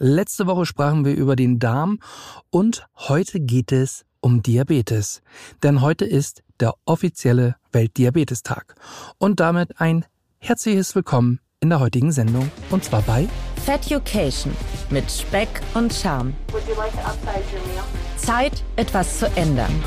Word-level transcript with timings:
Letzte 0.00 0.46
Woche 0.46 0.64
sprachen 0.64 1.04
wir 1.04 1.16
über 1.16 1.34
den 1.34 1.58
Darm 1.58 1.98
und 2.50 2.86
heute 2.94 3.40
geht 3.40 3.72
es 3.72 4.04
um 4.20 4.42
Diabetes. 4.42 5.22
Denn 5.64 5.80
heute 5.80 6.04
ist 6.04 6.44
der 6.60 6.74
offizielle 6.84 7.56
Weltdiabetestag. 7.72 8.76
Und 9.18 9.40
damit 9.40 9.80
ein 9.80 10.04
herzliches 10.38 10.94
Willkommen 10.94 11.40
in 11.58 11.70
der 11.70 11.80
heutigen 11.80 12.12
Sendung. 12.12 12.48
Und 12.70 12.84
zwar 12.84 13.02
bei 13.02 13.26
Feducation 13.66 14.54
mit 14.88 15.10
Speck 15.10 15.48
und 15.74 15.92
Charme. 15.92 16.32
Zeit, 18.18 18.62
etwas 18.76 19.18
zu 19.18 19.26
ändern. 19.34 19.82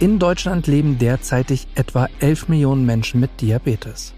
In 0.00 0.18
Deutschland 0.18 0.66
leben 0.66 0.98
derzeitig 0.98 1.66
etwa 1.76 2.10
11 2.20 2.48
Millionen 2.48 2.84
Menschen 2.84 3.20
mit 3.20 3.40
Diabetes. 3.40 4.12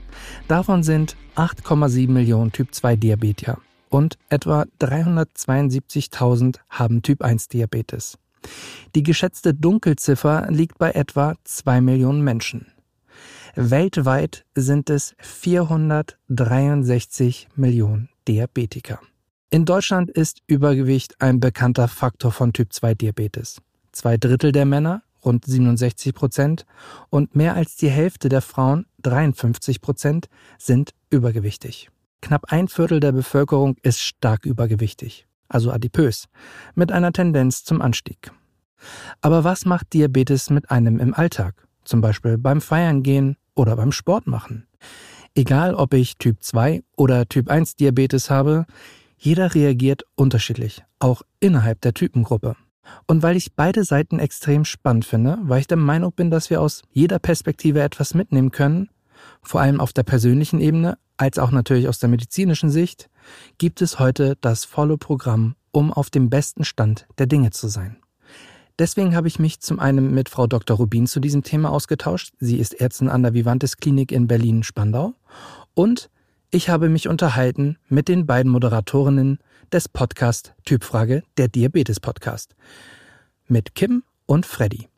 Davon 0.48 0.82
sind 0.82 1.16
8,7 1.38 2.10
Millionen 2.10 2.50
Typ 2.50 2.74
2 2.74 2.96
Diabetiker 2.96 3.60
und 3.90 4.18
etwa 4.28 4.64
372.000 4.80 6.56
haben 6.68 7.02
Typ 7.02 7.22
1 7.22 7.46
Diabetes. 7.46 8.18
Die 8.96 9.04
geschätzte 9.04 9.54
Dunkelziffer 9.54 10.48
liegt 10.50 10.78
bei 10.78 10.90
etwa 10.90 11.36
2 11.44 11.80
Millionen 11.80 12.22
Menschen. 12.22 12.66
Weltweit 13.54 14.46
sind 14.56 14.90
es 14.90 15.14
463 15.20 17.46
Millionen 17.54 18.08
Diabetiker. 18.26 18.98
In 19.50 19.64
Deutschland 19.64 20.10
ist 20.10 20.42
Übergewicht 20.48 21.20
ein 21.20 21.38
bekannter 21.38 21.86
Faktor 21.86 22.32
von 22.32 22.52
Typ 22.52 22.72
2 22.72 22.94
Diabetes. 22.94 23.62
Zwei 23.92 24.16
Drittel 24.16 24.50
der 24.50 24.66
Männer, 24.66 25.04
rund 25.28 25.44
67 25.44 26.14
Prozent, 26.14 26.64
und 27.10 27.36
mehr 27.36 27.54
als 27.54 27.76
die 27.76 27.90
Hälfte 27.90 28.28
der 28.28 28.40
Frauen, 28.40 28.86
53 29.02 29.80
Prozent, 29.80 30.28
sind 30.58 30.94
übergewichtig. 31.10 31.90
Knapp 32.20 32.46
ein 32.48 32.66
Viertel 32.66 32.98
der 32.98 33.12
Bevölkerung 33.12 33.76
ist 33.82 34.00
stark 34.00 34.44
übergewichtig, 34.44 35.26
also 35.48 35.70
adipös, 35.70 36.24
mit 36.74 36.90
einer 36.90 37.12
Tendenz 37.12 37.62
zum 37.62 37.80
Anstieg. 37.80 38.32
Aber 39.20 39.44
was 39.44 39.64
macht 39.64 39.92
Diabetes 39.92 40.50
mit 40.50 40.70
einem 40.70 40.98
im 40.98 41.14
Alltag? 41.14 41.66
Zum 41.84 42.00
Beispiel 42.00 42.38
beim 42.38 42.60
Feiern 42.60 43.02
gehen 43.02 43.36
oder 43.54 43.76
beim 43.76 43.92
Sport 43.92 44.26
machen. 44.26 44.66
Egal 45.34 45.74
ob 45.74 45.94
ich 45.94 46.16
Typ 46.16 46.42
2 46.42 46.82
oder 46.96 47.26
Typ 47.28 47.48
1 47.48 47.76
Diabetes 47.76 48.30
habe, 48.30 48.66
jeder 49.16 49.54
reagiert 49.54 50.04
unterschiedlich, 50.14 50.84
auch 50.98 51.22
innerhalb 51.40 51.80
der 51.80 51.94
Typengruppe. 51.94 52.56
Und 53.06 53.22
weil 53.22 53.36
ich 53.36 53.54
beide 53.54 53.84
Seiten 53.84 54.18
extrem 54.18 54.64
spannend 54.64 55.04
finde, 55.04 55.38
weil 55.42 55.60
ich 55.60 55.66
der 55.66 55.76
Meinung 55.76 56.12
bin, 56.12 56.30
dass 56.30 56.50
wir 56.50 56.60
aus 56.60 56.82
jeder 56.92 57.18
Perspektive 57.18 57.82
etwas 57.82 58.14
mitnehmen 58.14 58.50
können, 58.50 58.90
vor 59.42 59.60
allem 59.60 59.80
auf 59.80 59.92
der 59.92 60.02
persönlichen 60.02 60.60
Ebene, 60.60 60.98
als 61.16 61.38
auch 61.38 61.50
natürlich 61.50 61.88
aus 61.88 61.98
der 61.98 62.08
medizinischen 62.08 62.70
Sicht, 62.70 63.10
gibt 63.58 63.82
es 63.82 63.98
heute 63.98 64.36
das 64.40 64.64
volle 64.64 64.98
Programm, 64.98 65.56
um 65.72 65.92
auf 65.92 66.10
dem 66.10 66.30
besten 66.30 66.64
Stand 66.64 67.06
der 67.18 67.26
Dinge 67.26 67.50
zu 67.50 67.68
sein. 67.68 67.96
Deswegen 68.78 69.16
habe 69.16 69.26
ich 69.26 69.40
mich 69.40 69.58
zum 69.58 69.80
einen 69.80 70.14
mit 70.14 70.28
Frau 70.28 70.46
Dr. 70.46 70.76
Rubin 70.76 71.08
zu 71.08 71.18
diesem 71.18 71.42
Thema 71.42 71.70
ausgetauscht. 71.70 72.32
Sie 72.38 72.58
ist 72.58 72.80
Ärztin 72.80 73.08
an 73.08 73.24
der 73.24 73.34
Vivantes 73.34 73.78
Klinik 73.78 74.12
in 74.12 74.28
Berlin-Spandau. 74.28 75.14
Und 75.74 76.10
ich 76.50 76.68
habe 76.68 76.88
mich 76.88 77.08
unterhalten 77.08 77.76
mit 77.88 78.06
den 78.06 78.24
beiden 78.24 78.52
Moderatorinnen 78.52 79.38
des 79.72 79.88
Podcast 79.88 80.54
Typfrage, 80.64 81.22
der 81.36 81.48
Diabetes 81.48 82.00
Podcast. 82.00 82.54
Mit 83.46 83.74
Kim 83.74 84.02
und 84.26 84.46
Freddy. 84.46 84.88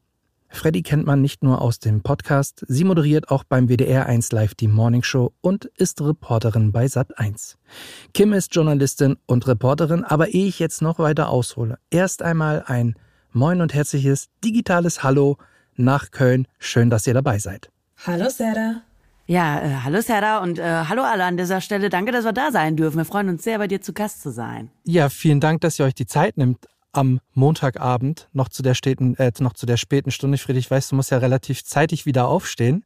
Freddy 0.49 0.83
kennt 0.83 1.07
man 1.07 1.23
nicht 1.23 1.43
nur 1.43 1.63
aus 1.63 1.79
dem 1.79 2.03
Podcast, 2.03 2.65
sie 2.67 2.85
moderiert 2.85 3.31
auch 3.31 3.45
beim 3.45 3.69
WDR 3.69 4.07
1 4.07 4.33
Live 4.33 4.55
die 4.55 4.69
Morning 4.69 5.03
Show 5.03 5.33
und 5.41 5.67
ist 5.77 6.01
Reporterin 6.01 6.73
bei 6.73 6.89
Sat 6.89 7.19
1. 7.19 7.57
Kim 8.13 8.33
ist 8.33 8.55
Journalistin 8.55 9.17
und 9.27 9.47
Reporterin, 9.47 10.03
aber 10.05 10.29
ehe 10.29 10.47
ich 10.47 10.59
jetzt 10.59 10.83
noch 10.83 10.99
weiter 10.99 11.31
aushole, 11.31 11.79
erst 11.91 12.23
einmal 12.23 12.65
ein 12.67 12.97
Moin 13.33 13.61
und 13.61 13.73
herzliches 13.73 14.29
digitales 14.45 15.05
Hallo 15.05 15.39
nach 15.77 16.11
Köln. 16.11 16.49
Schön, 16.59 16.91
dass 16.91 17.07
ihr 17.07 17.15
dabei 17.15 17.39
seid. 17.39 17.71
Hallo 18.05 18.29
Sarah. 18.29 18.83
Ja, 19.31 19.61
äh, 19.61 19.75
hallo 19.85 20.01
Sarah 20.01 20.39
und 20.39 20.59
äh, 20.59 20.65
hallo 20.89 21.03
alle 21.03 21.23
an 21.23 21.37
dieser 21.37 21.61
Stelle. 21.61 21.89
Danke, 21.89 22.11
dass 22.11 22.25
wir 22.25 22.33
da 22.33 22.51
sein 22.51 22.75
dürfen. 22.75 22.97
Wir 22.97 23.05
freuen 23.05 23.29
uns 23.29 23.45
sehr, 23.45 23.59
bei 23.59 23.69
dir 23.69 23.81
zu 23.81 23.93
Gast 23.93 24.23
zu 24.23 24.33
sein. 24.33 24.73
Ja, 24.83 25.09
vielen 25.09 25.39
Dank, 25.39 25.61
dass 25.61 25.79
ihr 25.79 25.85
euch 25.85 25.95
die 25.95 26.07
Zeit 26.07 26.37
nimmt 26.37 26.67
am 26.91 27.21
Montagabend 27.35 28.29
noch 28.33 28.49
zu 28.49 28.65
der 28.65 28.75
späten, 28.75 29.15
äh, 29.19 29.31
noch 29.39 29.53
zu 29.53 29.67
der 29.67 29.77
späten 29.77 30.11
Stunde. 30.11 30.37
Friedrich, 30.37 30.65
ich 30.65 30.71
weiß, 30.73 30.89
du 30.89 30.97
musst 30.97 31.13
ja 31.13 31.19
relativ 31.19 31.63
zeitig 31.63 32.07
wieder 32.07 32.27
aufstehen. 32.27 32.83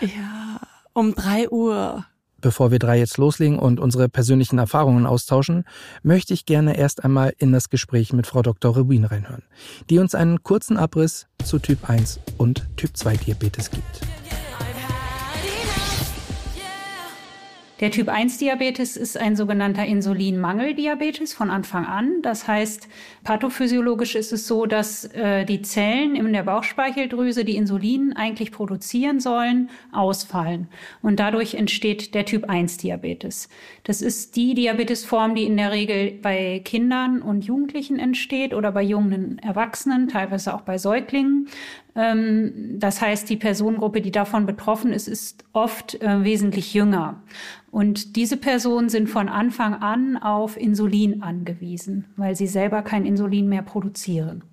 Ja, 0.00 0.60
um 0.92 1.16
drei 1.16 1.48
Uhr. 1.48 2.04
Bevor 2.40 2.70
wir 2.70 2.78
drei 2.78 3.00
jetzt 3.00 3.18
loslegen 3.18 3.58
und 3.58 3.80
unsere 3.80 4.08
persönlichen 4.08 4.58
Erfahrungen 4.60 5.04
austauschen, 5.04 5.64
möchte 6.04 6.32
ich 6.32 6.46
gerne 6.46 6.78
erst 6.78 7.02
einmal 7.02 7.32
in 7.38 7.50
das 7.50 7.70
Gespräch 7.70 8.12
mit 8.12 8.28
Frau 8.28 8.42
Dr. 8.42 8.72
Rubin 8.72 9.02
reinhören, 9.02 9.42
die 9.90 9.98
uns 9.98 10.14
einen 10.14 10.44
kurzen 10.44 10.76
Abriss 10.76 11.26
zu 11.42 11.58
Typ 11.58 11.90
1 11.90 12.20
und 12.36 12.68
Typ 12.76 12.96
2 12.96 13.16
Diabetes 13.16 13.72
gibt. 13.72 14.02
Der 17.80 17.92
Typ 17.92 18.08
1 18.08 18.38
Diabetes 18.38 18.96
ist 18.96 19.16
ein 19.16 19.36
sogenannter 19.36 19.86
Insulinmangeldiabetes 19.86 21.32
von 21.32 21.48
Anfang 21.48 21.86
an. 21.86 22.22
Das 22.22 22.48
heißt, 22.48 22.88
pathophysiologisch 23.22 24.16
ist 24.16 24.32
es 24.32 24.48
so, 24.48 24.66
dass 24.66 25.04
äh, 25.14 25.44
die 25.44 25.62
Zellen 25.62 26.16
in 26.16 26.32
der 26.32 26.42
Bauchspeicheldrüse, 26.42 27.44
die 27.44 27.54
Insulin 27.54 28.14
eigentlich 28.14 28.50
produzieren 28.50 29.20
sollen, 29.20 29.70
ausfallen. 29.92 30.66
Und 31.02 31.20
dadurch 31.20 31.54
entsteht 31.54 32.14
der 32.16 32.24
Typ 32.24 32.48
1 32.48 32.78
Diabetes. 32.78 33.48
Das 33.84 34.02
ist 34.02 34.34
die 34.34 34.54
Diabetesform, 34.54 35.36
die 35.36 35.44
in 35.44 35.56
der 35.56 35.70
Regel 35.70 36.18
bei 36.20 36.60
Kindern 36.64 37.22
und 37.22 37.44
Jugendlichen 37.44 38.00
entsteht 38.00 38.54
oder 38.54 38.72
bei 38.72 38.82
jungen 38.82 39.38
Erwachsenen, 39.38 40.08
teilweise 40.08 40.52
auch 40.52 40.62
bei 40.62 40.78
Säuglingen. 40.78 41.48
Ähm, 41.98 42.78
das 42.78 43.00
heißt, 43.00 43.28
die 43.28 43.36
Personengruppe, 43.36 44.00
die 44.00 44.12
davon 44.12 44.46
betroffen 44.46 44.92
ist, 44.92 45.08
ist 45.08 45.44
oft 45.52 46.00
äh, 46.00 46.22
wesentlich 46.22 46.72
jünger. 46.72 47.20
Und 47.72 48.14
diese 48.14 48.36
Personen 48.36 48.88
sind 48.88 49.10
von 49.10 49.28
Anfang 49.28 49.74
an 49.74 50.16
auf 50.16 50.56
Insulin 50.56 51.22
angewiesen, 51.22 52.04
weil 52.16 52.36
sie 52.36 52.46
selber 52.46 52.82
kein 52.82 53.04
Insulin 53.04 53.48
mehr 53.48 53.62
produzieren. 53.62 54.44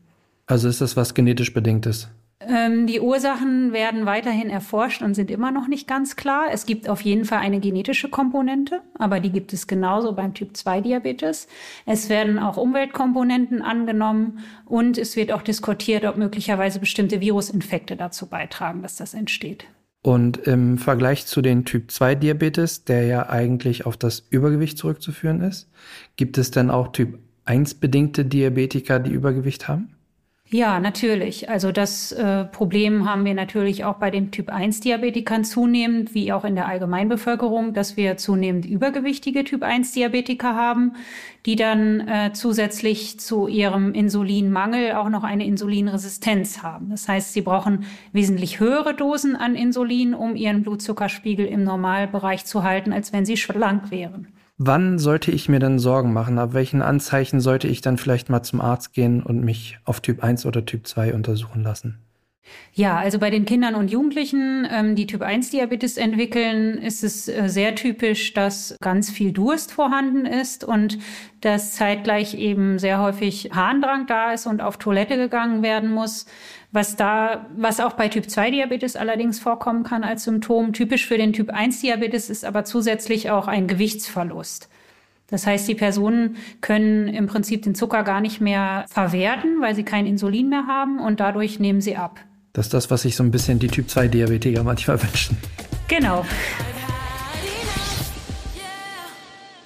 Also 0.47 0.67
ist 0.67 0.81
das 0.81 0.97
was 0.97 1.13
genetisch 1.13 1.53
bedingtes? 1.53 2.09
Ähm, 2.41 2.85
die 2.85 2.99
Ursachen 2.99 3.71
werden 3.71 4.05
weiterhin 4.05 4.49
erforscht 4.49 5.01
und 5.01 5.13
sind 5.13 5.31
immer 5.31 5.51
noch 5.51 5.67
nicht 5.67 5.87
ganz 5.87 6.17
klar. 6.17 6.47
Es 6.51 6.65
gibt 6.65 6.89
auf 6.89 7.01
jeden 7.01 7.23
Fall 7.23 7.39
eine 7.39 7.61
genetische 7.61 8.09
Komponente, 8.09 8.81
aber 8.99 9.21
die 9.21 9.31
gibt 9.31 9.53
es 9.53 9.67
genauso 9.67 10.13
beim 10.13 10.33
Typ 10.33 10.55
2 10.57 10.81
Diabetes. 10.81 11.47
Es 11.85 12.09
werden 12.09 12.37
auch 12.37 12.57
Umweltkomponenten 12.57 13.61
angenommen 13.61 14.39
und 14.65 14.97
es 14.97 15.15
wird 15.15 15.31
auch 15.31 15.43
diskutiert, 15.43 16.03
ob 16.03 16.17
möglicherweise 16.17 16.79
bestimmte 16.79 17.21
Virusinfekte 17.21 17.95
dazu 17.95 18.27
beitragen, 18.27 18.81
dass 18.81 18.97
das 18.97 19.13
entsteht. 19.13 19.65
Und 20.03 20.37
im 20.37 20.77
Vergleich 20.77 21.25
zu 21.25 21.41
den 21.41 21.63
Typ 21.65 21.89
2 21.89 22.15
Diabetes, 22.15 22.83
der 22.83 23.05
ja 23.05 23.29
eigentlich 23.29 23.85
auf 23.85 23.95
das 23.97 24.27
Übergewicht 24.29 24.77
zurückzuführen 24.77 25.41
ist, 25.41 25.71
gibt 26.17 26.37
es 26.37 26.51
denn 26.51 26.69
auch 26.69 26.89
Typ 26.89 27.17
1 27.45 27.75
bedingte 27.75 28.25
Diabetiker, 28.25 28.99
die 28.99 29.11
Übergewicht 29.11 29.67
haben? 29.67 29.94
Ja, 30.51 30.79
natürlich. 30.79 31.49
Also 31.49 31.71
das 31.71 32.11
äh, 32.11 32.45
Problem 32.45 33.09
haben 33.09 33.25
wir 33.25 33.33
natürlich 33.33 33.83
auch 33.83 33.95
bei 33.95 34.11
den 34.11 34.29
Typ-1-Diabetikern 34.29 35.43
zunehmend, 35.43 36.13
wie 36.13 36.31
auch 36.31 36.45
in 36.45 36.53
der 36.53 36.67
Allgemeinbevölkerung, 36.67 37.73
dass 37.73 37.97
wir 37.97 38.17
zunehmend 38.17 38.63
übergewichtige 38.63 39.43
Typ-1-Diabetiker 39.43 40.55
haben, 40.55 40.93
die 41.47 41.55
dann 41.55 42.07
äh, 42.07 42.31
zusätzlich 42.33 43.19
zu 43.19 43.47
ihrem 43.47 43.93
Insulinmangel 43.95 44.91
auch 44.93 45.09
noch 45.09 45.23
eine 45.23 45.47
Insulinresistenz 45.47 46.61
haben. 46.61 46.91
Das 46.91 47.07
heißt, 47.07 47.33
sie 47.33 47.41
brauchen 47.41 47.85
wesentlich 48.13 48.59
höhere 48.59 48.93
Dosen 48.93 49.35
an 49.35 49.55
Insulin, 49.55 50.13
um 50.13 50.35
ihren 50.35 50.61
Blutzuckerspiegel 50.61 51.47
im 51.47 51.63
Normalbereich 51.63 52.45
zu 52.45 52.61
halten, 52.61 52.93
als 52.93 53.11
wenn 53.11 53.25
sie 53.25 53.37
schlank 53.37 53.89
wären. 53.89 54.27
Wann 54.57 54.99
sollte 54.99 55.31
ich 55.31 55.49
mir 55.49 55.59
denn 55.59 55.79
Sorgen 55.79 56.13
machen? 56.13 56.39
Ab 56.39 56.53
welchen 56.53 56.81
Anzeichen 56.81 57.41
sollte 57.41 57.67
ich 57.67 57.81
dann 57.81 57.97
vielleicht 57.97 58.29
mal 58.29 58.41
zum 58.41 58.61
Arzt 58.61 58.93
gehen 58.93 59.21
und 59.21 59.43
mich 59.43 59.79
auf 59.83 59.99
Typ 59.99 60.23
1 60.23 60.45
oder 60.45 60.65
Typ 60.65 60.87
2 60.87 61.13
untersuchen 61.13 61.61
lassen? 61.61 61.99
Ja, 62.73 62.97
also 62.97 63.19
bei 63.19 63.29
den 63.29 63.45
Kindern 63.45 63.75
und 63.75 63.89
Jugendlichen, 63.89 64.67
ähm, 64.69 64.95
die 64.95 65.07
Typ-1-Diabetes 65.07 65.97
entwickeln, 65.97 66.77
ist 66.77 67.03
es 67.03 67.27
äh, 67.27 67.47
sehr 67.47 67.75
typisch, 67.75 68.33
dass 68.33 68.77
ganz 68.81 69.09
viel 69.09 69.31
Durst 69.31 69.71
vorhanden 69.71 70.25
ist 70.25 70.63
und 70.63 70.99
dass 71.41 71.73
zeitgleich 71.73 72.35
eben 72.35 72.77
sehr 72.77 73.01
häufig 73.01 73.51
Harndrang 73.53 74.07
da 74.07 74.33
ist 74.33 74.45
und 74.45 74.61
auf 74.61 74.77
Toilette 74.77 75.17
gegangen 75.17 75.63
werden 75.63 75.91
muss. 75.91 76.25
Was 76.75 76.97
da, 76.97 77.45
was 77.55 77.79
auch 77.79 77.93
bei 77.93 78.09
Typ-2-Diabetes 78.09 78.97
allerdings 78.97 79.39
vorkommen 79.39 79.85
kann 79.85 80.03
als 80.03 80.25
Symptom. 80.25 80.73
Typisch 80.73 81.07
für 81.07 81.17
den 81.17 81.31
Typ-1-Diabetes 81.31 82.29
ist 82.29 82.43
aber 82.43 82.65
zusätzlich 82.65 83.29
auch 83.29 83.47
ein 83.47 83.69
Gewichtsverlust. 83.69 84.67
Das 85.27 85.47
heißt, 85.47 85.69
die 85.69 85.75
Personen 85.75 86.35
können 86.59 87.07
im 87.07 87.27
Prinzip 87.27 87.61
den 87.61 87.75
Zucker 87.75 88.03
gar 88.03 88.19
nicht 88.19 88.41
mehr 88.41 88.83
verwerten, 88.89 89.61
weil 89.61 89.73
sie 89.73 89.83
kein 89.83 90.05
Insulin 90.05 90.49
mehr 90.49 90.67
haben 90.67 90.99
und 90.99 91.21
dadurch 91.21 91.61
nehmen 91.61 91.79
sie 91.79 91.95
ab. 91.95 92.19
Das 92.51 92.65
ist 92.65 92.73
das, 92.73 92.91
was 92.91 93.03
sich 93.03 93.15
so 93.15 93.23
ein 93.23 93.31
bisschen 93.31 93.57
die 93.57 93.69
Typ-2-Diabetiker 93.69 94.63
manchmal 94.63 95.01
wünschen. 95.01 95.37
Genau. 95.87 96.25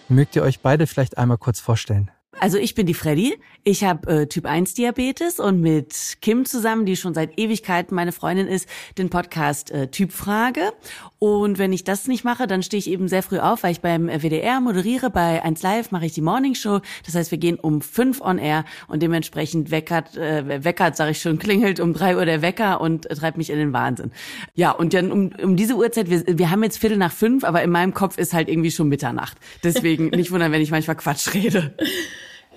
Mögt 0.09 0.35
ihr 0.35 0.43
euch 0.43 0.59
beide 0.59 0.85
vielleicht 0.85 1.17
einmal 1.17 1.39
kurz 1.39 1.59
vorstellen? 1.59 2.11
Also 2.39 2.57
ich 2.57 2.73
bin 2.73 2.85
die 2.85 2.93
Freddy. 2.93 3.37
Ich 3.65 3.83
habe 3.83 4.21
äh, 4.21 4.27
Typ 4.27 4.45
1 4.45 4.73
Diabetes 4.73 5.39
und 5.39 5.59
mit 5.59 6.17
Kim 6.21 6.45
zusammen, 6.45 6.85
die 6.85 6.95
schon 6.95 7.13
seit 7.13 7.37
Ewigkeiten 7.37 7.93
meine 7.93 8.13
Freundin 8.13 8.47
ist, 8.47 8.67
den 8.97 9.09
Podcast 9.09 9.71
äh, 9.71 9.89
Typfrage. 9.89 10.71
Und 11.19 11.57
wenn 11.57 11.73
ich 11.73 11.83
das 11.83 12.07
nicht 12.07 12.23
mache, 12.23 12.47
dann 12.47 12.63
stehe 12.63 12.79
ich 12.79 12.89
eben 12.89 13.09
sehr 13.09 13.21
früh 13.21 13.39
auf, 13.39 13.63
weil 13.63 13.73
ich 13.73 13.81
beim 13.81 14.07
WDR 14.07 14.61
moderiere. 14.61 15.09
Bei 15.09 15.43
1 15.43 15.61
Live 15.61 15.91
mache 15.91 16.05
ich 16.05 16.13
die 16.13 16.21
Morning 16.21 16.55
Show. 16.55 16.79
Das 17.05 17.15
heißt, 17.15 17.31
wir 17.31 17.37
gehen 17.37 17.59
um 17.59 17.81
5 17.81 18.21
on 18.21 18.37
air 18.37 18.63
und 18.87 19.03
dementsprechend 19.03 19.69
weckert, 19.69 20.15
äh, 20.15 20.63
weckert, 20.63 20.95
sage 20.95 21.11
ich 21.11 21.21
schon, 21.21 21.37
klingelt 21.39 21.81
um 21.81 21.93
3 21.93 22.15
Uhr 22.15 22.25
der 22.25 22.41
Wecker 22.41 22.79
und 22.79 23.09
äh, 23.11 23.15
treibt 23.15 23.37
mich 23.37 23.49
in 23.49 23.57
den 23.57 23.73
Wahnsinn. 23.73 24.11
Ja, 24.55 24.71
und 24.71 24.93
dann 24.93 25.11
um, 25.11 25.31
um 25.43 25.57
diese 25.57 25.75
Uhrzeit, 25.75 26.09
wir, 26.09 26.23
wir 26.25 26.49
haben 26.49 26.63
jetzt 26.63 26.77
Viertel 26.77 26.97
nach 26.97 27.11
fünf, 27.11 27.43
aber 27.43 27.61
in 27.63 27.69
meinem 27.69 27.93
Kopf 27.93 28.17
ist 28.17 28.33
halt 28.33 28.47
irgendwie 28.47 28.71
schon 28.71 28.87
Mitternacht. 28.87 29.37
Deswegen 29.63 30.07
nicht 30.09 30.31
wundern, 30.31 30.53
wenn 30.53 30.61
ich 30.61 30.71
manchmal 30.71 30.95
Quatsch 30.95 31.33
rede. 31.33 31.75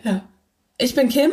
Ja. 0.03 0.23
Ich 0.79 0.95
bin 0.95 1.09
Kim 1.09 1.31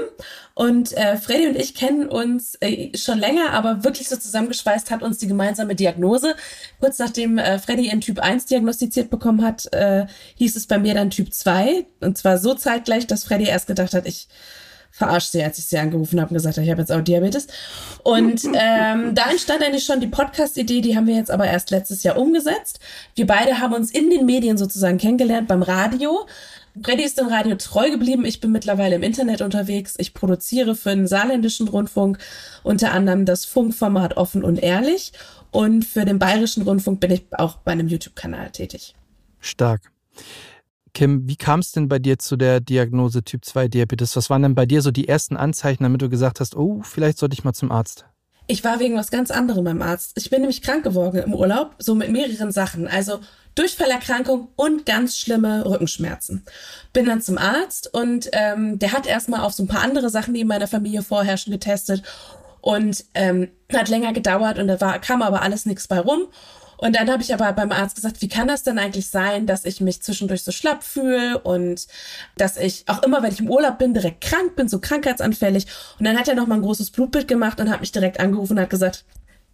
und 0.53 0.95
äh, 0.95 1.17
Freddy 1.17 1.47
und 1.47 1.55
ich 1.55 1.73
kennen 1.73 2.07
uns 2.07 2.55
äh, 2.59 2.95
schon 2.95 3.17
länger, 3.17 3.51
aber 3.53 3.83
wirklich 3.83 4.09
so 4.09 4.15
zusammengeschweißt 4.15 4.91
hat 4.91 5.01
uns 5.01 5.17
die 5.17 5.27
gemeinsame 5.27 5.75
Diagnose. 5.75 6.35
Kurz 6.79 6.99
nachdem 6.99 7.37
äh, 7.37 7.57
Freddy 7.57 7.87
in 7.87 8.01
Typ 8.01 8.19
1 8.19 8.45
diagnostiziert 8.45 9.09
bekommen 9.09 9.43
hat, 9.43 9.71
äh, 9.73 10.05
hieß 10.35 10.55
es 10.55 10.67
bei 10.67 10.77
mir 10.77 10.93
dann 10.93 11.09
Typ 11.09 11.33
2. 11.33 11.85
Und 12.01 12.17
zwar 12.17 12.37
so 12.37 12.53
zeitgleich, 12.53 13.07
dass 13.07 13.23
Freddy 13.23 13.45
erst 13.45 13.65
gedacht 13.65 13.93
hat, 13.93 14.05
ich 14.05 14.27
verarscht 14.91 15.31
sie, 15.31 15.43
als 15.43 15.57
ich 15.57 15.65
sie 15.65 15.77
angerufen 15.77 16.19
habe 16.19 16.29
und 16.29 16.35
gesagt 16.35 16.57
habe, 16.57 16.65
ich 16.65 16.71
habe 16.71 16.81
jetzt 16.81 16.91
auch 16.91 17.01
Diabetes. 17.01 17.47
Und 18.03 18.43
ähm, 18.53 19.15
da 19.15 19.31
entstand 19.31 19.63
eigentlich 19.63 19.85
schon 19.85 19.99
die 19.99 20.07
Podcast-Idee, 20.07 20.81
die 20.81 20.95
haben 20.95 21.07
wir 21.07 21.15
jetzt 21.15 21.31
aber 21.31 21.45
erst 21.45 21.71
letztes 21.71 22.03
Jahr 22.03 22.17
umgesetzt. 22.17 22.79
Wir 23.15 23.25
beide 23.25 23.59
haben 23.59 23.73
uns 23.73 23.91
in 23.91 24.09
den 24.09 24.25
Medien 24.25 24.57
sozusagen 24.57 24.97
kennengelernt 24.97 25.47
beim 25.47 25.63
Radio, 25.63 26.27
Freddy 26.83 27.03
ist 27.03 27.17
dem 27.17 27.27
Radio 27.27 27.55
treu 27.55 27.89
geblieben. 27.89 28.25
Ich 28.25 28.39
bin 28.39 28.51
mittlerweile 28.51 28.95
im 28.95 29.03
Internet 29.03 29.41
unterwegs. 29.41 29.95
Ich 29.97 30.13
produziere 30.13 30.75
für 30.75 30.89
den 30.89 31.07
saarländischen 31.07 31.67
Rundfunk 31.67 32.17
unter 32.63 32.91
anderem 32.91 33.25
das 33.25 33.45
Funkformat 33.45 34.17
Offen 34.17 34.43
und 34.43 34.57
Ehrlich. 34.57 35.13
Und 35.51 35.83
für 35.83 36.05
den 36.05 36.19
bayerischen 36.19 36.63
Rundfunk 36.63 36.99
bin 36.99 37.11
ich 37.11 37.25
auch 37.31 37.57
bei 37.57 37.71
einem 37.71 37.87
YouTube-Kanal 37.87 38.51
tätig. 38.51 38.95
Stark. 39.39 39.91
Kim, 40.93 41.27
wie 41.27 41.35
kam 41.35 41.59
es 41.59 41.71
denn 41.71 41.87
bei 41.87 41.99
dir 41.99 42.19
zu 42.19 42.35
der 42.35 42.59
Diagnose 42.59 43.23
Typ 43.23 43.45
2 43.45 43.67
Diabetes? 43.67 44.15
Was 44.15 44.29
waren 44.29 44.41
denn 44.41 44.55
bei 44.55 44.65
dir 44.65 44.81
so 44.81 44.91
die 44.91 45.07
ersten 45.07 45.37
Anzeichen, 45.37 45.83
damit 45.83 46.01
du 46.01 46.09
gesagt 46.09 46.39
hast, 46.39 46.55
oh, 46.55 46.81
vielleicht 46.83 47.17
sollte 47.17 47.33
ich 47.33 47.43
mal 47.43 47.53
zum 47.53 47.71
Arzt? 47.71 48.05
Ich 48.51 48.63
war 48.63 48.79
wegen 48.79 48.95
was 48.95 49.11
ganz 49.11 49.29
anderem 49.29 49.63
beim 49.63 49.83
Arzt. 49.83 50.13
Ich 50.15 50.31
bin 50.31 50.41
nämlich 50.41 50.63
krank 50.63 50.83
geworden 50.83 51.21
im 51.21 51.35
Urlaub, 51.35 51.75
so 51.77 51.93
mit 51.93 52.09
mehreren 52.09 52.51
Sachen. 52.51 52.87
Also 52.87 53.19
Durchfallerkrankung 53.53 54.47
und 54.55 54.87
ganz 54.87 55.19
schlimme 55.19 55.63
Rückenschmerzen. 55.65 56.43
Bin 56.91 57.05
dann 57.05 57.21
zum 57.21 57.37
Arzt 57.37 57.93
und 57.93 58.27
ähm, 58.33 58.79
der 58.79 58.91
hat 58.91 59.05
erstmal 59.05 59.41
auf 59.41 59.53
so 59.53 59.61
ein 59.61 59.67
paar 59.67 59.83
andere 59.83 60.09
Sachen, 60.09 60.33
die 60.33 60.39
in 60.39 60.47
meiner 60.47 60.67
Familie 60.67 61.03
vorherrschen, 61.03 61.51
getestet 61.51 62.01
und 62.61 63.05
ähm, 63.13 63.49
hat 63.71 63.87
länger 63.87 64.13
gedauert 64.13 64.57
und 64.57 64.65
da 64.65 64.81
war, 64.81 64.97
kam 64.97 65.21
aber 65.21 65.43
alles 65.43 65.67
nichts 65.67 65.87
bei 65.87 65.99
rum. 65.99 66.23
Und 66.79 66.95
dann 66.95 67.11
habe 67.11 67.21
ich 67.21 67.33
aber 67.33 67.51
beim 67.51 67.73
Arzt 67.73 67.95
gesagt, 67.95 68.21
wie 68.21 68.29
kann 68.29 68.47
das 68.47 68.63
denn 68.63 68.79
eigentlich 68.79 69.09
sein, 69.09 69.45
dass 69.45 69.65
ich 69.65 69.81
mich 69.81 70.01
zwischendurch 70.01 70.43
so 70.43 70.51
schlapp 70.51 70.81
fühle 70.81 71.37
und 71.39 71.87
dass 72.37 72.55
ich 72.55 72.85
auch 72.87 73.03
immer, 73.03 73.21
wenn 73.21 73.33
ich 73.33 73.41
im 73.41 73.49
Urlaub 73.49 73.79
bin, 73.79 73.93
direkt 73.93 74.21
krank 74.21 74.55
bin, 74.55 74.69
so 74.69 74.79
krankheitsanfällig. 74.79 75.67
Und 75.99 76.05
dann 76.05 76.17
hat 76.17 76.29
er 76.29 76.35
nochmal 76.35 76.59
ein 76.59 76.63
großes 76.63 76.91
Blutbild 76.91 77.27
gemacht 77.27 77.59
und 77.59 77.69
hat 77.69 77.81
mich 77.81 77.91
direkt 77.91 78.21
angerufen 78.21 78.53
und 78.53 78.61
hat 78.61 78.69
gesagt, 78.69 79.03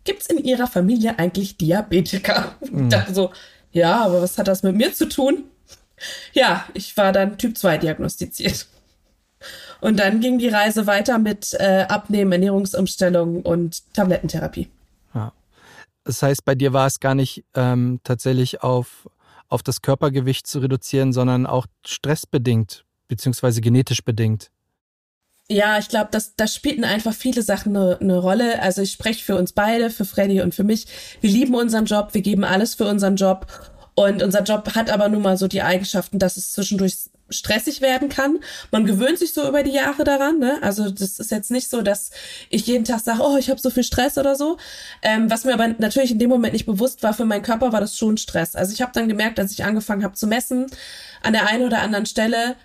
gibt's 0.04 0.28
in 0.28 0.38
Ihrer 0.38 0.68
Familie 0.68 1.18
eigentlich 1.18 1.58
Diabetiker? 1.58 2.56
Mhm. 2.70 2.84
Ich 2.84 2.90
dachte 2.90 3.16
so, 3.16 3.32
ja, 3.72 4.04
aber 4.04 4.22
was 4.22 4.38
hat 4.38 4.48
das 4.48 4.62
mit 4.62 4.76
mir 4.76 4.94
zu 4.94 5.10
tun? 5.10 5.46
Ja, 6.34 6.66
ich 6.76 6.96
war 6.96 7.12
dann 7.12 7.40
Typ 7.40 7.58
2 7.58 7.80
diagnostiziert. 7.80 8.68
Und 9.82 10.00
dann 10.00 10.20
ging 10.20 10.38
die 10.38 10.50
Reise 10.50 10.86
weiter 10.86 11.18
mit 11.18 11.54
äh, 11.60 11.86
Abnehmen, 11.90 12.32
Ernährungsumstellung 12.32 13.42
und 13.42 13.94
Tablettentherapie. 13.94 14.70
Das 16.06 16.22
heißt, 16.22 16.46
bei 16.46 16.56
dir 16.56 16.72
war 16.72 16.88
es 16.88 17.00
gar 17.00 17.16
nicht 17.16 17.44
ähm, 17.56 18.00
tatsächlich 18.04 18.62
auf, 18.64 19.10
auf 19.50 19.64
das 19.64 19.82
Körpergewicht 19.82 20.48
zu 20.48 20.60
reduzieren, 20.60 21.12
sondern 21.12 21.46
auch 21.46 21.66
stressbedingt, 21.86 22.86
beziehungsweise 23.08 23.60
genetisch 23.60 24.04
bedingt. 24.04 24.52
Ja, 25.48 25.78
ich 25.78 25.90
glaube, 25.90 26.10
das, 26.12 26.36
das 26.36 26.56
spielten 26.56 26.84
einfach 26.84 27.14
viele 27.14 27.42
Sachen 27.42 27.76
eine, 27.76 28.00
eine 28.00 28.18
Rolle. 28.18 28.62
Also 28.62 28.82
ich 28.82 28.92
spreche 28.92 29.24
für 29.24 29.36
uns 29.36 29.54
beide, 29.54 29.90
für 29.90 30.06
Freddy 30.06 30.42
und 30.42 30.56
für 30.56 30.64
mich. 30.64 30.88
Wir 31.22 31.30
lieben 31.30 31.54
unseren 31.56 31.86
Job, 31.86 32.14
wir 32.14 32.22
geben 32.22 32.44
alles 32.44 32.76
für 32.76 32.88
unseren 32.88 33.16
Job. 33.16 33.48
Und 33.96 34.22
unser 34.22 34.44
Job 34.44 34.76
hat 34.76 34.90
aber 34.90 35.10
nun 35.10 35.22
mal 35.22 35.38
so 35.38 35.48
die 35.48 35.62
Eigenschaften, 35.62 36.20
dass 36.20 36.38
es 36.38 36.52
zwischendurch 36.52 36.96
stressig 37.30 37.82
werden 37.82 38.10
kann. 38.10 38.40
Man 38.72 38.86
gewöhnt 38.86 39.20
sich 39.20 39.34
so 39.34 39.48
über 39.48 39.64
die 39.64 39.72
Jahre 39.72 40.04
daran. 40.04 40.40
Ne? 40.40 40.60
Also 40.62 40.90
das 40.90 41.20
ist 41.20 41.32
jetzt 41.32 41.52
nicht 41.52 41.70
so, 41.70 41.82
dass 41.82 42.12
ich 42.50 42.68
jeden 42.68 42.86
Tag 42.86 43.00
sage, 43.00 43.22
oh, 43.24 43.38
ich 43.38 43.50
habe 43.50 43.60
so 43.60 43.70
viel 43.70 43.84
Stress 43.84 44.18
oder 44.18 44.36
so. 44.36 44.58
Ähm, 45.02 45.30
was 45.30 45.44
mir 45.44 45.54
aber 45.54 45.68
natürlich 45.68 46.12
in 46.12 46.20
dem 46.20 46.30
Moment 46.30 46.54
nicht 46.54 46.66
bewusst 46.66 47.04
war, 47.04 47.14
für 47.14 47.26
meinen 47.26 47.42
Körper 47.42 47.74
war 47.74 47.82
das 47.82 47.98
schon 47.98 48.18
Stress. 48.18 48.56
Also 48.56 48.74
ich 48.74 48.82
habe 48.82 48.92
dann 48.94 49.08
gemerkt, 49.08 49.40
als 49.40 49.52
ich 49.52 49.64
angefangen 49.64 50.04
habe 50.04 50.14
zu 50.14 50.28
messen, 50.28 50.68
an 51.22 51.34
der 51.34 51.48
einen 51.48 51.64
oder 51.64 51.82
anderen 51.82 52.06
Stelle 52.06 52.56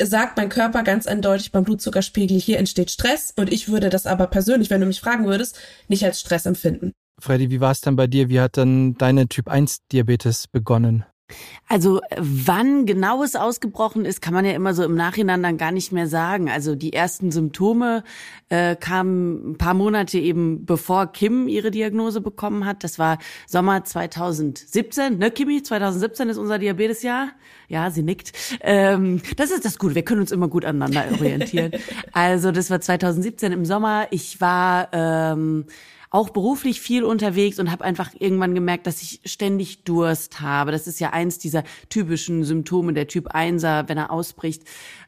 sagt 0.00 0.36
mein 0.36 0.48
Körper 0.48 0.82
ganz 0.82 1.06
eindeutig 1.06 1.52
beim 1.52 1.64
Blutzuckerspiegel, 1.64 2.38
hier 2.38 2.58
entsteht 2.58 2.90
Stress 2.90 3.32
und 3.36 3.52
ich 3.52 3.68
würde 3.68 3.90
das 3.90 4.06
aber 4.06 4.28
persönlich, 4.28 4.70
wenn 4.70 4.80
du 4.80 4.86
mich 4.86 5.00
fragen 5.00 5.26
würdest, 5.26 5.58
nicht 5.88 6.04
als 6.04 6.20
Stress 6.20 6.46
empfinden. 6.46 6.92
Freddy, 7.20 7.50
wie 7.50 7.60
war 7.60 7.72
es 7.72 7.80
dann 7.80 7.96
bei 7.96 8.06
dir? 8.06 8.28
Wie 8.28 8.40
hat 8.40 8.56
dann 8.56 8.94
deine 8.94 9.28
Typ 9.28 9.48
1 9.48 9.86
Diabetes 9.90 10.46
begonnen? 10.48 11.04
Also 11.68 12.00
wann 12.18 12.84
genau 12.84 13.22
es 13.22 13.34
ausgebrochen 13.34 14.04
ist, 14.04 14.20
kann 14.20 14.34
man 14.34 14.44
ja 14.44 14.52
immer 14.52 14.74
so 14.74 14.84
im 14.84 14.94
Nachhinein 14.94 15.42
dann 15.42 15.56
gar 15.56 15.72
nicht 15.72 15.90
mehr 15.90 16.06
sagen. 16.06 16.50
Also 16.50 16.74
die 16.74 16.92
ersten 16.92 17.30
Symptome 17.30 18.04
äh, 18.50 18.76
kamen 18.76 19.52
ein 19.52 19.58
paar 19.58 19.74
Monate 19.74 20.18
eben 20.18 20.66
bevor 20.66 21.06
Kim 21.12 21.48
ihre 21.48 21.70
Diagnose 21.70 22.20
bekommen 22.20 22.66
hat. 22.66 22.84
Das 22.84 22.98
war 22.98 23.18
Sommer 23.46 23.84
2017, 23.84 25.18
ne 25.18 25.30
Kimi? 25.30 25.62
2017 25.62 26.28
ist 26.28 26.36
unser 26.36 26.58
Diabetesjahr. 26.58 27.28
Ja, 27.68 27.90
sie 27.90 28.02
nickt. 28.02 28.32
Ähm, 28.60 29.22
das 29.36 29.50
ist 29.50 29.64
das 29.64 29.78
Gute. 29.78 29.94
Wir 29.94 30.04
können 30.04 30.20
uns 30.20 30.32
immer 30.32 30.48
gut 30.48 30.66
aneinander 30.66 31.04
orientieren. 31.12 31.72
also 32.12 32.52
das 32.52 32.70
war 32.70 32.80
2017 32.80 33.52
im 33.52 33.64
Sommer. 33.64 34.08
Ich 34.10 34.42
war 34.42 34.88
ähm, 34.92 35.64
auch 36.12 36.28
beruflich 36.28 36.82
viel 36.82 37.04
unterwegs 37.04 37.58
und 37.58 37.70
habe 37.70 37.84
einfach 37.84 38.10
irgendwann 38.18 38.54
gemerkt, 38.54 38.86
dass 38.86 39.00
ich 39.00 39.20
ständig 39.24 39.84
Durst 39.84 40.42
habe. 40.42 40.70
Das 40.70 40.86
ist 40.86 41.00
ja 41.00 41.10
eins 41.10 41.38
dieser 41.38 41.64
typischen 41.88 42.44
Symptome 42.44 42.92
der 42.92 43.08
Typ 43.08 43.34
1er, 43.34 43.88
wenn 43.88 43.96
er 43.96 44.10
ausbricht, 44.10 44.62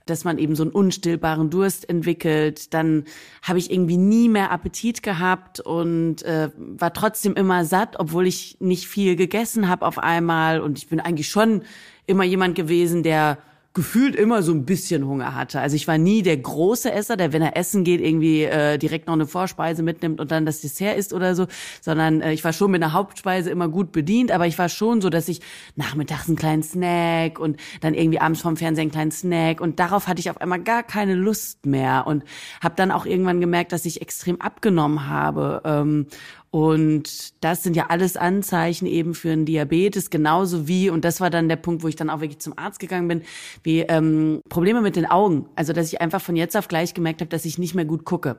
dass 0.07 0.25
man 0.25 0.39
eben 0.39 0.57
so 0.57 0.63
einen 0.63 0.73
unstillbaren 0.73 1.51
Durst 1.51 1.87
entwickelt. 1.91 2.73
Dann 2.73 3.05
habe 3.43 3.59
ich 3.59 3.71
irgendwie 3.71 3.99
nie 3.99 4.31
mehr 4.31 4.51
Appetit 4.51 5.03
gehabt 5.03 5.61
und 5.61 6.23
äh, 6.23 6.49
war 6.57 6.95
trotzdem 6.95 7.35
immer 7.35 7.67
satt, 7.67 7.97
obwohl 7.99 8.27
ich 8.27 8.57
nicht 8.61 8.87
viel 8.87 9.15
gegessen 9.15 9.69
habe 9.69 9.85
auf 9.85 9.99
einmal. 9.99 10.63
Und 10.63 10.79
ich 10.79 10.89
bin 10.89 11.01
eigentlich 11.01 11.29
schon 11.29 11.65
immer 12.07 12.25
jemand 12.25 12.55
gewesen, 12.55 13.03
der 13.03 13.37
gefühlt 13.75 14.15
immer 14.15 14.45
so 14.45 14.53
ein 14.53 14.65
bisschen 14.65 15.05
Hunger 15.05 15.35
hatte. 15.35 15.61
Also 15.61 15.75
ich 15.75 15.89
war 15.89 15.99
nie 15.99 16.23
der 16.23 16.37
große 16.37 16.93
Esser, 16.93 17.17
der, 17.17 17.33
wenn 17.33 17.43
er 17.43 17.57
essen 17.57 17.83
geht, 17.83 18.01
irgendwie 18.01 18.45
äh, 18.45 18.79
direkt 18.79 19.09
noch 19.09 19.15
eine 19.15 19.27
Vorspeise 19.27 19.83
mitnimmt 19.83 20.21
und 20.21 20.31
dann 20.31 20.47
das 20.47 20.61
Dessert 20.61 20.97
isst 20.97 21.13
oder 21.13 21.35
so, 21.35 21.49
sondern 21.81 22.21
äh, 22.21 22.33
ich 22.33 22.45
war 22.45 22.53
schon 22.53 22.71
mit 22.71 22.81
einer 22.81 22.93
Hauptspeise 22.93 23.51
immer 23.51 23.69
gut 23.69 23.91
bedient, 23.91 24.31
aber 24.31 24.47
ich 24.47 24.57
war 24.61 24.69
schon 24.69 25.01
so, 25.01 25.11
dass 25.11 25.27
ich 25.27 25.41
nachmittags 25.75 26.29
einen 26.29 26.37
kleinen 26.37 26.63
Snack 26.63 27.41
und 27.41 27.59
dann 27.81 27.95
irgendwie 27.95 28.21
abends 28.21 28.43
vorm 28.43 28.57
Fernsehen 28.57 28.83
einen 28.83 28.91
kleinen 28.93 29.11
Snack 29.11 29.61
und 29.61 29.81
darauf 29.81 30.07
hatte 30.07 30.21
ich 30.21 30.31
auf 30.31 30.41
einmal 30.41 30.63
gar 30.63 30.85
keine 30.85 31.17
Lust 31.17 31.67
mehr 31.67 32.07
und 32.07 32.23
habe 32.63 32.77
dann 32.77 32.93
auch 32.93 33.07
irgendwann 33.07 33.41
gemerkt, 33.41 33.73
dass 33.73 33.85
ich 33.87 34.01
extrem 34.01 34.41
abgenommen 34.41 35.09
habe 35.09 35.63
ähm, 35.65 36.07
und 36.55 37.43
das 37.43 37.65
sind 37.65 37.75
ja 37.75 37.87
alles 37.89 38.17
Anzeichen 38.17 38.87
eben 38.87 39.15
für 39.15 39.33
einen 39.33 39.45
Diabetes, 39.45 40.09
genauso 40.09 40.69
wie, 40.69 40.89
und 40.89 41.05
das 41.05 41.21
war 41.21 41.29
dann 41.29 41.49
der 41.49 41.57
Punkt, 41.57 41.83
wo 41.83 41.89
ich 41.89 41.97
dann 41.97 42.11
auch 42.11 42.21
wirklich 42.21 42.39
zum 42.39 42.57
Arzt 42.57 42.79
gegangen 42.79 43.09
bin, 43.09 43.23
wie 43.65 43.81
ähm, 43.81 44.41
Probleme 44.49 44.81
mit 44.81 44.95
den 44.95 45.05
Augen. 45.05 45.49
Also 45.57 45.73
dass 45.73 45.93
ich 45.93 46.01
einfach 46.01 46.21
von 46.21 46.37
jetzt 46.37 46.57
auf 46.57 46.69
gleich 46.69 46.95
gemerkt 46.95 47.23
habe, 47.23 47.29
dass 47.29 47.45
ich 47.45 47.59
nicht 47.59 47.75
mehr 47.75 47.85
gut 47.85 48.05
gucke. 48.05 48.37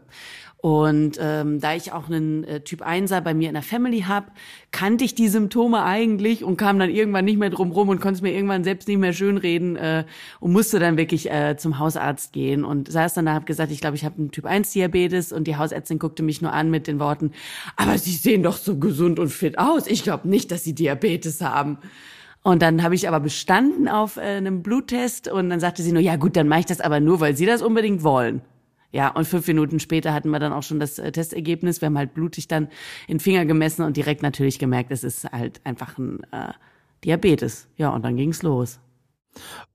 Und 0.66 1.20
ähm, 1.22 1.60
da 1.60 1.76
ich 1.76 1.92
auch 1.92 2.10
einen 2.10 2.44
äh, 2.44 2.60
Typ 2.60 2.82
1er 2.82 3.22
bei 3.22 3.36
mir 3.36 3.50
in 3.50 3.54
der 3.54 3.62
Family 3.62 4.02
habe, 4.08 4.32
kannte 4.72 5.06
ich 5.06 5.14
die 5.14 5.28
Symptome 5.28 5.84
eigentlich 5.84 6.44
und 6.44 6.58
kam 6.58 6.80
dann 6.80 6.90
irgendwann 6.90 7.24
nicht 7.24 7.38
mehr 7.38 7.52
drum 7.52 7.70
rum 7.70 7.90
und 7.90 8.02
konnte 8.02 8.16
es 8.16 8.22
mir 8.24 8.34
irgendwann 8.34 8.64
selbst 8.64 8.88
nicht 8.88 8.98
mehr 8.98 9.14
schönreden 9.14 9.76
äh, 9.76 10.06
und 10.40 10.54
musste 10.54 10.80
dann 10.80 10.98
wirklich 10.98 11.30
äh, 11.30 11.56
zum 11.56 11.78
Hausarzt 11.78 12.34
gehen 12.34 12.66
und 12.66 12.92
saß 12.92 13.14
dann 13.14 13.28
da, 13.28 13.34
habe 13.34 13.46
gesagt, 13.46 13.72
ich 13.72 13.80
glaube, 13.80 13.96
ich 13.96 14.06
habe 14.06 14.18
einen 14.18 14.32
Typ 14.32 14.46
1 14.46 14.72
Diabetes 14.72 15.32
und 15.32 15.46
die 15.46 15.56
Hausärztin 15.56 16.00
guckte 16.00 16.24
mich 16.24 16.42
nur 16.42 16.52
an 16.52 16.72
mit 16.72 16.88
den 16.88 17.00
Worten, 17.00 17.34
aber 17.76 18.00
Sie 18.00 18.14
sehen 18.14 18.42
doch 18.42 18.58
so 18.58 18.80
gesund 18.80 19.20
und 19.20 19.30
fit 19.30 19.60
aus. 19.60 19.86
Ich 19.86 20.02
glaube 20.02 20.28
nicht, 20.28 20.50
dass 20.50 20.64
Sie 20.64 20.74
Diabetes 20.74 21.42
haben. 21.42 21.78
Und 22.42 22.64
dann 22.64 22.82
habe 22.82 22.96
ich 22.96 23.08
aber 23.08 23.20
bestanden 23.20 23.88
auf 23.88 24.18
äh, 24.18 24.22
einem 24.22 24.64
Bluttest 24.64 25.28
und 25.28 25.52
dann 25.52 25.60
sagte 25.60 25.84
sie 25.84 25.92
nur, 25.92 26.02
ja 26.02 26.16
gut, 26.16 26.36
dann 26.36 26.48
mache 26.48 26.62
ich 26.62 26.66
das 26.66 26.82
aber 26.82 27.00
nur, 27.00 27.20
weil 27.20 27.36
Sie 27.36 27.46
das 27.46 27.62
unbedingt 27.62 28.02
wollen. 28.02 28.42
Ja, 28.96 29.10
und 29.10 29.28
fünf 29.28 29.46
Minuten 29.46 29.82
später 29.82 30.14
hatten 30.14 30.30
wir 30.30 30.40
dann 30.40 30.54
auch 30.54 30.64
schon 30.64 30.80
das 30.80 31.00
äh, 31.00 31.12
Testergebnis. 31.12 31.82
Wir 31.82 31.88
haben 31.88 31.98
halt 31.98 32.14
blutig 32.14 32.48
dann 32.48 32.70
in 33.10 33.20
Finger 33.20 33.46
gemessen 33.46 33.82
und 33.84 33.98
direkt 33.98 34.22
natürlich 34.22 34.58
gemerkt, 34.58 34.90
es 34.90 35.04
ist 35.04 35.26
halt 35.34 35.60
einfach 35.66 35.98
ein 35.98 36.24
äh, 36.32 36.54
Diabetes. 37.04 37.68
Ja, 37.76 37.90
und 37.90 38.06
dann 38.06 38.16
ging's 38.16 38.42
los. 38.42 38.80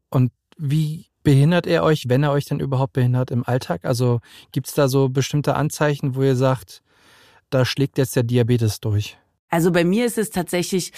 Und 0.08 0.32
wie 0.56 1.04
behindert 1.22 1.66
er 1.66 1.82
euch, 1.84 2.08
wenn 2.08 2.22
er 2.22 2.32
euch 2.32 2.46
denn 2.46 2.60
überhaupt 2.60 2.94
behindert 2.94 3.30
im 3.30 3.44
Alltag? 3.46 3.84
Also 3.84 4.20
gibt's 4.52 4.72
da 4.72 4.88
so 4.88 5.10
bestimmte 5.10 5.54
Anzeichen, 5.54 6.14
wo 6.14 6.22
ihr 6.22 6.34
sagt, 6.34 6.82
da 7.50 7.66
schlägt 7.66 7.98
jetzt 7.98 8.16
der 8.16 8.22
Diabetes 8.22 8.80
durch? 8.80 9.18
Also 9.50 9.70
bei 9.70 9.84
mir 9.84 10.06
ist 10.06 10.16
es 10.16 10.30
tatsächlich 10.30 10.92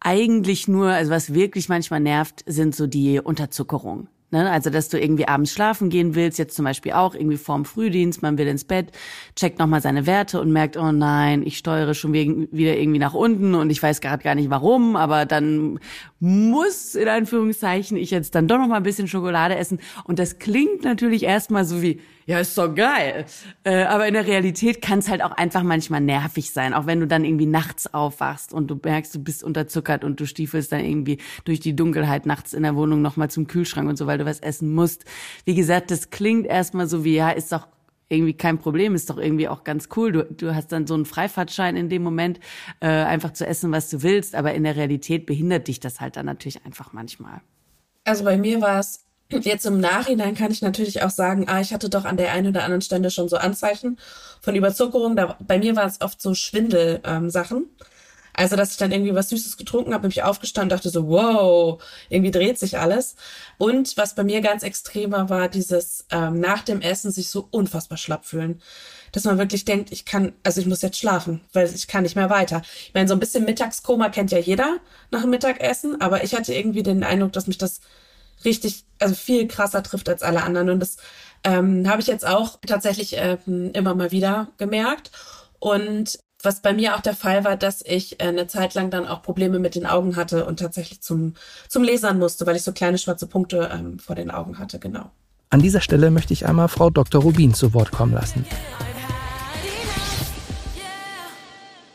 eigentlich 0.00 0.68
nur, 0.68 0.88
also 0.88 1.10
was 1.10 1.32
wirklich 1.32 1.70
manchmal 1.70 2.00
nervt, 2.00 2.44
sind 2.44 2.76
so 2.76 2.86
die 2.86 3.20
Unterzuckerung. 3.20 4.08
Ne? 4.34 4.50
Also, 4.50 4.68
dass 4.68 4.88
du 4.88 4.98
irgendwie 4.98 5.28
abends 5.28 5.52
schlafen 5.52 5.90
gehen 5.90 6.16
willst, 6.16 6.40
jetzt 6.40 6.56
zum 6.56 6.64
Beispiel 6.64 6.90
auch 6.90 7.14
irgendwie 7.14 7.36
vorm 7.36 7.64
Frühdienst, 7.64 8.20
man 8.20 8.36
will 8.36 8.48
ins 8.48 8.64
Bett, 8.64 8.90
checkt 9.36 9.60
nochmal 9.60 9.80
seine 9.80 10.08
Werte 10.08 10.40
und 10.40 10.50
merkt, 10.50 10.76
oh 10.76 10.90
nein, 10.90 11.44
ich 11.46 11.56
steuere 11.56 11.94
schon 11.94 12.12
wieder 12.12 12.76
irgendwie 12.76 12.98
nach 12.98 13.14
unten 13.14 13.54
und 13.54 13.70
ich 13.70 13.80
weiß 13.80 14.00
gerade 14.00 14.24
gar 14.24 14.34
nicht 14.34 14.50
warum, 14.50 14.96
aber 14.96 15.24
dann 15.24 15.78
muss, 16.24 16.94
in 16.94 17.06
Anführungszeichen, 17.06 17.98
ich 17.98 18.10
jetzt 18.10 18.34
dann 18.34 18.48
doch 18.48 18.56
noch 18.56 18.66
mal 18.66 18.78
ein 18.78 18.82
bisschen 18.82 19.08
Schokolade 19.08 19.56
essen. 19.56 19.78
Und 20.04 20.18
das 20.18 20.38
klingt 20.38 20.82
natürlich 20.82 21.24
erstmal 21.24 21.66
so 21.66 21.82
wie, 21.82 22.00
ja, 22.24 22.38
ist 22.38 22.56
doch 22.56 22.74
geil. 22.74 23.26
Äh, 23.64 23.82
aber 23.84 24.08
in 24.08 24.14
der 24.14 24.26
Realität 24.26 24.80
kann 24.80 25.00
es 25.00 25.10
halt 25.10 25.22
auch 25.22 25.32
einfach 25.32 25.62
manchmal 25.62 26.00
nervig 26.00 26.50
sein. 26.50 26.72
Auch 26.72 26.86
wenn 26.86 27.00
du 27.00 27.06
dann 27.06 27.26
irgendwie 27.26 27.44
nachts 27.44 27.92
aufwachst 27.92 28.54
und 28.54 28.68
du 28.68 28.80
merkst, 28.82 29.14
du 29.14 29.22
bist 29.22 29.44
unterzuckert 29.44 30.02
und 30.02 30.18
du 30.18 30.26
stiefelst 30.26 30.72
dann 30.72 30.80
irgendwie 30.80 31.18
durch 31.44 31.60
die 31.60 31.76
Dunkelheit 31.76 32.24
nachts 32.24 32.54
in 32.54 32.62
der 32.62 32.74
Wohnung 32.74 33.02
noch 33.02 33.16
mal 33.18 33.28
zum 33.28 33.46
Kühlschrank 33.46 33.86
und 33.86 33.96
so, 33.96 34.06
weil 34.06 34.16
du 34.16 34.24
was 34.24 34.40
essen 34.40 34.72
musst. 34.72 35.04
Wie 35.44 35.54
gesagt, 35.54 35.90
das 35.90 36.08
klingt 36.08 36.46
erstmal 36.46 36.86
so 36.86 37.04
wie, 37.04 37.16
ja, 37.16 37.28
ist 37.28 37.52
doch 37.52 37.68
irgendwie 38.14 38.34
kein 38.34 38.58
Problem, 38.58 38.94
ist 38.94 39.10
doch 39.10 39.18
irgendwie 39.18 39.48
auch 39.48 39.64
ganz 39.64 39.88
cool. 39.96 40.12
Du, 40.12 40.24
du 40.24 40.54
hast 40.54 40.72
dann 40.72 40.86
so 40.86 40.94
einen 40.94 41.04
Freifahrtschein 41.04 41.76
in 41.76 41.88
dem 41.88 42.02
Moment, 42.02 42.40
äh, 42.80 42.86
einfach 42.86 43.32
zu 43.32 43.46
essen, 43.46 43.72
was 43.72 43.90
du 43.90 44.02
willst, 44.02 44.34
aber 44.34 44.54
in 44.54 44.64
der 44.64 44.76
Realität 44.76 45.26
behindert 45.26 45.68
dich 45.68 45.80
das 45.80 46.00
halt 46.00 46.16
dann 46.16 46.26
natürlich 46.26 46.64
einfach 46.64 46.92
manchmal. 46.92 47.40
Also 48.04 48.24
bei 48.24 48.36
mir 48.36 48.60
war 48.60 48.80
es 48.80 49.04
jetzt 49.30 49.66
im 49.66 49.80
Nachhinein 49.80 50.34
kann 50.34 50.52
ich 50.52 50.62
natürlich 50.62 51.02
auch 51.02 51.10
sagen, 51.10 51.48
ah, 51.48 51.60
ich 51.60 51.72
hatte 51.72 51.88
doch 51.88 52.04
an 52.04 52.16
der 52.16 52.32
einen 52.32 52.48
oder 52.48 52.64
anderen 52.64 52.82
Stelle 52.82 53.10
schon 53.10 53.28
so 53.28 53.36
Anzeichen 53.36 53.98
von 54.40 54.54
Überzuckerung. 54.54 55.16
Da, 55.16 55.36
bei 55.40 55.58
mir 55.58 55.76
war 55.76 55.86
es 55.86 56.00
oft 56.00 56.20
so 56.20 56.34
Schwindelsachen. 56.34 57.56
Ähm, 57.58 57.70
also, 58.36 58.56
dass 58.56 58.72
ich 58.72 58.76
dann 58.78 58.90
irgendwie 58.90 59.14
was 59.14 59.28
Süßes 59.28 59.56
getrunken 59.56 59.92
habe, 59.94 60.02
bin 60.02 60.10
ich 60.10 60.24
aufgestanden, 60.24 60.70
dachte 60.70 60.90
so, 60.90 61.08
wow, 61.08 61.80
irgendwie 62.08 62.32
dreht 62.32 62.58
sich 62.58 62.78
alles. 62.78 63.14
Und 63.58 63.96
was 63.96 64.16
bei 64.16 64.24
mir 64.24 64.40
ganz 64.40 64.64
extrem 64.64 65.12
war, 65.12 65.30
war 65.30 65.48
dieses 65.48 66.04
ähm, 66.10 66.40
nach 66.40 66.62
dem 66.62 66.80
Essen 66.80 67.12
sich 67.12 67.30
so 67.30 67.46
unfassbar 67.52 67.96
schlapp 67.96 68.24
fühlen. 68.24 68.60
Dass 69.12 69.24
man 69.24 69.38
wirklich 69.38 69.64
denkt, 69.64 69.92
ich 69.92 70.04
kann, 70.04 70.32
also 70.42 70.60
ich 70.60 70.66
muss 70.66 70.82
jetzt 70.82 70.98
schlafen, 70.98 71.42
weil 71.52 71.72
ich 71.72 71.86
kann 71.86 72.02
nicht 72.02 72.16
mehr 72.16 72.28
weiter. 72.28 72.62
Ich 72.88 72.94
meine, 72.94 73.06
so 73.06 73.14
ein 73.14 73.20
bisschen 73.20 73.44
Mittagskoma 73.44 74.08
kennt 74.08 74.32
ja 74.32 74.38
jeder 74.38 74.78
nach 75.12 75.20
dem 75.20 75.30
Mittagessen, 75.30 76.00
aber 76.00 76.24
ich 76.24 76.34
hatte 76.34 76.52
irgendwie 76.52 76.82
den 76.82 77.04
Eindruck, 77.04 77.32
dass 77.32 77.46
mich 77.46 77.58
das 77.58 77.80
richtig, 78.44 78.84
also 78.98 79.14
viel 79.14 79.46
krasser 79.46 79.84
trifft 79.84 80.08
als 80.08 80.24
alle 80.24 80.42
anderen. 80.42 80.70
Und 80.70 80.80
das 80.80 80.96
ähm, 81.44 81.88
habe 81.88 82.00
ich 82.00 82.08
jetzt 82.08 82.26
auch 82.26 82.58
tatsächlich 82.66 83.14
ähm, 83.16 83.70
immer 83.74 83.94
mal 83.94 84.10
wieder 84.10 84.48
gemerkt. 84.58 85.12
Und 85.60 86.18
was 86.44 86.60
bei 86.60 86.72
mir 86.72 86.96
auch 86.96 87.00
der 87.00 87.14
Fall 87.14 87.44
war, 87.44 87.56
dass 87.56 87.82
ich 87.84 88.20
äh, 88.20 88.24
eine 88.24 88.46
Zeit 88.46 88.74
lang 88.74 88.90
dann 88.90 89.06
auch 89.06 89.22
Probleme 89.22 89.58
mit 89.58 89.74
den 89.74 89.86
Augen 89.86 90.16
hatte 90.16 90.46
und 90.46 90.58
tatsächlich 90.58 91.00
zum, 91.00 91.34
zum 91.68 91.82
Lesern 91.82 92.18
musste, 92.18 92.46
weil 92.46 92.56
ich 92.56 92.62
so 92.62 92.72
kleine 92.72 92.98
schwarze 92.98 93.26
Punkte 93.26 93.70
ähm, 93.72 93.98
vor 93.98 94.16
den 94.16 94.30
Augen 94.30 94.58
hatte, 94.58 94.78
genau. 94.78 95.10
An 95.50 95.60
dieser 95.60 95.80
Stelle 95.80 96.10
möchte 96.10 96.32
ich 96.32 96.46
einmal 96.46 96.68
Frau 96.68 96.90
Dr. 96.90 97.22
Rubin 97.22 97.54
zu 97.54 97.74
Wort 97.74 97.92
kommen 97.92 98.12
lassen. 98.12 98.44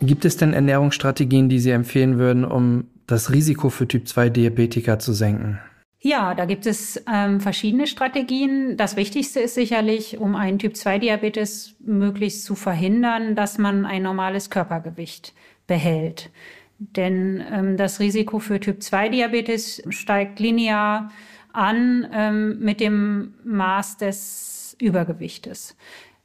Gibt 0.02 0.24
es 0.24 0.38
denn 0.38 0.54
Ernährungsstrategien, 0.54 1.50
die 1.50 1.60
Sie 1.60 1.72
empfehlen 1.72 2.18
würden, 2.18 2.46
um 2.46 2.88
das 3.06 3.32
Risiko 3.32 3.70
für 3.70 3.88
Typ 3.88 4.08
2 4.08 4.30
Diabetiker 4.30 4.98
zu 5.00 5.12
senken? 5.12 5.60
Ja, 6.02 6.34
da 6.34 6.46
gibt 6.46 6.66
es 6.66 7.04
ähm, 7.12 7.42
verschiedene 7.42 7.86
Strategien. 7.86 8.78
Das 8.78 8.96
Wichtigste 8.96 9.42
ist 9.42 9.56
sicherlich, 9.56 10.18
um 10.18 10.36
einen 10.36 10.58
Typ-2-Diabetes 10.58 11.76
möglichst 11.80 12.46
zu 12.46 12.56
verhindern, 12.56 13.36
dass 13.36 13.58
man 13.58 13.86
ein 13.86 14.04
normales 14.04 14.50
Körpergewicht 14.50 15.34
behält. 15.68 16.30
Denn 16.78 17.44
ähm, 17.52 17.76
das 17.76 18.00
Risiko 18.00 18.40
für 18.40 18.62
Typ-2-Diabetes 18.62 19.84
steigt 19.90 20.40
linear 20.40 21.12
an 21.52 22.08
ähm, 22.14 22.60
mit 22.60 22.80
dem 22.80 23.34
Maß 23.44 23.98
des 23.98 24.78
Übergewichtes. 24.80 25.76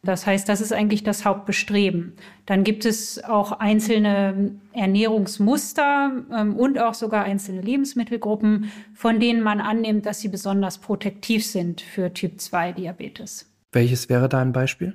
Das 0.05 0.27
heißt, 0.27 0.49
das 0.49 0.61
ist 0.61 0.73
eigentlich 0.73 1.03
das 1.03 1.25
Hauptbestreben. 1.25 2.13
Dann 2.47 2.63
gibt 2.63 2.85
es 2.85 3.23
auch 3.25 3.53
einzelne 3.53 4.53
Ernährungsmuster 4.73 6.13
ähm, 6.33 6.57
und 6.57 6.79
auch 6.79 6.95
sogar 6.95 7.25
einzelne 7.25 7.63
Lebensmittelgruppen, 7.63 8.71
von 8.95 9.19
denen 9.19 9.43
man 9.43 9.61
annimmt, 9.61 10.07
dass 10.07 10.21
sie 10.21 10.29
besonders 10.29 10.79
protektiv 10.79 11.47
sind 11.47 11.81
für 11.81 12.13
Typ-2-Diabetes. 12.13 13.51
Welches 13.73 14.09
wäre 14.09 14.29
da 14.29 14.41
ein 14.41 14.53
Beispiel? 14.53 14.95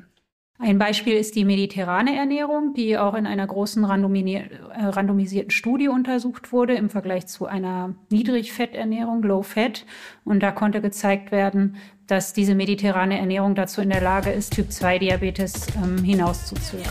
Ein 0.62 0.78
Beispiel 0.78 1.14
ist 1.14 1.36
die 1.36 1.46
mediterrane 1.46 2.18
Ernährung, 2.18 2.74
die 2.74 2.98
auch 2.98 3.14
in 3.14 3.26
einer 3.26 3.48
großen 3.48 3.82
äh, 3.86 4.48
randomisierten 4.76 5.52
Studie 5.52 5.88
untersucht 5.88 6.52
wurde 6.52 6.74
im 6.74 6.90
Vergleich 6.90 7.28
zu 7.28 7.46
einer 7.46 7.96
Niedrigfetternährung, 8.10 9.24
Low 9.24 9.42
Fat. 9.42 9.86
Und 10.26 10.44
da 10.44 10.52
konnte 10.52 10.82
gezeigt 10.82 11.32
werden, 11.32 11.78
dass 12.10 12.34
diese 12.34 12.56
mediterrane 12.56 13.20
Ernährung 13.20 13.54
dazu 13.54 13.82
in 13.82 13.90
der 13.90 14.02
Lage 14.02 14.32
ist, 14.32 14.54
Typ-2-Diabetes 14.54 15.68
ähm, 15.76 16.04
hinauszuzögern. 16.04 16.90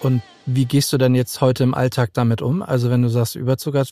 Und 0.00 0.22
wie 0.44 0.66
gehst 0.66 0.92
du 0.92 0.98
denn 0.98 1.14
jetzt 1.14 1.40
heute 1.40 1.64
im 1.64 1.74
Alltag 1.74 2.10
damit 2.12 2.42
um? 2.42 2.62
Also 2.62 2.90
wenn 2.90 3.02
du 3.02 3.08
sagst 3.08 3.34
Überzucker, 3.34 3.84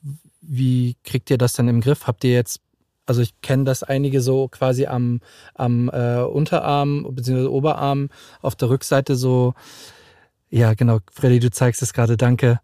wie 0.43 0.97
kriegt 1.03 1.31
ihr 1.31 1.39
das 1.39 1.55
denn 1.55 1.69
im 1.69 1.81
Griff? 1.81 2.07
Habt 2.07 2.25
ihr 2.25 2.33
jetzt, 2.33 2.61
also 3.07 3.23
ich 3.23 3.41
kenne 3.41 3.65
das 3.65 3.83
einige 3.83 4.21
so 4.21 4.49
quasi 4.49 4.87
am, 4.87 5.21
am 5.55 5.89
äh, 5.89 6.21
Unterarm 6.21 7.07
bzw. 7.11 7.47
Oberarm 7.47 8.11
auf 8.43 8.55
der 8.55 8.69
Rückseite 8.69 9.17
so 9.17 9.55
ja, 10.49 10.75
genau. 10.75 11.01
Freddy, 11.13 11.41
du 11.41 11.51
zeigst 11.51 11.83
es 11.83 11.93
gerade, 11.93 12.17
danke. 12.17 12.61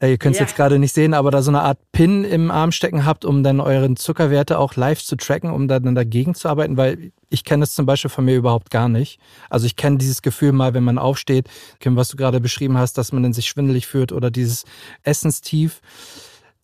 Äh, 0.00 0.12
ihr 0.12 0.18
könnt 0.18 0.36
es 0.36 0.40
ja. 0.40 0.46
jetzt 0.46 0.56
gerade 0.56 0.78
nicht 0.78 0.94
sehen, 0.94 1.12
aber 1.12 1.30
da 1.30 1.42
so 1.42 1.50
eine 1.50 1.60
Art 1.60 1.78
Pin 1.92 2.24
im 2.24 2.50
Arm 2.50 2.72
stecken 2.72 3.04
habt, 3.04 3.26
um 3.26 3.42
dann 3.42 3.60
euren 3.60 3.96
Zuckerwerte 3.96 4.58
auch 4.58 4.74
live 4.76 5.02
zu 5.02 5.16
tracken, 5.16 5.50
um 5.50 5.68
dann 5.68 5.94
dagegen 5.94 6.34
zu 6.34 6.48
arbeiten, 6.48 6.78
weil 6.78 7.12
ich 7.28 7.44
kenne 7.44 7.60
das 7.60 7.74
zum 7.74 7.84
Beispiel 7.84 8.08
von 8.08 8.24
mir 8.24 8.36
überhaupt 8.36 8.70
gar 8.70 8.88
nicht. 8.88 9.20
Also 9.50 9.66
ich 9.66 9.76
kenne 9.76 9.98
dieses 9.98 10.22
Gefühl 10.22 10.52
mal, 10.52 10.72
wenn 10.72 10.84
man 10.84 10.96
aufsteht, 10.96 11.48
Kim, 11.78 11.94
was 11.96 12.08
du 12.08 12.16
gerade 12.16 12.40
beschrieben 12.40 12.78
hast, 12.78 12.96
dass 12.96 13.12
man 13.12 13.22
dann 13.22 13.34
sich 13.34 13.46
schwindelig 13.46 13.86
fühlt 13.86 14.12
oder 14.12 14.30
dieses 14.30 14.64
Essenstief. 15.02 15.82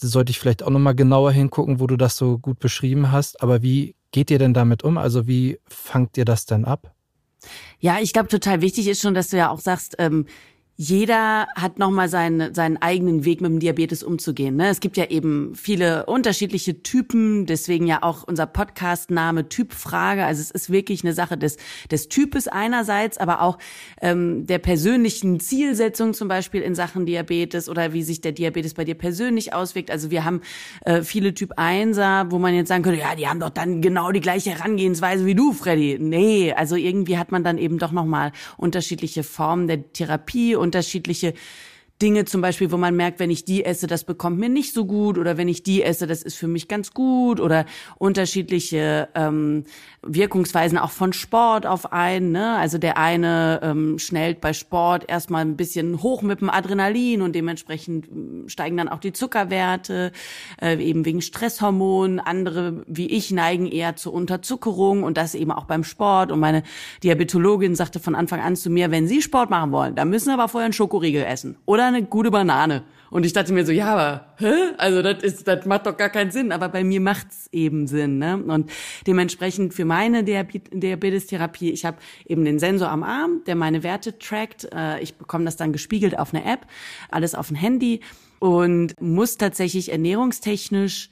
Da 0.01 0.09
sollte 0.09 0.31
ich 0.31 0.41
vielleicht 0.41 0.63
auch 0.63 0.71
nochmal 0.71 0.95
genauer 0.95 1.33
hingucken, 1.33 1.81
wo 1.81 1.87
du 1.87 1.97
das 1.99 2.17
so 2.17 2.39
gut 2.39 2.59
beschrieben 2.61 3.13
hast. 3.13 3.43
Aber 3.43 3.63
wie 3.63 3.95
geht 4.11 4.31
ihr 4.31 4.39
denn 4.39 4.55
damit 4.55 4.85
um? 4.85 4.97
Also 4.97 5.27
wie 5.27 5.61
fangt 5.69 6.17
ihr 6.17 6.25
das 6.25 6.47
denn 6.47 6.65
ab? 6.65 6.95
Ja, 7.79 7.99
ich 8.01 8.13
glaube, 8.13 8.29
total 8.29 8.61
wichtig 8.61 8.87
ist 8.89 9.03
schon, 9.03 9.15
dass 9.15 9.29
du 9.29 9.37
ja 9.37 9.51
auch 9.51 9.61
sagst, 9.61 9.97
ähm, 9.99 10.27
jeder 10.77 11.47
hat 11.55 11.79
nochmal 11.79 12.09
seinen, 12.09 12.55
seinen 12.55 12.79
eigenen 12.79 13.27
Weg 13.27 13.43
mit 13.43 13.51
dem 13.51 13.61
Diabetes 13.61 14.03
umzugehen. 14.03 14.57
Ne? 14.57 14.69
Es 14.69 14.81
gibt 14.81 14.97
ja 14.97 15.05
eben 15.11 15.55
viele 15.55 16.07
unterschiedliche 16.07 16.83
Typen, 16.83 17.45
deswegen 17.45 17.87
ja 17.87 17.99
auch 18.03 18.25
unser 18.25 18.47
Podcast-Name 18.47 19.51
Typfrage. 19.51 20.25
Also 20.25 20.41
es 20.41 20.51
ist 20.51 20.71
wirklich 20.71 21.05
eine 21.05 21.13
Sache 21.13 21.37
des, 21.37 21.59
des 21.91 22.09
Types 22.09 22.49
einerseits, 22.49 23.19
aber 23.19 23.43
auch 23.43 23.59
ähm, 24.01 24.47
der 24.47 24.59
persönlichen 24.59 25.41
Zielsetzung 25.41 26.15
zum 26.15 26.29
Beispiel 26.29 26.63
in 26.63 26.75
Sachen 26.75 27.05
Diabetes 27.05 27.69
oder 27.69 27.93
wie 27.93 28.03
sich 28.03 28.23
der 28.23 28.33
Diabetes 28.33 28.73
bei 28.73 28.85
dir 28.85 28.95
persönlich 28.95 29.53
auswirkt. 29.53 29.91
Also 29.91 30.11
wir 30.11 30.25
haben 30.25 30.41
äh, 30.87 31.03
viele 31.03 31.35
Typ 31.35 31.59
1er, 31.59 32.31
wo 32.31 32.39
man 32.39 32.55
jetzt 32.55 32.69
sagen 32.69 32.83
könnte, 32.83 33.01
ja, 33.01 33.15
die 33.15 33.29
haben 33.29 33.41
doch 33.41 33.51
dann 33.51 33.83
genau 33.83 34.11
die 34.11 34.21
gleiche 34.21 34.51
Herangehensweise 34.51 35.27
wie 35.27 35.35
du, 35.35 35.53
Freddy. 35.53 35.99
Nee, 36.01 36.55
also 36.55 36.77
irgendwie 36.77 37.19
hat 37.19 37.31
man 37.31 37.45
dann 37.45 37.59
eben 37.59 37.77
doch 37.77 37.93
nochmal 37.93 38.33
unterschiedliche 38.57 39.23
Formen 39.23 39.69
der 39.69 39.93
Therapie 39.93 40.57
unterschiedliche 40.63 41.35
Dinge 42.03 42.25
zum 42.25 42.41
Beispiel, 42.41 42.73
wo 42.73 42.77
man 42.77 42.97
merkt, 42.97 43.21
wenn 43.21 43.31
ich 43.31 43.45
die 43.45 43.65
esse, 43.65 43.87
das 43.87 44.03
bekommt 44.03 44.39
mir 44.39 44.49
nicht 44.49 44.75
so 44.75 44.85
gut 44.87 45.19
oder 45.19 45.37
wenn 45.37 45.47
ich 45.47 45.63
die 45.63 45.85
esse, 45.85 46.09
das 46.09 46.23
ist 46.23 46.35
für 46.35 46.49
mich 46.49 46.67
ganz 46.67 46.93
gut 46.93 47.39
oder 47.39 47.65
unterschiedliche 47.97 49.09
ähm, 49.15 49.65
Wirkungsweisen 50.03 50.79
auch 50.79 50.91
von 50.91 51.13
Sport 51.13 51.65
auf 51.65 51.93
einen. 51.93 52.33
Ne? 52.33 52.57
Also 52.57 52.79
der 52.79 52.99
eine 52.99 53.61
ähm, 53.63 54.01
schnellt 54.01 54.41
bei 54.41 54.53
Sport 54.53 55.09
erstmal 55.09 55.43
ein 55.43 55.57
bisschen 55.57 56.03
hoch 56.03 56.23
mit 56.23 56.41
dem 56.41 56.51
Adrenalin 56.51 57.23
und 57.23 57.37
dementsprechend 57.37 58.09
ähm, 58.09 58.49
steigen 58.49 58.77
dann 58.77 58.89
auch 58.89 58.99
die 58.99 59.13
Zuckerwerte, 59.13 60.11
äh, 60.61 60.83
eben 60.83 61.05
wegen 61.05 61.23
Stresshormonen. 61.23 62.19
Andere, 62.19 62.83
wie 62.89 63.07
ich, 63.07 63.31
neigen 63.31 63.67
eher 63.67 63.95
zur 63.95 64.13
Unterzuckerung 64.13 65.05
und 65.05 65.17
das 65.17 65.37
eben 65.37 65.53
auch 65.53 65.67
beim 65.67 65.85
Sport. 65.85 66.33
Und 66.33 66.41
meine 66.41 66.65
Diabetologin 67.05 67.77
sagte 67.77 68.01
von 68.01 68.17
Anfang 68.17 68.41
an 68.41 68.57
zu 68.57 68.71
mir, 68.71 68.91
wenn 68.91 69.07
Sie 69.07 69.23
Sport 69.23 69.51
machen 69.51 69.71
wollen, 69.71 69.95
dann 69.95 70.11
müssen 70.11 70.25
Sie 70.25 70.33
aber 70.33 70.49
vorher 70.49 70.65
einen 70.65 70.73
Schokoriegel 70.73 71.23
essen 71.23 71.57
oder 71.65 71.92
eine 71.95 72.07
gute 72.07 72.31
Banane. 72.31 72.85
Und 73.11 73.27
ich 73.27 73.35
dachte 73.35 73.53
mir 73.53 73.67
so, 73.67 73.73
ja, 73.73 73.93
aber 73.93 74.27
hä? 74.39 74.73
Also 74.79 75.03
das 75.03 75.23
ist, 75.23 75.47
das 75.47 75.67
macht 75.67 75.85
doch 75.85 75.97
gar 75.99 76.09
keinen 76.09 76.31
Sinn. 76.31 76.51
Aber 76.51 76.71
bei 76.71 76.83
mir 76.83 76.99
macht's 76.99 77.47
eben 77.53 77.87
Sinn. 77.87 78.19
Ne? 78.19 78.43
Und 78.43 78.71
dementsprechend 79.07 79.75
für 79.75 79.85
meine 79.85 80.25
Diabetestherapie, 80.25 81.71
ich 81.71 81.85
habe 81.85 81.99
eben 82.27 82.45
den 82.47 82.59
Sensor 82.59 82.89
am 82.89 83.03
Arm, 83.03 83.43
der 83.47 83.55
meine 83.55 83.83
Werte 83.83 84.19
trackt. 84.19 84.67
Äh, 84.75 85.03
ich 85.03 85.17
bekomme 85.17 85.45
das 85.45 85.57
dann 85.57 85.73
gespiegelt 85.73 86.19
auf 86.19 86.33
eine 86.33 86.45
App, 86.51 86.67
alles 87.11 87.35
auf 87.35 87.51
ein 87.51 87.55
Handy 87.55 88.01
und 88.39 88.99
muss 89.01 89.37
tatsächlich 89.37 89.93
ernährungstechnisch, 89.93 91.11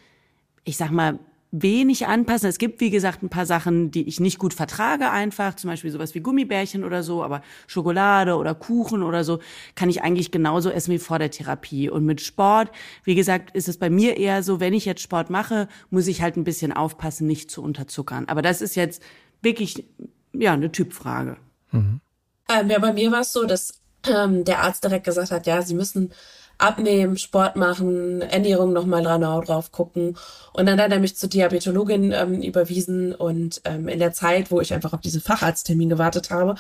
ich 0.65 0.79
sag 0.79 0.91
mal, 0.91 1.19
wenig 1.53 2.07
anpassen. 2.07 2.49
Es 2.49 2.59
gibt, 2.59 2.81
wie 2.81 2.91
gesagt, 2.91 3.23
ein 3.23 3.29
paar 3.29 3.47
Sachen, 3.47 3.91
die 3.91 4.07
ich 4.07 4.21
nicht 4.21 4.39
gut 4.39 4.55
vertrage 4.55 5.11
einfach, 5.11 5.57
zum 5.57 5.71
Beispiel 5.71 5.91
sowas 5.91 6.15
wie 6.15 6.21
Gummibärchen 6.21 6.85
oder 6.85 7.03
so, 7.03 7.25
aber 7.25 7.43
Schokolade 7.67 8.37
oder 8.37 8.55
Kuchen 8.55 9.03
oder 9.03 9.25
so 9.25 9.41
kann 9.75 9.91
ich 9.91 10.03
eigentlich 10.03 10.31
genauso 10.31 10.71
essen 10.71 10.93
wie 10.93 10.99
vor 10.99 11.19
der 11.19 11.31
Therapie. 11.31 11.91
Und 11.91 12.05
mit 12.05 12.21
Sport, 12.21 12.71
wie 13.05 13.17
gesagt, 13.17 13.55
ist 13.57 13.69
es 13.69 13.79
bei 13.79 13.91
mir 13.91 14.17
eher 14.17 14.43
so, 14.43 14.61
wenn 14.61 14.75
ich 14.75 14.85
jetzt 14.85 15.03
Sport 15.03 15.31
mache, 15.31 15.69
muss 15.91 16.07
ich 16.07 16.23
halt 16.23 16.37
ein 16.37 16.45
bisschen 16.45 16.73
aufpassen, 16.73 17.27
nicht 17.27 17.51
zu 17.51 17.63
unterzuckern. 17.63 18.29
Aber 18.29 18.43
das 18.43 18.63
ist 18.63 18.77
jetzt 18.77 19.03
wirklich, 19.43 19.85
ja, 20.33 20.53
eine 20.53 20.71
Typfrage. 20.71 21.37
Mhm. 21.73 22.01
Ähm, 22.49 22.71
ja, 22.71 22.79
bei 22.79 22.93
mir 22.93 23.11
war 23.11 23.21
es 23.21 23.33
so, 23.33 23.45
dass 23.45 23.81
ähm, 24.07 24.45
der 24.45 24.61
Arzt 24.61 24.85
direkt 24.85 25.05
gesagt 25.05 25.31
hat, 25.31 25.47
ja, 25.47 25.63
Sie 25.63 25.75
müssen 25.75 26.13
abnehmen, 26.61 27.19
Sport 27.19 27.57
machen, 27.57 28.23
Ernährung 28.23 28.73
nochmal 28.73 29.03
drauf 29.03 29.73
gucken. 29.73 30.17
Und 30.53 30.67
dann 30.67 30.81
hat 30.81 30.93
er 30.93 30.99
mich 30.99 31.17
zur 31.17 31.29
Diabetologin 31.29 32.13
ähm, 32.13 32.43
überwiesen 32.43 33.15
und 33.15 33.61
ähm, 33.65 33.89
in 33.89 33.99
der 33.99 34.13
Zeit, 34.13 34.51
wo 34.51 34.61
ich 34.61 34.75
einfach 34.75 34.93
auf 34.93 35.01
diesen 35.01 35.21
Facharzttermin 35.21 35.89
gewartet 35.89 36.31
habe, 36.31 36.57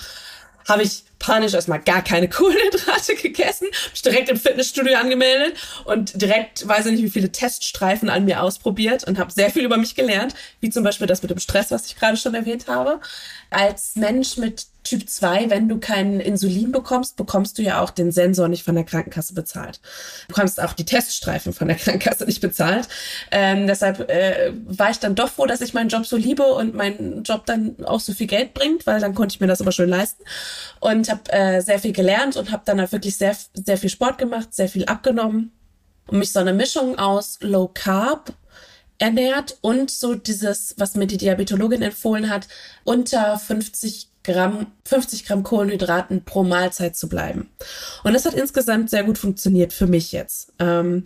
habe 0.68 0.82
ich 0.82 1.04
panisch 1.18 1.54
erstmal 1.54 1.80
gar 1.80 2.02
keine 2.02 2.28
Kohlenhydrate 2.30 3.14
gegessen, 3.16 3.68
mich 3.90 4.02
direkt 4.02 4.28
im 4.28 4.36
Fitnessstudio 4.36 4.96
angemeldet 4.96 5.54
und 5.84 6.20
direkt, 6.20 6.66
weiß 6.66 6.86
ich 6.86 6.92
nicht, 6.92 7.02
wie 7.02 7.10
viele 7.10 7.32
Teststreifen 7.32 8.08
an 8.08 8.24
mir 8.24 8.42
ausprobiert 8.42 9.04
und 9.04 9.18
habe 9.18 9.32
sehr 9.32 9.50
viel 9.50 9.64
über 9.64 9.76
mich 9.76 9.94
gelernt, 9.94 10.34
wie 10.60 10.70
zum 10.70 10.84
Beispiel 10.84 11.06
das 11.06 11.22
mit 11.22 11.30
dem 11.30 11.38
Stress, 11.38 11.70
was 11.70 11.86
ich 11.86 11.96
gerade 11.96 12.16
schon 12.16 12.34
erwähnt 12.34 12.68
habe. 12.68 13.00
Als 13.50 13.96
Mensch 13.96 14.36
mit 14.36 14.66
Typ 14.82 15.08
2, 15.08 15.50
wenn 15.50 15.68
du 15.68 15.78
kein 15.78 16.20
Insulin 16.20 16.72
bekommst, 16.72 17.16
bekommst 17.16 17.58
du 17.58 17.62
ja 17.62 17.82
auch 17.82 17.90
den 17.90 18.12
Sensor 18.12 18.48
nicht 18.48 18.64
von 18.64 18.74
der 18.74 18.84
Krankenkasse 18.84 19.34
bezahlt. 19.34 19.80
Du 20.26 20.34
bekommst 20.34 20.60
auch 20.60 20.72
die 20.72 20.86
Teststreifen 20.86 21.52
von 21.52 21.68
der 21.68 21.76
Krankenkasse 21.78 22.24
nicht 22.24 22.40
bezahlt. 22.40 22.88
Ähm, 23.30 23.66
deshalb 23.66 24.10
äh, 24.10 24.52
war 24.66 24.90
ich 24.90 24.98
dann 24.98 25.14
doch 25.14 25.28
froh, 25.28 25.46
dass 25.46 25.60
ich 25.60 25.74
meinen 25.74 25.90
Job 25.90 26.06
so 26.06 26.16
liebe 26.16 26.44
und 26.44 26.74
mein 26.74 27.22
Job 27.24 27.44
dann 27.46 27.76
auch 27.84 28.00
so 28.00 28.14
viel 28.14 28.26
Geld 28.26 28.54
bringt, 28.54 28.86
weil 28.86 29.00
dann 29.00 29.14
konnte 29.14 29.34
ich 29.34 29.40
mir 29.40 29.46
das 29.46 29.60
aber 29.60 29.72
schön 29.72 29.90
leisten 29.90 30.24
und 30.80 31.10
habe 31.10 31.30
äh, 31.30 31.60
sehr 31.60 31.78
viel 31.78 31.92
gelernt 31.92 32.36
und 32.36 32.50
habe 32.50 32.62
dann 32.64 32.80
halt 32.80 32.92
wirklich 32.92 33.16
sehr, 33.16 33.36
sehr 33.52 33.76
viel 33.76 33.90
Sport 33.90 34.16
gemacht, 34.18 34.54
sehr 34.54 34.68
viel 34.68 34.86
abgenommen 34.86 35.52
und 36.06 36.18
mich 36.18 36.32
so 36.32 36.40
eine 36.40 36.54
Mischung 36.54 36.98
aus 36.98 37.38
Low 37.42 37.68
Carb 37.68 38.32
ernährt 38.98 39.56
und 39.62 39.90
so 39.90 40.14
dieses, 40.14 40.74
was 40.78 40.94
mir 40.94 41.06
die 41.06 41.16
Diabetologin 41.16 41.82
empfohlen 41.82 42.28
hat, 42.28 42.48
unter 42.84 43.38
50 43.38 44.10
Gramm, 44.32 44.66
50 44.84 45.26
Gramm 45.26 45.42
Kohlenhydraten 45.42 46.24
pro 46.24 46.42
Mahlzeit 46.42 46.96
zu 46.96 47.08
bleiben. 47.08 47.50
Und 48.04 48.14
das 48.14 48.24
hat 48.24 48.34
insgesamt 48.34 48.90
sehr 48.90 49.04
gut 49.04 49.18
funktioniert 49.18 49.72
für 49.72 49.86
mich 49.86 50.12
jetzt. 50.12 50.52
Ähm, 50.58 51.04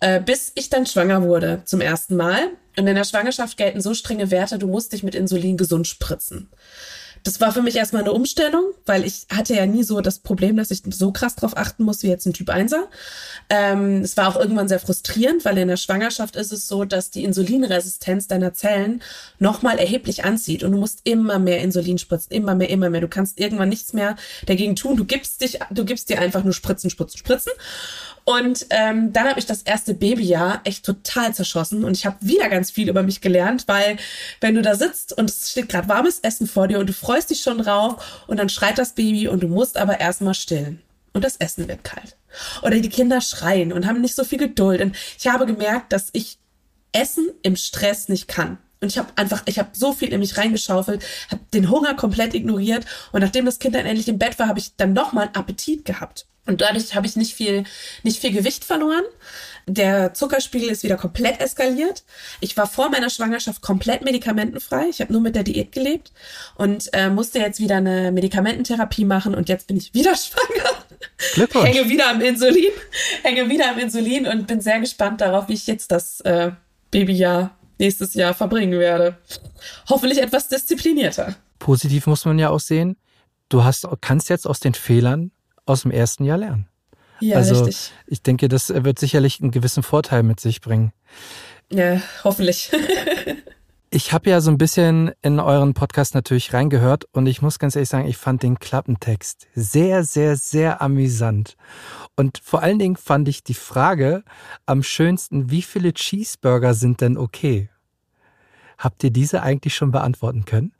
äh, 0.00 0.20
bis 0.20 0.52
ich 0.54 0.70
dann 0.70 0.86
schwanger 0.86 1.22
wurde 1.22 1.62
zum 1.64 1.80
ersten 1.80 2.16
Mal. 2.16 2.48
Und 2.76 2.86
in 2.86 2.94
der 2.94 3.04
Schwangerschaft 3.04 3.56
gelten 3.56 3.80
so 3.80 3.94
strenge 3.94 4.30
Werte, 4.30 4.58
du 4.58 4.66
musst 4.66 4.92
dich 4.92 5.02
mit 5.02 5.14
Insulin 5.14 5.56
gesund 5.56 5.86
spritzen. 5.86 6.48
Das 7.22 7.40
war 7.40 7.52
für 7.52 7.62
mich 7.62 7.76
erstmal 7.76 8.02
eine 8.02 8.12
Umstellung, 8.12 8.64
weil 8.86 9.04
ich 9.04 9.26
hatte 9.30 9.54
ja 9.54 9.66
nie 9.66 9.82
so 9.82 10.00
das 10.00 10.20
Problem, 10.20 10.56
dass 10.56 10.70
ich 10.70 10.82
so 10.90 11.12
krass 11.12 11.36
drauf 11.36 11.56
achten 11.56 11.84
muss 11.84 12.02
wie 12.02 12.08
jetzt 12.08 12.26
ein 12.26 12.32
Typ 12.32 12.48
1er. 12.48 12.84
Ähm, 13.50 14.02
es 14.02 14.16
war 14.16 14.28
auch 14.28 14.40
irgendwann 14.40 14.68
sehr 14.68 14.80
frustrierend, 14.80 15.44
weil 15.44 15.58
in 15.58 15.68
der 15.68 15.76
Schwangerschaft 15.76 16.36
ist 16.36 16.52
es 16.52 16.66
so, 16.66 16.84
dass 16.84 17.10
die 17.10 17.24
Insulinresistenz 17.24 18.26
deiner 18.26 18.54
Zellen 18.54 19.02
nochmal 19.38 19.78
erheblich 19.78 20.24
anzieht 20.24 20.62
und 20.62 20.72
du 20.72 20.78
musst 20.78 21.00
immer 21.04 21.38
mehr 21.38 21.60
Insulin 21.60 21.98
spritzen, 21.98 22.32
immer 22.32 22.54
mehr, 22.54 22.70
immer 22.70 22.90
mehr. 22.90 23.00
Du 23.00 23.08
kannst 23.08 23.38
irgendwann 23.38 23.68
nichts 23.68 23.92
mehr 23.92 24.16
dagegen 24.46 24.76
tun. 24.76 24.96
Du 24.96 25.04
gibst 25.04 25.40
dich, 25.42 25.58
du 25.70 25.84
gibst 25.84 26.08
dir 26.08 26.20
einfach 26.20 26.44
nur 26.44 26.52
Spritzen, 26.52 26.90
Spritzen, 26.90 27.18
Spritzen. 27.18 27.52
Und 28.24 28.66
ähm, 28.70 29.12
dann 29.12 29.28
habe 29.28 29.38
ich 29.38 29.46
das 29.46 29.62
erste 29.62 29.94
Babyjahr 29.94 30.60
echt 30.64 30.84
total 30.84 31.34
zerschossen 31.34 31.84
und 31.84 31.96
ich 31.96 32.06
habe 32.06 32.16
wieder 32.20 32.48
ganz 32.48 32.70
viel 32.70 32.88
über 32.88 33.02
mich 33.02 33.20
gelernt, 33.20 33.64
weil 33.66 33.96
wenn 34.40 34.54
du 34.54 34.62
da 34.62 34.74
sitzt 34.74 35.16
und 35.16 35.30
es 35.30 35.50
steht 35.50 35.68
gerade 35.68 35.88
warmes 35.88 36.20
Essen 36.20 36.46
vor 36.46 36.68
dir 36.68 36.78
und 36.78 36.88
du 36.88 36.92
freust 36.92 37.30
dich 37.30 37.40
schon 37.40 37.58
drauf 37.58 38.24
und 38.26 38.38
dann 38.38 38.48
schreit 38.48 38.78
das 38.78 38.94
Baby 38.94 39.28
und 39.28 39.42
du 39.42 39.48
musst 39.48 39.76
aber 39.76 40.00
erstmal 40.00 40.34
stillen 40.34 40.80
und 41.12 41.24
das 41.24 41.36
Essen 41.36 41.68
wird 41.68 41.84
kalt. 41.84 42.16
Oder 42.62 42.78
die 42.78 42.88
Kinder 42.88 43.20
schreien 43.20 43.72
und 43.72 43.86
haben 43.86 44.00
nicht 44.00 44.14
so 44.14 44.24
viel 44.24 44.38
Geduld. 44.38 44.80
Und 44.80 44.96
ich 45.18 45.26
habe 45.26 45.46
gemerkt, 45.46 45.92
dass 45.92 46.10
ich 46.12 46.38
Essen 46.92 47.28
im 47.42 47.56
Stress 47.56 48.08
nicht 48.08 48.28
kann. 48.28 48.58
Und 48.80 48.88
ich 48.88 48.98
habe 48.98 49.08
einfach, 49.16 49.42
ich 49.46 49.58
habe 49.58 49.70
so 49.72 49.92
viel 49.92 50.12
in 50.12 50.20
mich 50.20 50.38
reingeschaufelt, 50.38 51.04
habe 51.30 51.42
den 51.52 51.70
Hunger 51.70 51.94
komplett 51.94 52.34
ignoriert. 52.34 52.86
Und 53.12 53.20
nachdem 53.20 53.44
das 53.44 53.58
Kind 53.58 53.74
dann 53.74 53.86
endlich 53.86 54.08
im 54.08 54.18
Bett 54.18 54.38
war, 54.38 54.48
habe 54.48 54.58
ich 54.58 54.76
dann 54.76 54.92
nochmal 54.92 55.30
Appetit 55.34 55.84
gehabt. 55.84 56.26
Und 56.50 56.60
dadurch 56.60 56.96
habe 56.96 57.06
ich 57.06 57.14
nicht 57.14 57.34
viel, 57.34 57.62
nicht 58.02 58.20
viel 58.20 58.32
Gewicht 58.32 58.64
verloren. 58.64 59.04
Der 59.66 60.14
Zuckerspiegel 60.14 60.68
ist 60.68 60.82
wieder 60.82 60.96
komplett 60.96 61.40
eskaliert. 61.40 62.02
Ich 62.40 62.56
war 62.56 62.66
vor 62.66 62.90
meiner 62.90 63.08
Schwangerschaft 63.08 63.62
komplett 63.62 64.02
medikamentenfrei. 64.02 64.88
Ich 64.88 65.00
habe 65.00 65.12
nur 65.12 65.22
mit 65.22 65.36
der 65.36 65.44
Diät 65.44 65.70
gelebt 65.70 66.12
und 66.56 66.90
äh, 66.92 67.08
musste 67.08 67.38
jetzt 67.38 67.60
wieder 67.60 67.76
eine 67.76 68.10
Medikamententherapie 68.10 69.04
machen 69.04 69.36
und 69.36 69.48
jetzt 69.48 69.68
bin 69.68 69.76
ich 69.76 69.94
wieder 69.94 70.16
schwanger. 70.16 70.70
Glückwunsch. 71.34 71.68
Hänge 71.68 71.88
wieder 71.88 72.10
am 72.10 72.20
Insulin, 72.20 72.72
hänge 73.22 73.48
wieder 73.48 73.70
am 73.70 73.78
Insulin 73.78 74.26
und 74.26 74.48
bin 74.48 74.60
sehr 74.60 74.80
gespannt 74.80 75.20
darauf, 75.20 75.48
wie 75.48 75.54
ich 75.54 75.68
jetzt 75.68 75.92
das 75.92 76.20
äh, 76.22 76.50
Babyjahr 76.90 77.56
nächstes 77.78 78.14
Jahr 78.14 78.34
verbringen 78.34 78.78
werde. 78.80 79.18
Hoffentlich 79.88 80.20
etwas 80.20 80.48
disziplinierter. 80.48 81.36
Positiv 81.60 82.08
muss 82.08 82.24
man 82.24 82.40
ja 82.40 82.50
auch 82.50 82.58
sehen. 82.60 82.96
Du 83.48 83.62
hast, 83.62 83.86
kannst 84.00 84.30
jetzt 84.30 84.48
aus 84.48 84.58
den 84.58 84.74
Fehlern 84.74 85.30
aus 85.66 85.82
dem 85.82 85.90
ersten 85.90 86.24
Jahr 86.24 86.38
lernen. 86.38 86.68
Ja, 87.20 87.36
also, 87.36 87.64
richtig. 87.64 87.92
Ich 88.06 88.22
denke, 88.22 88.48
das 88.48 88.70
wird 88.70 88.98
sicherlich 88.98 89.40
einen 89.40 89.50
gewissen 89.50 89.82
Vorteil 89.82 90.22
mit 90.22 90.40
sich 90.40 90.60
bringen. 90.60 90.92
Ja, 91.70 92.00
hoffentlich. 92.24 92.72
ich 93.90 94.12
habe 94.12 94.30
ja 94.30 94.40
so 94.40 94.50
ein 94.50 94.58
bisschen 94.58 95.12
in 95.20 95.38
euren 95.38 95.74
Podcast 95.74 96.14
natürlich 96.14 96.52
reingehört 96.52 97.04
und 97.12 97.26
ich 97.26 97.42
muss 97.42 97.58
ganz 97.58 97.76
ehrlich 97.76 97.88
sagen, 97.88 98.08
ich 98.08 98.16
fand 98.16 98.42
den 98.42 98.58
Klappentext 98.58 99.48
sehr, 99.54 100.04
sehr, 100.04 100.36
sehr 100.36 100.80
amüsant. 100.80 101.56
Und 102.16 102.40
vor 102.42 102.62
allen 102.62 102.78
Dingen 102.78 102.96
fand 102.96 103.28
ich 103.28 103.44
die 103.44 103.54
Frage 103.54 104.24
am 104.66 104.82
schönsten, 104.82 105.50
wie 105.50 105.62
viele 105.62 105.92
Cheeseburger 105.92 106.74
sind 106.74 107.00
denn 107.00 107.18
okay? 107.18 107.68
Habt 108.78 109.04
ihr 109.04 109.10
diese 109.10 109.42
eigentlich 109.42 109.74
schon 109.74 109.90
beantworten 109.90 110.46
können? 110.46 110.72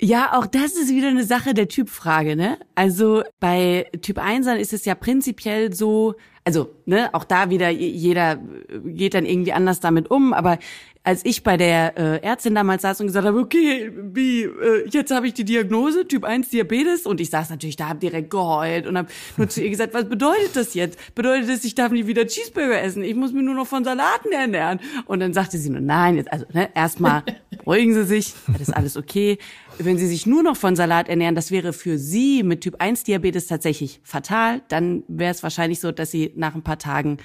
Ja, 0.00 0.38
auch 0.38 0.46
das 0.46 0.76
ist 0.76 0.90
wieder 0.90 1.08
eine 1.08 1.24
Sache 1.24 1.54
der 1.54 1.66
Typfrage, 1.66 2.36
ne? 2.36 2.58
Also 2.76 3.24
bei 3.40 3.90
Typ 4.00 4.18
1 4.18 4.46
ist 4.46 4.72
es 4.72 4.84
ja 4.84 4.94
prinzipiell 4.94 5.74
so, 5.74 6.14
also, 6.44 6.70
ne, 6.88 7.14
auch 7.14 7.24
da 7.24 7.50
wieder, 7.50 7.68
jeder 7.68 8.38
geht 8.84 9.14
dann 9.14 9.26
irgendwie 9.26 9.52
anders 9.52 9.78
damit 9.80 10.10
um, 10.10 10.32
aber 10.32 10.58
als 11.04 11.24
ich 11.24 11.42
bei 11.42 11.56
der 11.56 11.96
äh, 11.96 12.22
Ärztin 12.22 12.54
damals 12.54 12.82
saß 12.82 13.00
und 13.00 13.06
gesagt 13.06 13.26
habe, 13.26 13.38
okay, 13.38 13.90
wie, 14.12 14.42
äh, 14.42 14.88
jetzt 14.90 15.10
habe 15.10 15.26
ich 15.26 15.32
die 15.32 15.44
Diagnose, 15.44 16.06
Typ 16.06 16.24
1 16.24 16.50
Diabetes, 16.50 17.06
und 17.06 17.20
ich 17.20 17.30
saß 17.30 17.50
natürlich 17.50 17.76
da, 17.76 17.88
hab 17.88 18.00
direkt 18.00 18.30
geheult 18.30 18.86
und 18.86 18.98
habe 18.98 19.08
nur 19.36 19.48
zu 19.48 19.62
ihr 19.62 19.70
gesagt, 19.70 19.94
was 19.94 20.06
bedeutet 20.06 20.54
das 20.54 20.74
jetzt? 20.74 20.98
Bedeutet 21.14 21.48
das, 21.48 21.64
ich 21.64 21.74
darf 21.74 21.92
nicht 21.92 22.08
wieder 22.08 22.26
Cheeseburger 22.26 22.82
essen? 22.82 23.02
Ich 23.02 23.14
muss 23.14 23.32
mich 23.32 23.42
nur 23.42 23.54
noch 23.54 23.66
von 23.66 23.84
Salaten 23.84 24.32
ernähren. 24.32 24.80
Und 25.06 25.20
dann 25.20 25.32
sagte 25.32 25.56
sie 25.56 25.70
nur, 25.70 25.80
nein, 25.80 26.16
jetzt, 26.16 26.30
also 26.30 26.44
ne, 26.52 26.68
erstmal 26.74 27.22
beruhigen 27.64 27.94
Sie 27.94 28.04
sich, 28.04 28.34
das 28.46 28.62
ist 28.62 28.74
alles 28.74 28.96
okay. 28.96 29.38
Wenn 29.78 29.96
Sie 29.96 30.06
sich 30.06 30.26
nur 30.26 30.42
noch 30.42 30.56
von 30.56 30.74
Salat 30.74 31.08
ernähren, 31.08 31.34
das 31.34 31.50
wäre 31.50 31.72
für 31.72 31.98
Sie 31.98 32.42
mit 32.42 32.62
Typ 32.62 32.76
1 32.80 33.04
Diabetes 33.04 33.46
tatsächlich 33.46 34.00
fatal. 34.02 34.62
Dann 34.68 35.04
wäre 35.06 35.30
es 35.30 35.42
wahrscheinlich 35.42 35.78
so, 35.78 35.92
dass 35.92 36.10
Sie 36.10 36.32
nach 36.34 36.54
ein 36.54 36.62
paar 36.62 36.77
Tagen 36.78 37.18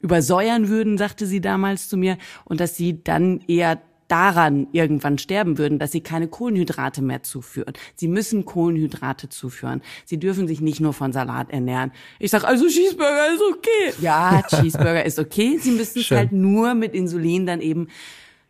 übersäuern 0.00 0.68
würden, 0.68 0.98
sagte 0.98 1.26
sie 1.26 1.40
damals 1.40 1.88
zu 1.88 1.96
mir, 1.96 2.16
und 2.44 2.60
dass 2.60 2.76
sie 2.76 3.02
dann 3.04 3.40
eher 3.46 3.80
daran 4.10 4.66
irgendwann 4.72 5.18
sterben 5.18 5.56
würden, 5.56 5.78
dass 5.78 5.92
sie 5.92 6.00
keine 6.00 6.26
Kohlenhydrate 6.26 7.00
mehr 7.00 7.22
zuführen. 7.22 7.74
Sie 7.94 8.08
müssen 8.08 8.44
Kohlenhydrate 8.44 9.28
zuführen. 9.28 9.82
Sie 10.04 10.18
dürfen 10.18 10.48
sich 10.48 10.60
nicht 10.60 10.80
nur 10.80 10.92
von 10.92 11.12
Salat 11.12 11.50
ernähren. 11.50 11.92
Ich 12.18 12.32
sag 12.32 12.42
also 12.44 12.66
Cheeseburger 12.66 13.32
ist 13.32 13.42
okay. 13.52 14.02
Ja, 14.02 14.42
Cheeseburger 14.48 15.04
ist 15.04 15.18
okay. 15.18 15.58
Sie 15.58 15.70
müssen 15.70 16.00
es 16.00 16.10
halt 16.10 16.32
nur 16.32 16.74
mit 16.74 16.92
Insulin 16.92 17.46
dann 17.46 17.60
eben 17.60 17.86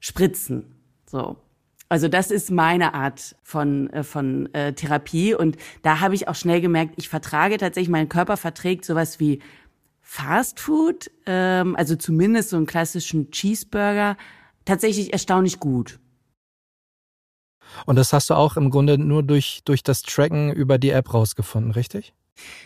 spritzen. 0.01 0.65
So. 1.05 1.37
Also 1.91 2.09
das 2.09 2.31
ist 2.31 2.51
meine 2.51 2.95
Art 2.95 3.37
von, 3.43 3.91
äh, 3.91 4.03
von 4.03 4.49
äh, 4.55 4.73
Therapie. 4.73 5.35
Und 5.35 5.57
da 5.83 6.01
habe 6.01 6.15
ich 6.15 6.29
auch 6.29 6.37
schnell 6.37 6.63
gemerkt, 6.63 6.95
ich 6.97 7.09
vertrage 7.09 7.59
tatsächlich, 7.59 7.91
mein 7.91 8.09
Körper 8.09 8.39
verträgt 8.39 8.85
sowas 8.85 9.21
wie 9.21 9.41
Fast 10.13 10.59
Food, 10.59 11.09
ähm, 11.25 11.77
also 11.77 11.95
zumindest 11.95 12.51
so 12.51 12.57
einen 12.57 12.67
klassischen 12.67 13.31
Cheeseburger, 13.31 14.17
tatsächlich 14.65 15.13
erstaunlich 15.13 15.61
gut. 15.61 16.01
Und 17.87 17.95
das 17.95 18.13
hast 18.13 18.29
du 18.29 18.35
auch 18.35 18.57
im 18.57 18.71
Grunde 18.71 18.99
nur 18.99 19.23
durch, 19.23 19.61
durch 19.65 19.85
das 19.85 20.03
Tracken 20.03 20.53
über 20.53 20.79
die 20.79 20.91
App 20.91 21.15
rausgefunden, 21.15 21.71
richtig? 21.71 22.13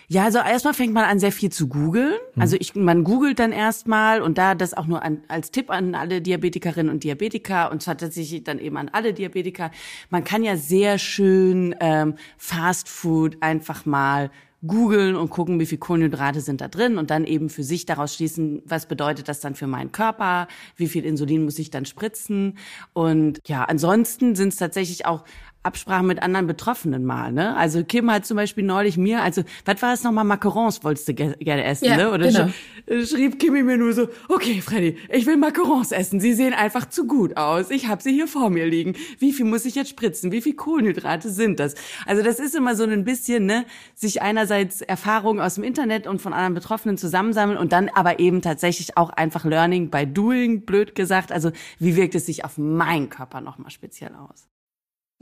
Ja, 0.09 0.25
also 0.25 0.39
erstmal 0.39 0.73
fängt 0.73 0.95
man 0.95 1.05
an, 1.05 1.19
sehr 1.19 1.33
viel 1.33 1.53
zu 1.53 1.69
googeln. 1.69 2.15
Hm. 2.33 2.41
Also 2.41 2.57
ich, 2.59 2.75
man 2.75 3.05
googelt 3.05 3.39
dann 3.39 3.53
erstmal 3.53 4.23
und 4.23 4.39
da 4.39 4.55
das 4.55 4.73
auch 4.73 4.87
nur 4.87 5.03
an, 5.03 5.23
als 5.29 5.51
Tipp 5.51 5.69
an 5.69 5.95
alle 5.95 6.23
Diabetikerinnen 6.23 6.91
und 6.91 7.05
Diabetiker 7.05 7.71
und 7.71 7.83
zwar 7.83 7.99
tatsächlich 7.99 8.43
dann 8.45 8.59
eben 8.59 8.79
an 8.79 8.89
alle 8.89 9.13
Diabetiker. 9.13 9.71
Man 10.09 10.25
kann 10.25 10.45
ja 10.45 10.57
sehr 10.57 10.99
schön 10.99 11.75
ähm, 11.81 12.15
Fast 12.39 12.89
Food 12.89 13.37
einfach 13.43 13.85
mal 13.85 14.31
googeln 14.67 15.17
und 15.17 15.31
gucken, 15.31 15.61
wie 15.61 15.67
viel 15.67 15.79
Kohlenhydrate 15.79 16.41
sind 16.41 16.61
da 16.61 16.69
drin 16.69 16.99
und 16.99 17.11
dann 17.11 17.25
eben 17.25 17.49
für 17.49 17.63
sich 17.63 17.87
daraus 17.87 18.15
schließen, 18.15 18.63
was 18.65 18.87
bedeutet 18.87 19.29
das 19.29 19.41
dann 19.41 19.55
für 19.55 19.67
meinen 19.67 19.93
Körper, 19.93 20.49
wie 20.77 20.89
viel 20.89 21.05
Insulin 21.05 21.45
muss 21.45 21.59
ich 21.59 21.71
dann 21.71 21.85
spritzen. 21.85 22.59
Und 22.93 23.41
ja, 23.47 23.65
ansonsten 23.65 24.35
sind 24.35 24.49
es 24.49 24.57
tatsächlich 24.57 25.07
auch 25.07 25.25
Absprachen 25.65 26.07
mit 26.07 26.23
anderen 26.23 26.47
Betroffenen 26.47 27.05
mal, 27.05 27.33
ne? 27.33 27.57
Also 27.57 27.83
Kim 27.85 28.11
hat 28.11 28.27
zum 28.27 28.37
Beispiel 28.37 28.65
neulich 28.65 28.99
mir, 28.99 29.23
also 29.23 29.43
was 29.65 29.81
war 29.81 29.91
das 29.93 30.03
nochmal, 30.05 30.25
Macarons 30.25 30.85
wolltest 30.85 31.09
du 31.09 31.15
ge 31.15 31.35
gerne 31.39 31.65
essen, 31.65 31.87
ja, 31.87 31.97
ne? 31.97 32.11
Oder 32.13 32.27
genau. 32.29 32.49
sch 32.49 32.91
äh, 32.91 33.07
schrieb 33.07 33.39
Kimi 33.39 33.63
mir 33.63 33.79
nur 33.79 33.95
so, 33.95 34.09
okay, 34.29 34.61
Freddy, 34.61 34.99
ich 35.11 35.25
will 35.25 35.39
Macarons 35.39 35.91
essen, 35.91 36.21
sie 36.21 36.35
sehen 36.35 36.53
einfach 36.53 36.89
zu 36.89 37.07
gut 37.07 37.39
aus, 37.39 37.71
ich 37.71 37.89
habe 37.89 38.03
sie 38.03 38.13
hier 38.13 38.29
vor 38.29 38.51
mir 38.51 38.67
liegen. 38.67 38.95
Wie 39.19 39.33
viel 39.33 39.47
muss 39.47 39.65
ich 39.65 39.75
jetzt 39.75 39.89
spritzen? 39.89 40.33
Wie 40.33 40.43
viel 40.43 40.55
Kohlenhydrate 40.55 41.31
sind 41.31 41.61
das? 41.61 41.75
Also 42.05 42.23
das 42.23 42.39
ist 42.39 42.55
immer 42.55 42.75
so 42.77 42.85
ein 42.85 43.05
bisschen, 43.05 43.47
ne, 43.47 43.65
sich 43.95 44.21
einerseits 44.21 44.83
Erfahrungen 44.83 45.41
aus 45.41 45.55
dem 45.55 45.65
Internet 45.65 46.07
und 46.07 46.21
von 46.21 46.35
anderen 46.35 46.55
Betroffenen 46.55 46.99
zusammensammeln 46.99 47.57
und 47.57 47.73
dann 47.73 47.89
aber 47.89 48.21
eben 48.21 48.43
tatsächlich 48.43 48.99
auch 48.99 49.11
einfach 49.11 49.45
Learning 49.45 49.91
by 49.91 50.07
Doing, 50.07 50.67
blöd 50.67 50.95
gesagt. 50.95 51.33
Also 51.33 51.53
wie 51.79 51.97
wirkt 51.97 52.15
es 52.15 52.27
sich 52.27 52.45
auf 52.45 52.59
meinen 52.59 53.09
Körper 53.09 53.41
nochmal 53.41 53.71
speziell 53.71 54.15
aus? 54.15 54.47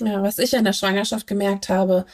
Ja, 0.00 0.22
was 0.22 0.38
ich 0.38 0.54
in 0.54 0.64
der 0.64 0.72
Schwangerschaft 0.72 1.26
gemerkt 1.26 1.68
habe, 1.68 2.06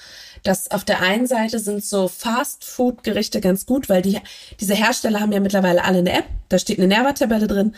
dass 0.43 0.71
auf 0.71 0.85
der 0.85 1.03
einen 1.03 1.27
Seite 1.27 1.61
sind 1.61 1.85
so 1.85 2.09
Fast-Food-Gerichte 2.09 3.41
ganz 3.41 3.65
gut, 3.65 3.89
weil 3.89 4.03
die, 4.03 4.21
diese 4.61 4.75
Hersteller 4.75 5.21
haben 5.21 5.33
ja 5.33 5.41
mittlerweile 5.41 5.85
alle 5.85 5.99
eine 5.99 6.13
App, 6.13 6.27
da 6.49 6.59
steht 6.59 6.79
eine 6.79 6.89
Nährwerttabelle 6.89 7.47
drin 7.47 7.75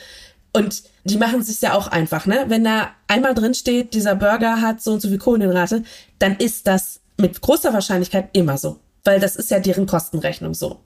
und 0.53 0.83
die 1.05 1.19
machen 1.19 1.41
es 1.41 1.49
sich 1.49 1.61
ja 1.61 1.75
auch 1.75 1.89
einfach, 1.89 2.27
ne? 2.27 2.45
Wenn 2.49 2.65
da 2.65 2.91
einmal 3.07 3.35
drin 3.35 3.55
steht, 3.55 3.93
dieser 3.95 4.15
Burger 4.15 4.61
hat 4.61 4.83
so 4.83 4.93
und 4.93 5.01
so 5.01 5.09
viel 5.09 5.19
Kohlenhydrate, 5.19 5.83
dann 6.19 6.37
ist 6.37 6.67
das 6.67 7.01
mit 7.19 7.41
großer 7.41 7.73
Wahrscheinlichkeit 7.73 8.31
immer 8.33 8.57
so. 8.57 8.79
Weil 9.05 9.21
das 9.21 9.37
ist 9.37 9.51
ja 9.51 9.61
deren 9.61 9.87
Kostenrechnung 9.87 10.55
so. 10.55 10.81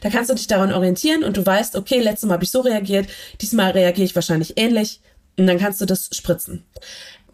Da 0.00 0.10
kannst 0.10 0.30
du 0.30 0.34
dich 0.34 0.46
daran 0.46 0.72
orientieren 0.72 1.24
und 1.24 1.36
du 1.36 1.44
weißt, 1.44 1.76
okay, 1.76 2.00
letztes 2.00 2.28
Mal 2.28 2.34
habe 2.34 2.44
ich 2.44 2.50
so 2.50 2.60
reagiert, 2.60 3.06
diesmal 3.40 3.70
reagiere 3.70 4.04
ich 4.04 4.14
wahrscheinlich 4.14 4.58
ähnlich 4.58 5.00
und 5.36 5.46
dann 5.46 5.58
kannst 5.58 5.80
du 5.80 5.86
das 5.86 6.10
spritzen 6.12 6.64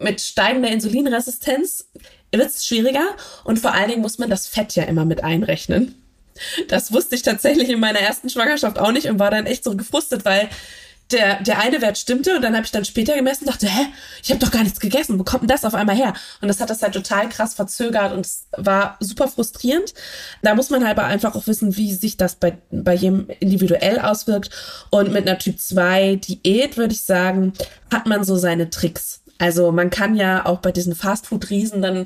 mit 0.01 0.21
steigender 0.21 0.69
Insulinresistenz 0.69 1.85
wird 2.31 2.47
es 2.47 2.65
schwieriger 2.65 3.15
und 3.43 3.59
vor 3.59 3.73
allen 3.73 3.89
Dingen 3.89 4.01
muss 4.01 4.17
man 4.17 4.29
das 4.29 4.47
Fett 4.47 4.75
ja 4.75 4.83
immer 4.83 5.05
mit 5.05 5.23
einrechnen. 5.23 5.95
Das 6.69 6.91
wusste 6.91 7.15
ich 7.15 7.23
tatsächlich 7.23 7.69
in 7.69 7.79
meiner 7.79 7.99
ersten 7.99 8.29
Schwangerschaft 8.29 8.79
auch 8.79 8.91
nicht 8.91 9.07
und 9.07 9.19
war 9.19 9.31
dann 9.31 9.45
echt 9.45 9.63
so 9.63 9.75
gefrustet, 9.75 10.25
weil 10.25 10.49
der, 11.11 11.41
der 11.41 11.59
eine 11.59 11.81
Wert 11.81 11.97
stimmte 11.97 12.35
und 12.35 12.41
dann 12.41 12.55
habe 12.55 12.65
ich 12.65 12.71
dann 12.71 12.85
später 12.85 13.15
gemessen 13.15 13.45
und 13.45 13.53
dachte, 13.53 13.67
hä, 13.67 13.87
ich 14.23 14.29
habe 14.29 14.39
doch 14.39 14.51
gar 14.51 14.63
nichts 14.63 14.79
gegessen, 14.79 15.19
wo 15.19 15.23
kommt 15.23 15.43
denn 15.43 15.49
das 15.49 15.65
auf 15.65 15.75
einmal 15.75 15.95
her? 15.95 16.13
Und 16.41 16.47
das 16.47 16.61
hat 16.61 16.69
das 16.69 16.81
halt 16.81 16.93
total 16.93 17.29
krass 17.29 17.53
verzögert 17.53 18.13
und 18.13 18.25
es 18.25 18.47
war 18.57 18.97
super 18.99 19.27
frustrierend. 19.27 19.93
Da 20.41 20.55
muss 20.55 20.69
man 20.69 20.85
halt 20.85 20.97
einfach 20.99 21.35
auch 21.35 21.47
wissen, 21.47 21.75
wie 21.75 21.93
sich 21.93 22.17
das 22.17 22.35
bei, 22.35 22.57
bei 22.71 22.93
jedem 22.93 23.27
individuell 23.39 23.99
auswirkt. 23.99 24.49
Und 24.89 25.11
mit 25.11 25.27
einer 25.27 25.37
Typ 25.37 25.59
2 25.59 26.15
Diät 26.15 26.77
würde 26.77 26.93
ich 26.93 27.03
sagen, 27.03 27.53
hat 27.91 28.05
man 28.05 28.23
so 28.23 28.37
seine 28.37 28.69
Tricks. 28.69 29.20
Also 29.41 29.71
man 29.71 29.89
kann 29.89 30.15
ja 30.15 30.45
auch 30.45 30.59
bei 30.59 30.71
diesen 30.71 30.93
Fastfood-Riesen 30.93 31.81
dann, 31.81 32.05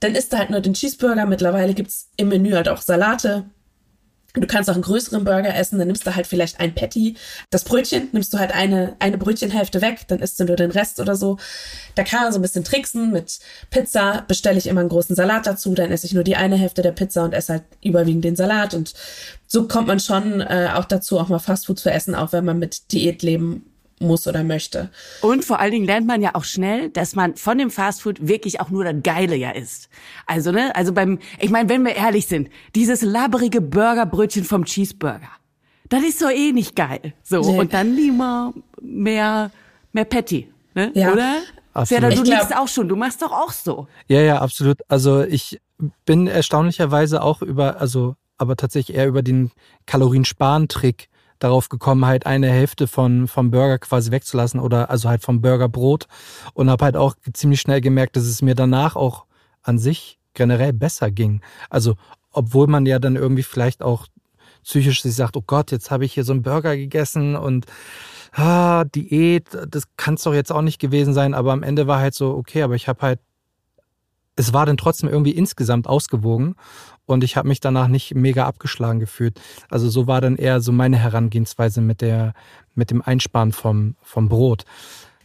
dann 0.00 0.14
isst 0.14 0.32
du 0.32 0.38
halt 0.38 0.48
nur 0.48 0.60
den 0.60 0.72
Cheeseburger. 0.72 1.26
Mittlerweile 1.26 1.74
gibt's 1.74 2.08
im 2.16 2.30
Menü 2.30 2.52
halt 2.52 2.66
auch 2.66 2.80
Salate. 2.80 3.44
Du 4.32 4.46
kannst 4.46 4.70
auch 4.70 4.74
einen 4.74 4.82
größeren 4.82 5.22
Burger 5.22 5.54
essen, 5.54 5.78
dann 5.78 5.88
nimmst 5.88 6.06
du 6.06 6.16
halt 6.16 6.26
vielleicht 6.26 6.60
ein 6.60 6.74
Patty. 6.74 7.16
Das 7.50 7.64
Brötchen 7.64 8.08
nimmst 8.12 8.32
du 8.32 8.38
halt 8.38 8.54
eine, 8.54 8.96
eine 9.00 9.18
Brötchenhälfte 9.18 9.82
weg, 9.82 10.06
dann 10.08 10.20
isst 10.20 10.40
du 10.40 10.44
nur 10.44 10.56
den 10.56 10.70
Rest 10.70 10.98
oder 10.98 11.14
so. 11.14 11.36
Da 11.94 12.04
kann 12.04 12.22
man 12.22 12.32
so 12.32 12.38
ein 12.38 12.42
bisschen 12.42 12.64
tricksen. 12.64 13.12
Mit 13.12 13.40
Pizza 13.68 14.24
bestelle 14.26 14.56
ich 14.56 14.66
immer 14.66 14.80
einen 14.80 14.88
großen 14.88 15.14
Salat 15.14 15.46
dazu, 15.46 15.74
dann 15.74 15.90
esse 15.90 16.06
ich 16.06 16.14
nur 16.14 16.24
die 16.24 16.36
eine 16.36 16.56
Hälfte 16.56 16.80
der 16.80 16.92
Pizza 16.92 17.24
und 17.24 17.34
esse 17.34 17.52
halt 17.52 17.64
überwiegend 17.82 18.24
den 18.24 18.36
Salat. 18.36 18.72
Und 18.72 18.94
so 19.46 19.68
kommt 19.68 19.88
man 19.88 20.00
schon 20.00 20.40
äh, 20.40 20.70
auch 20.72 20.86
dazu, 20.86 21.20
auch 21.20 21.28
mal 21.28 21.38
Fastfood 21.38 21.78
zu 21.78 21.90
essen, 21.90 22.14
auch 22.14 22.32
wenn 22.32 22.46
man 22.46 22.58
mit 22.58 22.92
Diät 22.92 23.22
leben 23.22 23.66
muss 24.02 24.26
oder 24.26 24.44
möchte. 24.44 24.90
Und 25.20 25.44
vor 25.44 25.60
allen 25.60 25.72
Dingen 25.72 25.86
lernt 25.86 26.06
man 26.06 26.22
ja 26.22 26.34
auch 26.34 26.44
schnell, 26.44 26.90
dass 26.90 27.14
man 27.14 27.36
von 27.36 27.58
dem 27.58 27.70
Fastfood 27.70 28.26
wirklich 28.26 28.60
auch 28.60 28.70
nur 28.70 28.84
das 28.84 28.96
Geile 29.02 29.36
ja 29.36 29.50
isst. 29.50 29.88
Also, 30.26 30.52
ne, 30.52 30.74
also 30.74 30.92
beim, 30.92 31.18
ich 31.38 31.50
meine, 31.50 31.68
wenn 31.68 31.84
wir 31.84 31.94
ehrlich 31.94 32.26
sind, 32.26 32.48
dieses 32.74 33.02
labbrige 33.02 33.60
Burgerbrötchen 33.60 34.44
vom 34.44 34.64
Cheeseburger, 34.64 35.30
das 35.88 36.02
ist 36.02 36.22
doch 36.22 36.30
eh 36.30 36.52
nicht 36.52 36.74
geil. 36.76 37.14
So, 37.22 37.40
nee. 37.40 37.58
und 37.58 37.72
dann 37.72 37.94
lieber 37.94 38.52
mehr, 38.80 39.50
mehr 39.92 40.04
Patty, 40.04 40.48
ne, 40.74 40.90
ja. 40.94 41.12
oder? 41.12 41.36
Absolut. 41.74 42.02
Serda, 42.02 42.16
du 42.16 42.22
liegst 42.22 42.56
auch 42.56 42.68
schon, 42.68 42.88
du 42.88 42.96
machst 42.96 43.22
doch 43.22 43.32
auch 43.32 43.52
so. 43.52 43.86
Ja, 44.06 44.20
ja, 44.20 44.40
absolut. 44.40 44.78
Also 44.88 45.22
ich 45.22 45.60
bin 46.04 46.26
erstaunlicherweise 46.26 47.22
auch 47.22 47.40
über, 47.42 47.80
also 47.80 48.16
aber 48.36 48.56
tatsächlich 48.56 48.96
eher 48.96 49.06
über 49.06 49.22
den 49.22 49.52
Kaloriensparen-Trick 49.86 51.08
darauf 51.42 51.68
gekommen, 51.68 52.06
halt 52.06 52.26
eine 52.26 52.50
Hälfte 52.50 52.86
von, 52.86 53.28
vom 53.28 53.50
Burger 53.50 53.78
quasi 53.78 54.10
wegzulassen 54.10 54.60
oder 54.60 54.90
also 54.90 55.08
halt 55.08 55.22
vom 55.22 55.40
Burgerbrot. 55.40 56.06
Und 56.54 56.70
habe 56.70 56.84
halt 56.84 56.96
auch 56.96 57.14
ziemlich 57.32 57.60
schnell 57.60 57.80
gemerkt, 57.80 58.16
dass 58.16 58.24
es 58.24 58.42
mir 58.42 58.54
danach 58.54 58.96
auch 58.96 59.24
an 59.62 59.78
sich 59.78 60.18
generell 60.34 60.72
besser 60.72 61.10
ging. 61.10 61.40
Also 61.70 61.96
obwohl 62.32 62.66
man 62.66 62.86
ja 62.86 62.98
dann 62.98 63.16
irgendwie 63.16 63.42
vielleicht 63.42 63.82
auch 63.82 64.06
psychisch 64.64 65.02
sich 65.02 65.14
sagt, 65.14 65.36
oh 65.36 65.42
Gott, 65.46 65.70
jetzt 65.70 65.90
habe 65.90 66.04
ich 66.04 66.14
hier 66.14 66.24
so 66.24 66.32
einen 66.32 66.42
Burger 66.42 66.76
gegessen 66.76 67.36
und 67.36 67.66
ah, 68.32 68.84
Diät, 68.84 69.46
das 69.68 69.84
kann 69.96 70.14
es 70.14 70.22
doch 70.22 70.34
jetzt 70.34 70.52
auch 70.52 70.62
nicht 70.62 70.78
gewesen 70.78 71.14
sein, 71.14 71.34
aber 71.34 71.52
am 71.52 71.62
Ende 71.62 71.86
war 71.86 71.98
halt 71.98 72.14
so, 72.14 72.34
okay, 72.34 72.62
aber 72.62 72.74
ich 72.74 72.88
habe 72.88 73.02
halt, 73.02 73.20
es 74.36 74.52
war 74.52 74.64
dann 74.64 74.78
trotzdem 74.78 75.10
irgendwie 75.10 75.32
insgesamt 75.32 75.86
ausgewogen 75.86 76.54
und 77.06 77.24
ich 77.24 77.36
habe 77.36 77.48
mich 77.48 77.60
danach 77.60 77.88
nicht 77.88 78.14
mega 78.14 78.46
abgeschlagen 78.46 79.00
gefühlt. 79.00 79.40
Also 79.70 79.88
so 79.88 80.06
war 80.06 80.20
dann 80.20 80.36
eher 80.36 80.60
so 80.60 80.72
meine 80.72 80.98
Herangehensweise 80.98 81.80
mit 81.80 82.00
der 82.00 82.34
mit 82.74 82.90
dem 82.90 83.02
Einsparen 83.02 83.52
vom 83.52 83.96
vom 84.02 84.28
Brot. 84.28 84.64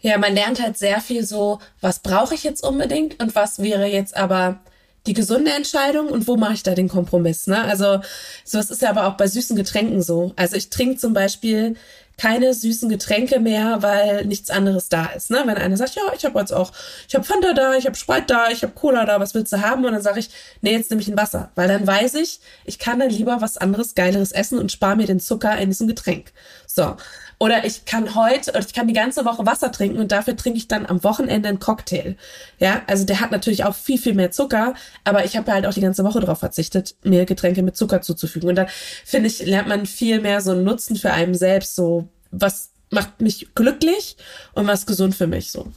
Ja, 0.01 0.17
man 0.17 0.33
lernt 0.33 0.61
halt 0.61 0.77
sehr 0.77 1.01
viel 1.01 1.25
so, 1.25 1.59
was 1.81 1.99
brauche 1.99 2.35
ich 2.35 2.43
jetzt 2.43 2.63
unbedingt 2.63 3.21
und 3.21 3.35
was 3.35 3.59
wäre 3.59 3.87
jetzt 3.87 4.15
aber 4.15 4.59
die 5.07 5.13
gesunde 5.13 5.51
Entscheidung 5.51 6.09
und 6.09 6.27
wo 6.27 6.35
mache 6.35 6.53
ich 6.53 6.63
da 6.63 6.75
den 6.75 6.89
Kompromiss? 6.89 7.47
Ne? 7.47 7.63
Also 7.63 8.01
so 8.43 8.59
es 8.59 8.69
ist 8.69 8.81
ja 8.81 8.89
aber 8.89 9.07
auch 9.07 9.15
bei 9.15 9.27
süßen 9.27 9.55
Getränken 9.55 10.01
so. 10.01 10.33
Also 10.35 10.55
ich 10.55 10.69
trinke 10.69 10.97
zum 10.97 11.13
Beispiel 11.13 11.75
keine 12.17 12.53
süßen 12.53 12.89
Getränke 12.89 13.39
mehr, 13.39 13.83
weil 13.83 14.25
nichts 14.25 14.49
anderes 14.49 14.89
da 14.89 15.05
ist. 15.05 15.29
Ne? 15.29 15.43
Wenn 15.45 15.57
einer 15.57 15.77
sagt, 15.77 15.95
ja, 15.95 16.01
ich 16.15 16.25
habe 16.25 16.39
jetzt 16.39 16.51
auch, 16.51 16.71
ich 17.07 17.13
habe 17.13 17.23
Fanta 17.23 17.53
da, 17.53 17.75
ich 17.75 17.85
habe 17.85 17.95
Sprite 17.95 18.25
da, 18.27 18.49
ich 18.49 18.63
habe 18.63 18.73
Cola 18.73 19.05
da, 19.05 19.19
was 19.19 19.35
willst 19.35 19.53
du 19.53 19.61
haben? 19.61 19.85
Und 19.85 19.93
dann 19.93 20.01
sage 20.01 20.19
ich, 20.19 20.29
nee, 20.61 20.71
jetzt 20.71 20.89
nehme 20.89 21.01
ich 21.01 21.07
ein 21.07 21.17
Wasser, 21.17 21.51
weil 21.55 21.67
dann 21.67 21.85
weiß 21.85 22.15
ich, 22.15 22.39
ich 22.65 22.79
kann 22.79 22.99
dann 22.99 23.11
lieber 23.11 23.39
was 23.41 23.57
anderes, 23.57 23.93
geileres 23.93 24.31
essen 24.31 24.57
und 24.57 24.71
spare 24.71 24.95
mir 24.95 25.05
den 25.05 25.19
Zucker 25.19 25.57
in 25.57 25.69
diesem 25.69 25.87
Getränk. 25.87 26.33
So. 26.65 26.97
Oder 27.39 27.65
ich 27.65 27.85
kann 27.85 28.15
heute, 28.15 28.51
ich 28.59 28.73
kann 28.73 28.87
die 28.87 28.93
ganze 28.93 29.23
Woche 29.23 29.45
Wasser 29.45 29.71
trinken 29.71 29.99
und 29.99 30.11
dafür 30.11 30.35
trinke 30.35 30.57
ich 30.57 30.67
dann 30.67 30.87
am 30.87 31.03
Wochenende 31.03 31.49
einen 31.49 31.59
Cocktail. 31.59 32.15
Ja, 32.57 32.81
also 32.87 33.05
der 33.05 33.19
hat 33.19 33.31
natürlich 33.31 33.63
auch 33.63 33.75
viel, 33.75 33.99
viel 33.99 34.15
mehr 34.15 34.31
Zucker, 34.31 34.73
aber 35.03 35.23
ich 35.23 35.37
habe 35.37 35.51
halt 35.51 35.67
auch 35.67 35.73
die 35.73 35.81
ganze 35.81 36.03
Woche 36.03 36.19
darauf 36.19 36.39
verzichtet, 36.39 36.95
mir 37.03 37.25
Getränke 37.25 37.61
mit 37.61 37.77
Zucker 37.77 38.01
zuzufügen. 38.01 38.49
Und 38.49 38.55
da 38.55 38.65
finde 39.05 39.27
ich, 39.27 39.45
lernt 39.45 39.67
man 39.67 39.85
viel 39.85 40.19
mehr 40.19 40.41
so 40.41 40.51
einen 40.51 40.63
Nutzen 40.63 40.95
für 40.95 41.11
einen 41.11 41.35
selbst, 41.35 41.75
so 41.75 42.07
was 42.31 42.71
macht 42.89 43.21
mich 43.21 43.53
glücklich 43.53 44.17
und 44.53 44.65
was 44.65 44.85
gesund 44.85 45.13
für 45.13 45.27
mich 45.27 45.51
so. 45.51 45.67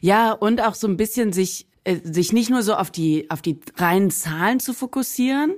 Ja, 0.00 0.32
und 0.32 0.60
auch 0.60 0.74
so 0.74 0.88
ein 0.88 0.96
bisschen 0.96 1.32
sich 1.32 1.68
äh, 1.84 2.00
sich 2.02 2.32
nicht 2.32 2.50
nur 2.50 2.62
so 2.62 2.74
auf 2.74 2.90
die 2.90 3.30
auf 3.30 3.40
die 3.40 3.60
reinen 3.76 4.10
Zahlen 4.10 4.60
zu 4.60 4.74
fokussieren, 4.74 5.54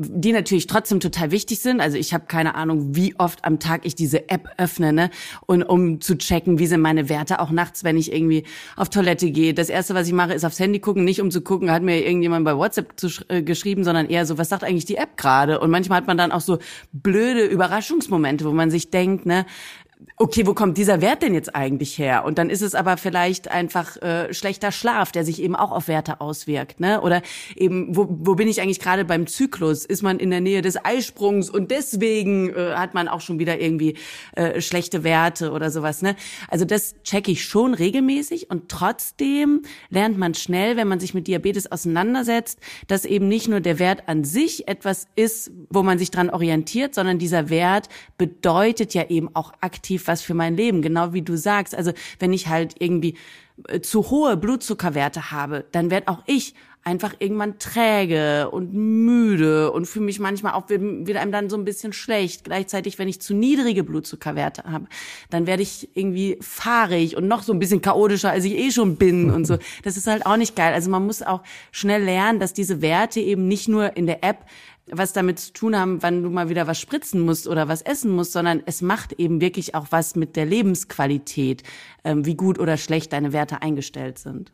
die 0.00 0.32
natürlich 0.32 0.66
trotzdem 0.66 1.00
total 1.00 1.30
wichtig 1.30 1.60
sind. 1.60 1.80
Also 1.80 1.96
ich 1.96 2.14
habe 2.14 2.26
keine 2.26 2.54
Ahnung, 2.54 2.96
wie 2.96 3.14
oft 3.18 3.44
am 3.44 3.58
Tag 3.58 3.84
ich 3.84 3.94
diese 3.94 4.28
App 4.28 4.48
öffne, 4.58 4.92
ne? 4.92 5.10
Und 5.46 5.62
um 5.62 6.00
zu 6.00 6.16
checken, 6.16 6.58
wie 6.58 6.66
sind 6.66 6.80
meine 6.80 7.08
Werte, 7.08 7.40
auch 7.40 7.50
nachts, 7.50 7.84
wenn 7.84 7.96
ich 7.96 8.12
irgendwie 8.12 8.44
auf 8.76 8.88
Toilette 8.88 9.30
gehe. 9.30 9.54
Das 9.54 9.68
erste, 9.68 9.94
was 9.94 10.06
ich 10.06 10.12
mache, 10.12 10.34
ist 10.34 10.44
aufs 10.44 10.58
Handy 10.58 10.80
gucken, 10.80 11.04
nicht 11.04 11.20
um 11.20 11.30
zu 11.30 11.42
gucken, 11.42 11.70
hat 11.70 11.82
mir 11.82 12.04
irgendjemand 12.04 12.44
bei 12.44 12.56
WhatsApp 12.56 12.98
zu, 12.98 13.08
äh, 13.28 13.42
geschrieben, 13.42 13.84
sondern 13.84 14.06
eher 14.06 14.26
so, 14.26 14.38
was 14.38 14.48
sagt 14.48 14.64
eigentlich 14.64 14.86
die 14.86 14.96
App 14.96 15.16
gerade? 15.16 15.60
Und 15.60 15.70
manchmal 15.70 15.98
hat 15.98 16.06
man 16.06 16.16
dann 16.16 16.32
auch 16.32 16.40
so 16.40 16.58
blöde 16.92 17.44
Überraschungsmomente, 17.44 18.44
wo 18.44 18.52
man 18.52 18.70
sich 18.70 18.90
denkt, 18.90 19.26
ne, 19.26 19.46
okay, 20.16 20.46
wo 20.46 20.52
kommt 20.52 20.76
dieser 20.76 21.00
Wert 21.00 21.22
denn 21.22 21.34
jetzt 21.34 21.54
eigentlich 21.54 21.98
her? 21.98 22.24
Und 22.24 22.38
dann 22.38 22.50
ist 22.50 22.60
es 22.60 22.74
aber 22.74 22.96
vielleicht 22.96 23.50
einfach 23.50 23.96
äh, 24.02 24.32
schlechter 24.34 24.70
Schlaf, 24.70 25.12
der 25.12 25.24
sich 25.24 25.42
eben 25.42 25.56
auch 25.56 25.72
auf 25.72 25.88
Werte 25.88 26.20
auswirkt, 26.20 26.78
ne? 26.78 27.00
Oder 27.00 27.22
eben, 27.56 27.96
wo, 27.96 28.06
wo 28.08 28.34
bin 28.34 28.48
ich 28.48 28.60
eigentlich 28.60 28.80
gerade 28.80 29.04
beim 29.04 29.26
Zyklus? 29.26 29.84
Ist 29.84 30.02
man 30.02 30.18
in 30.18 30.30
der 30.30 30.40
Nähe 30.40 30.62
des 30.62 30.84
Eisprungs 30.84 31.48
und 31.48 31.70
deswegen 31.70 32.50
äh, 32.50 32.74
hat 32.74 32.92
man 32.92 33.08
auch 33.08 33.20
schon 33.20 33.38
wieder 33.38 33.60
irgendwie 33.60 33.96
äh, 34.36 34.60
schlechte 34.60 35.04
Werte 35.04 35.52
oder 35.52 35.70
sowas, 35.70 36.02
ne? 36.02 36.16
Also 36.48 36.64
das 36.64 36.94
checke 37.02 37.30
ich 37.30 37.44
schon 37.44 37.74
regelmäßig 37.74 38.50
und 38.50 38.68
trotzdem 38.68 39.62
lernt 39.88 40.18
man 40.18 40.34
schnell, 40.34 40.76
wenn 40.76 40.88
man 40.88 41.00
sich 41.00 41.14
mit 41.14 41.28
Diabetes 41.28 41.70
auseinandersetzt, 41.72 42.58
dass 42.88 43.04
eben 43.04 43.28
nicht 43.28 43.48
nur 43.48 43.60
der 43.60 43.78
Wert 43.78 44.04
an 44.06 44.24
sich 44.24 44.68
etwas 44.68 45.06
ist, 45.16 45.50
wo 45.70 45.82
man 45.82 45.98
sich 45.98 46.10
dran 46.10 46.30
orientiert, 46.30 46.94
sondern 46.94 47.18
dieser 47.18 47.48
Wert 47.48 47.88
bedeutet 48.18 48.92
ja 48.92 49.08
eben 49.08 49.34
auch 49.34 49.52
aktiv 49.60 49.89
aktiv 49.90 50.06
was 50.06 50.22
für 50.22 50.34
mein 50.34 50.56
Leben, 50.56 50.82
genau 50.82 51.12
wie 51.12 51.22
du 51.22 51.36
sagst. 51.36 51.74
Also 51.74 51.92
wenn 52.20 52.32
ich 52.32 52.46
halt 52.46 52.76
irgendwie 52.78 53.16
äh, 53.66 53.80
zu 53.80 54.10
hohe 54.10 54.36
Blutzuckerwerte 54.36 55.32
habe, 55.32 55.64
dann 55.72 55.90
werde 55.90 56.08
auch 56.08 56.22
ich 56.26 56.54
einfach 56.82 57.14
irgendwann 57.18 57.58
träge 57.58 58.48
und 58.50 58.72
müde 58.72 59.70
und 59.70 59.84
fühle 59.84 60.06
mich 60.06 60.18
manchmal 60.18 60.54
auch 60.54 60.70
wieder 60.70 61.20
einem 61.20 61.32
dann 61.32 61.50
so 61.50 61.56
ein 61.56 61.64
bisschen 61.64 61.92
schlecht. 61.92 62.44
Gleichzeitig, 62.44 62.98
wenn 62.98 63.08
ich 63.08 63.20
zu 63.20 63.34
niedrige 63.34 63.84
Blutzuckerwerte 63.84 64.62
habe, 64.64 64.86
dann 65.28 65.46
werde 65.46 65.62
ich 65.62 65.90
irgendwie 65.94 66.38
fahrig 66.40 67.16
und 67.16 67.28
noch 67.28 67.42
so 67.42 67.52
ein 67.52 67.58
bisschen 67.58 67.82
chaotischer, 67.82 68.30
als 68.30 68.44
ich 68.44 68.56
eh 68.56 68.70
schon 68.70 68.96
bin 68.96 69.30
und 69.34 69.44
so. 69.44 69.58
Das 69.82 69.96
ist 69.96 70.06
halt 70.06 70.24
auch 70.24 70.36
nicht 70.36 70.56
geil. 70.56 70.72
Also 70.72 70.90
man 70.90 71.04
muss 71.04 71.20
auch 71.20 71.42
schnell 71.70 72.02
lernen, 72.02 72.40
dass 72.40 72.54
diese 72.54 72.80
Werte 72.80 73.20
eben 73.20 73.46
nicht 73.46 73.68
nur 73.68 73.96
in 73.96 74.06
der 74.06 74.24
App 74.24 74.46
was 74.86 75.12
damit 75.12 75.38
zu 75.38 75.52
tun 75.52 75.76
haben, 75.76 76.02
wann 76.02 76.22
du 76.22 76.30
mal 76.30 76.48
wieder 76.48 76.66
was 76.66 76.80
spritzen 76.80 77.20
musst 77.20 77.46
oder 77.46 77.68
was 77.68 77.82
essen 77.82 78.10
musst, 78.10 78.32
sondern 78.32 78.62
es 78.66 78.82
macht 78.82 79.12
eben 79.12 79.40
wirklich 79.40 79.74
auch 79.74 79.86
was 79.90 80.16
mit 80.16 80.36
der 80.36 80.46
Lebensqualität, 80.46 81.62
ähm, 82.04 82.26
wie 82.26 82.34
gut 82.34 82.58
oder 82.58 82.76
schlecht 82.76 83.12
deine 83.12 83.32
Werte 83.32 83.62
eingestellt 83.62 84.18
sind. 84.18 84.52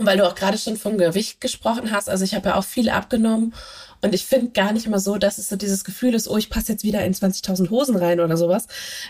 Und 0.00 0.06
weil 0.06 0.16
du 0.16 0.26
auch 0.26 0.34
gerade 0.34 0.56
schon 0.56 0.78
vom 0.78 0.96
Gewicht 0.96 1.42
gesprochen 1.42 1.92
hast, 1.92 2.08
also 2.08 2.24
ich 2.24 2.34
habe 2.34 2.48
ja 2.48 2.54
auch 2.54 2.64
viel 2.64 2.88
abgenommen 2.88 3.52
und 4.00 4.14
ich 4.14 4.24
finde 4.24 4.52
gar 4.52 4.72
nicht 4.72 4.86
immer 4.86 4.98
so, 4.98 5.18
dass 5.18 5.36
es 5.36 5.50
so 5.50 5.56
dieses 5.56 5.84
Gefühl 5.84 6.14
ist, 6.14 6.26
oh, 6.26 6.38
ich 6.38 6.48
passe 6.48 6.72
jetzt 6.72 6.84
wieder 6.84 7.04
in 7.04 7.12
20.000 7.12 7.68
Hosen 7.68 7.96
rein 7.96 8.18
oder 8.18 8.38
sowas, 8.38 8.66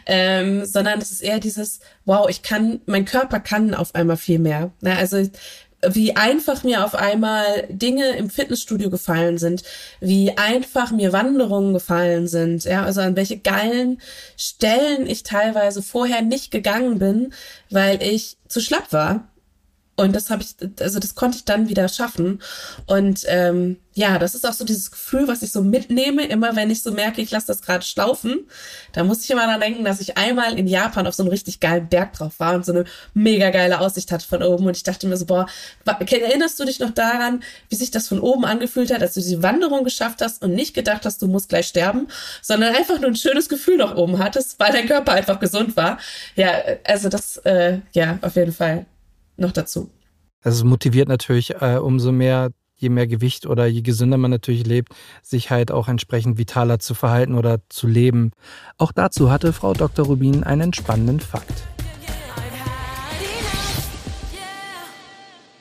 ähm, 0.06 0.64
sondern 0.64 1.00
es 1.00 1.12
ist 1.12 1.20
eher 1.20 1.38
dieses, 1.38 1.78
wow, 2.06 2.28
ich 2.28 2.42
kann, 2.42 2.80
mein 2.86 3.04
Körper 3.04 3.38
kann 3.38 3.72
auf 3.72 3.94
einmal 3.94 4.16
viel 4.16 4.40
mehr. 4.40 4.72
Na, 4.80 4.96
also 4.96 5.22
wie 5.86 6.16
einfach 6.16 6.62
mir 6.62 6.84
auf 6.84 6.94
einmal 6.94 7.66
Dinge 7.68 8.16
im 8.16 8.28
Fitnessstudio 8.30 8.90
gefallen 8.90 9.38
sind, 9.38 9.62
wie 10.00 10.36
einfach 10.36 10.90
mir 10.90 11.12
Wanderungen 11.12 11.72
gefallen 11.72 12.28
sind, 12.28 12.64
ja, 12.64 12.84
also 12.84 13.00
an 13.00 13.16
welche 13.16 13.38
geilen 13.38 14.00
Stellen 14.36 15.06
ich 15.06 15.22
teilweise 15.22 15.82
vorher 15.82 16.22
nicht 16.22 16.50
gegangen 16.50 16.98
bin, 16.98 17.32
weil 17.70 18.02
ich 18.02 18.36
zu 18.48 18.60
schlapp 18.60 18.92
war. 18.92 19.29
Und 20.00 20.16
das 20.16 20.30
habe 20.30 20.42
ich, 20.42 20.56
also 20.80 20.98
das 20.98 21.14
konnte 21.14 21.36
ich 21.36 21.44
dann 21.44 21.68
wieder 21.68 21.86
schaffen. 21.86 22.40
Und 22.86 23.24
ähm, 23.28 23.76
ja, 23.92 24.18
das 24.18 24.34
ist 24.34 24.48
auch 24.48 24.54
so 24.54 24.64
dieses 24.64 24.90
Gefühl, 24.90 25.28
was 25.28 25.42
ich 25.42 25.52
so 25.52 25.60
mitnehme, 25.62 26.24
immer 26.24 26.56
wenn 26.56 26.70
ich 26.70 26.82
so 26.82 26.90
merke, 26.90 27.20
ich 27.20 27.30
lasse 27.30 27.48
das 27.48 27.60
gerade 27.60 27.84
schlaufen. 27.84 28.46
Da 28.92 29.04
muss 29.04 29.22
ich 29.22 29.30
immer 29.30 29.42
daran 29.42 29.60
denken, 29.60 29.84
dass 29.84 30.00
ich 30.00 30.16
einmal 30.16 30.58
in 30.58 30.66
Japan 30.66 31.06
auf 31.06 31.14
so 31.14 31.22
einem 31.22 31.28
richtig 31.28 31.60
geilen 31.60 31.90
Berg 31.90 32.14
drauf 32.14 32.40
war 32.40 32.54
und 32.54 32.64
so 32.64 32.72
eine 32.72 32.84
mega 33.12 33.50
geile 33.50 33.78
Aussicht 33.78 34.10
hatte 34.10 34.26
von 34.26 34.42
oben. 34.42 34.66
Und 34.66 34.74
ich 34.74 34.84
dachte 34.84 35.06
mir 35.06 35.18
so, 35.18 35.26
boah, 35.26 35.46
erinnerst 35.84 36.58
du 36.58 36.64
dich 36.64 36.78
noch 36.78 36.92
daran, 36.92 37.42
wie 37.68 37.76
sich 37.76 37.90
das 37.90 38.08
von 38.08 38.20
oben 38.20 38.46
angefühlt 38.46 38.90
hat, 38.90 39.02
als 39.02 39.12
du 39.12 39.20
diese 39.20 39.42
Wanderung 39.42 39.84
geschafft 39.84 40.22
hast 40.22 40.42
und 40.42 40.54
nicht 40.54 40.72
gedacht 40.72 41.04
hast, 41.04 41.20
du 41.20 41.26
musst 41.26 41.50
gleich 41.50 41.66
sterben, 41.66 42.08
sondern 42.40 42.74
einfach 42.74 42.98
nur 43.00 43.10
ein 43.10 43.16
schönes 43.16 43.50
Gefühl 43.50 43.76
noch 43.76 43.96
oben 43.96 44.18
hattest, 44.18 44.58
weil 44.58 44.72
dein 44.72 44.86
Körper 44.86 45.12
einfach 45.12 45.40
gesund 45.40 45.76
war. 45.76 45.98
Ja, 46.36 46.52
also 46.84 47.10
das, 47.10 47.36
äh, 47.38 47.80
ja, 47.92 48.18
auf 48.22 48.36
jeden 48.36 48.52
Fall 48.52 48.86
noch 49.40 49.52
dazu. 49.52 49.90
Also 50.42 50.64
es 50.64 50.64
motiviert 50.64 51.08
natürlich 51.08 51.54
äh, 51.60 51.76
umso 51.76 52.12
mehr, 52.12 52.50
je 52.76 52.88
mehr 52.88 53.06
Gewicht 53.06 53.46
oder 53.46 53.66
je 53.66 53.82
gesünder 53.82 54.16
man 54.16 54.30
natürlich 54.30 54.66
lebt, 54.66 54.94
sich 55.22 55.50
halt 55.50 55.70
auch 55.70 55.88
entsprechend 55.88 56.38
vitaler 56.38 56.78
zu 56.78 56.94
verhalten 56.94 57.34
oder 57.34 57.58
zu 57.68 57.86
leben. 57.86 58.32
Auch 58.78 58.92
dazu 58.92 59.30
hatte 59.30 59.52
Frau 59.52 59.74
Dr. 59.74 60.06
Rubin 60.06 60.44
einen 60.44 60.72
spannenden 60.72 61.20
Fakt. 61.20 61.64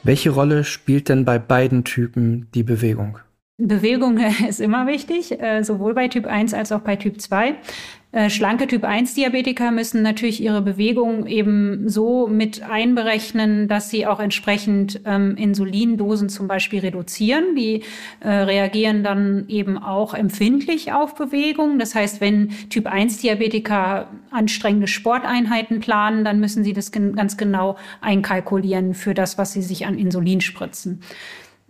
Welche 0.03 0.29
Rolle 0.29 0.63
spielt 0.63 1.09
denn 1.09 1.25
bei 1.25 1.39
beiden 1.39 1.83
Typen 1.83 2.47
die 2.53 2.63
Bewegung? 2.63 3.19
Bewegung 3.59 4.17
ist 4.47 4.61
immer 4.61 4.87
wichtig, 4.87 5.39
äh, 5.39 5.63
sowohl 5.63 5.93
bei 5.93 6.07
Typ 6.07 6.25
1 6.25 6.53
als 6.53 6.71
auch 6.71 6.81
bei 6.81 6.95
Typ 6.95 7.21
2. 7.21 7.55
Äh, 8.11 8.31
schlanke 8.31 8.65
Typ 8.65 8.85
1 8.85 9.13
Diabetiker 9.13 9.69
müssen 9.69 10.01
natürlich 10.01 10.41
ihre 10.41 10.63
Bewegung 10.63 11.27
eben 11.27 11.87
so 11.87 12.25
mit 12.25 12.63
einberechnen, 12.63 13.67
dass 13.67 13.91
sie 13.91 14.07
auch 14.07 14.19
entsprechend 14.19 15.01
ähm, 15.05 15.35
Insulindosen 15.35 16.27
zum 16.27 16.47
Beispiel 16.47 16.79
reduzieren. 16.79 17.55
Die 17.55 17.83
äh, 18.21 18.29
reagieren 18.29 19.03
dann 19.03 19.45
eben 19.47 19.77
auch 19.77 20.15
empfindlich 20.15 20.91
auf 20.91 21.13
Bewegung. 21.13 21.77
Das 21.77 21.93
heißt, 21.93 22.19
wenn 22.19 22.49
Typ 22.71 22.87
1 22.87 23.17
Diabetiker 23.17 24.07
anstrengende 24.31 24.87
Sporteinheiten 24.87 25.79
planen, 25.79 26.23
dann 26.23 26.39
müssen 26.39 26.63
sie 26.63 26.73
das 26.73 26.91
ganz 26.91 27.37
genau 27.37 27.77
einkalkulieren 28.01 28.95
für 28.95 29.13
das, 29.13 29.37
was 29.37 29.53
sie 29.53 29.61
sich 29.61 29.85
an 29.85 29.99
Insulin 29.99 30.41
spritzen. 30.41 31.01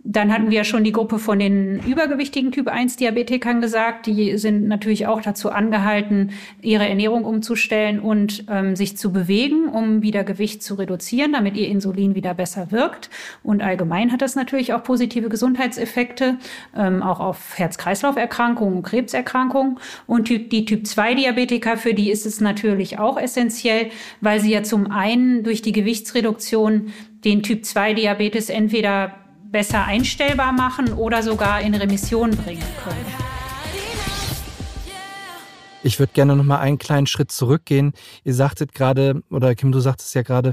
Dann 0.02 0.32
hatten 0.32 0.50
wir 0.50 0.58
ja 0.58 0.64
schon 0.64 0.82
die 0.82 0.92
Gruppe 0.92 1.18
von 1.18 1.38
den 1.38 1.78
übergewichtigen 1.86 2.52
Typ-1-Diabetikern 2.52 3.60
gesagt. 3.60 4.06
Die 4.06 4.38
sind 4.38 4.66
natürlich 4.66 5.06
auch 5.06 5.20
dazu 5.20 5.50
angehalten, 5.50 6.30
ihre 6.62 6.88
Ernährung 6.88 7.24
umzustellen 7.24 8.00
und 8.00 8.44
ähm, 8.48 8.76
sich 8.76 8.96
zu 8.96 9.12
bewegen, 9.12 9.68
um 9.68 10.00
wieder 10.00 10.24
Gewicht 10.24 10.62
zu 10.62 10.76
reduzieren, 10.76 11.34
damit 11.34 11.56
ihr 11.56 11.68
Insulin 11.68 12.14
wieder 12.14 12.32
besser 12.32 12.72
wirkt. 12.72 13.10
Und 13.42 13.62
allgemein 13.62 14.10
hat 14.10 14.22
das 14.22 14.36
natürlich 14.36 14.72
auch 14.72 14.82
positive 14.82 15.28
Gesundheitseffekte, 15.28 16.38
ähm, 16.74 17.02
auch 17.02 17.20
auf 17.20 17.58
Herz-Kreislauf-Erkrankungen 17.58 18.78
und 18.78 18.82
Krebserkrankungen. 18.82 19.78
Und 20.06 20.30
die 20.30 20.64
Typ-2-Diabetiker, 20.64 21.76
für 21.76 21.92
die 21.92 22.10
ist 22.10 22.24
es 22.24 22.40
natürlich 22.40 22.98
auch 22.98 23.18
essentiell, 23.18 23.90
weil 24.22 24.40
sie 24.40 24.52
ja 24.52 24.62
zum 24.62 24.90
einen 24.90 25.44
durch 25.44 25.60
die 25.60 25.72
Gewichtsreduktion 25.72 26.92
den 27.24 27.42
Typ-2-Diabetes 27.42 28.48
entweder 28.48 29.19
besser 29.50 29.84
einstellbar 29.84 30.52
machen 30.52 30.92
oder 30.92 31.22
sogar 31.22 31.60
in 31.60 31.74
Remission 31.74 32.30
bringen 32.30 32.64
können. 32.84 33.06
Ich 35.82 35.98
würde 35.98 36.12
gerne 36.12 36.36
noch 36.36 36.44
mal 36.44 36.58
einen 36.58 36.78
kleinen 36.78 37.06
Schritt 37.06 37.32
zurückgehen. 37.32 37.92
Ihr 38.22 38.34
sagtet 38.34 38.74
gerade, 38.74 39.22
oder 39.30 39.54
Kim, 39.54 39.72
du 39.72 39.80
sagtest 39.80 40.14
ja 40.14 40.22
gerade, 40.22 40.52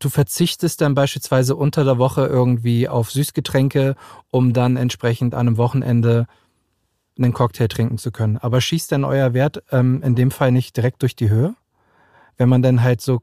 du 0.00 0.08
verzichtest 0.08 0.80
dann 0.80 0.94
beispielsweise 0.94 1.54
unter 1.54 1.84
der 1.84 1.98
Woche 1.98 2.26
irgendwie 2.26 2.88
auf 2.88 3.10
Süßgetränke, 3.12 3.94
um 4.30 4.52
dann 4.52 4.76
entsprechend 4.76 5.34
an 5.34 5.46
einem 5.46 5.56
Wochenende 5.56 6.26
einen 7.16 7.32
Cocktail 7.32 7.68
trinken 7.68 7.98
zu 7.98 8.10
können. 8.10 8.38
Aber 8.38 8.60
schießt 8.60 8.90
denn 8.90 9.04
euer 9.04 9.34
Wert 9.34 9.62
ähm, 9.70 10.02
in 10.02 10.14
dem 10.14 10.30
Fall 10.30 10.52
nicht 10.52 10.76
direkt 10.76 11.02
durch 11.02 11.14
die 11.14 11.28
Höhe? 11.28 11.54
Wenn 12.36 12.48
man 12.48 12.62
dann 12.62 12.82
halt 12.82 13.00
so 13.00 13.20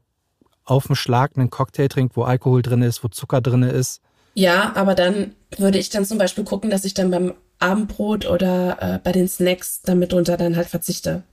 auf 0.64 0.86
dem 0.86 0.96
Schlag 0.96 1.36
einen 1.36 1.50
Cocktail 1.50 1.88
trinkt, 1.88 2.16
wo 2.16 2.22
Alkohol 2.22 2.62
drin 2.62 2.82
ist, 2.82 3.02
wo 3.02 3.08
Zucker 3.08 3.40
drin 3.40 3.62
ist. 3.62 4.00
Ja, 4.38 4.70
aber 4.76 4.94
dann 4.94 5.34
würde 5.56 5.78
ich 5.78 5.90
dann 5.90 6.06
zum 6.06 6.16
Beispiel 6.16 6.44
gucken, 6.44 6.70
dass 6.70 6.84
ich 6.84 6.94
dann 6.94 7.10
beim 7.10 7.34
Abendbrot 7.58 8.24
oder 8.26 8.76
äh, 8.80 8.98
bei 9.02 9.10
den 9.10 9.26
Snacks 9.26 9.82
dann 9.82 9.98
mitunter 9.98 10.36
dann 10.36 10.54
halt 10.56 10.68
verzichte. 10.68 11.24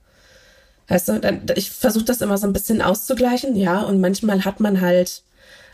Weißt 0.88 1.10
du, 1.10 1.20
dann, 1.20 1.42
ich 1.54 1.70
versuche 1.70 2.04
das 2.04 2.20
immer 2.20 2.36
so 2.36 2.48
ein 2.48 2.52
bisschen 2.52 2.82
auszugleichen, 2.82 3.54
ja, 3.54 3.80
und 3.82 4.00
manchmal 4.00 4.44
hat 4.44 4.58
man 4.58 4.80
halt 4.80 5.22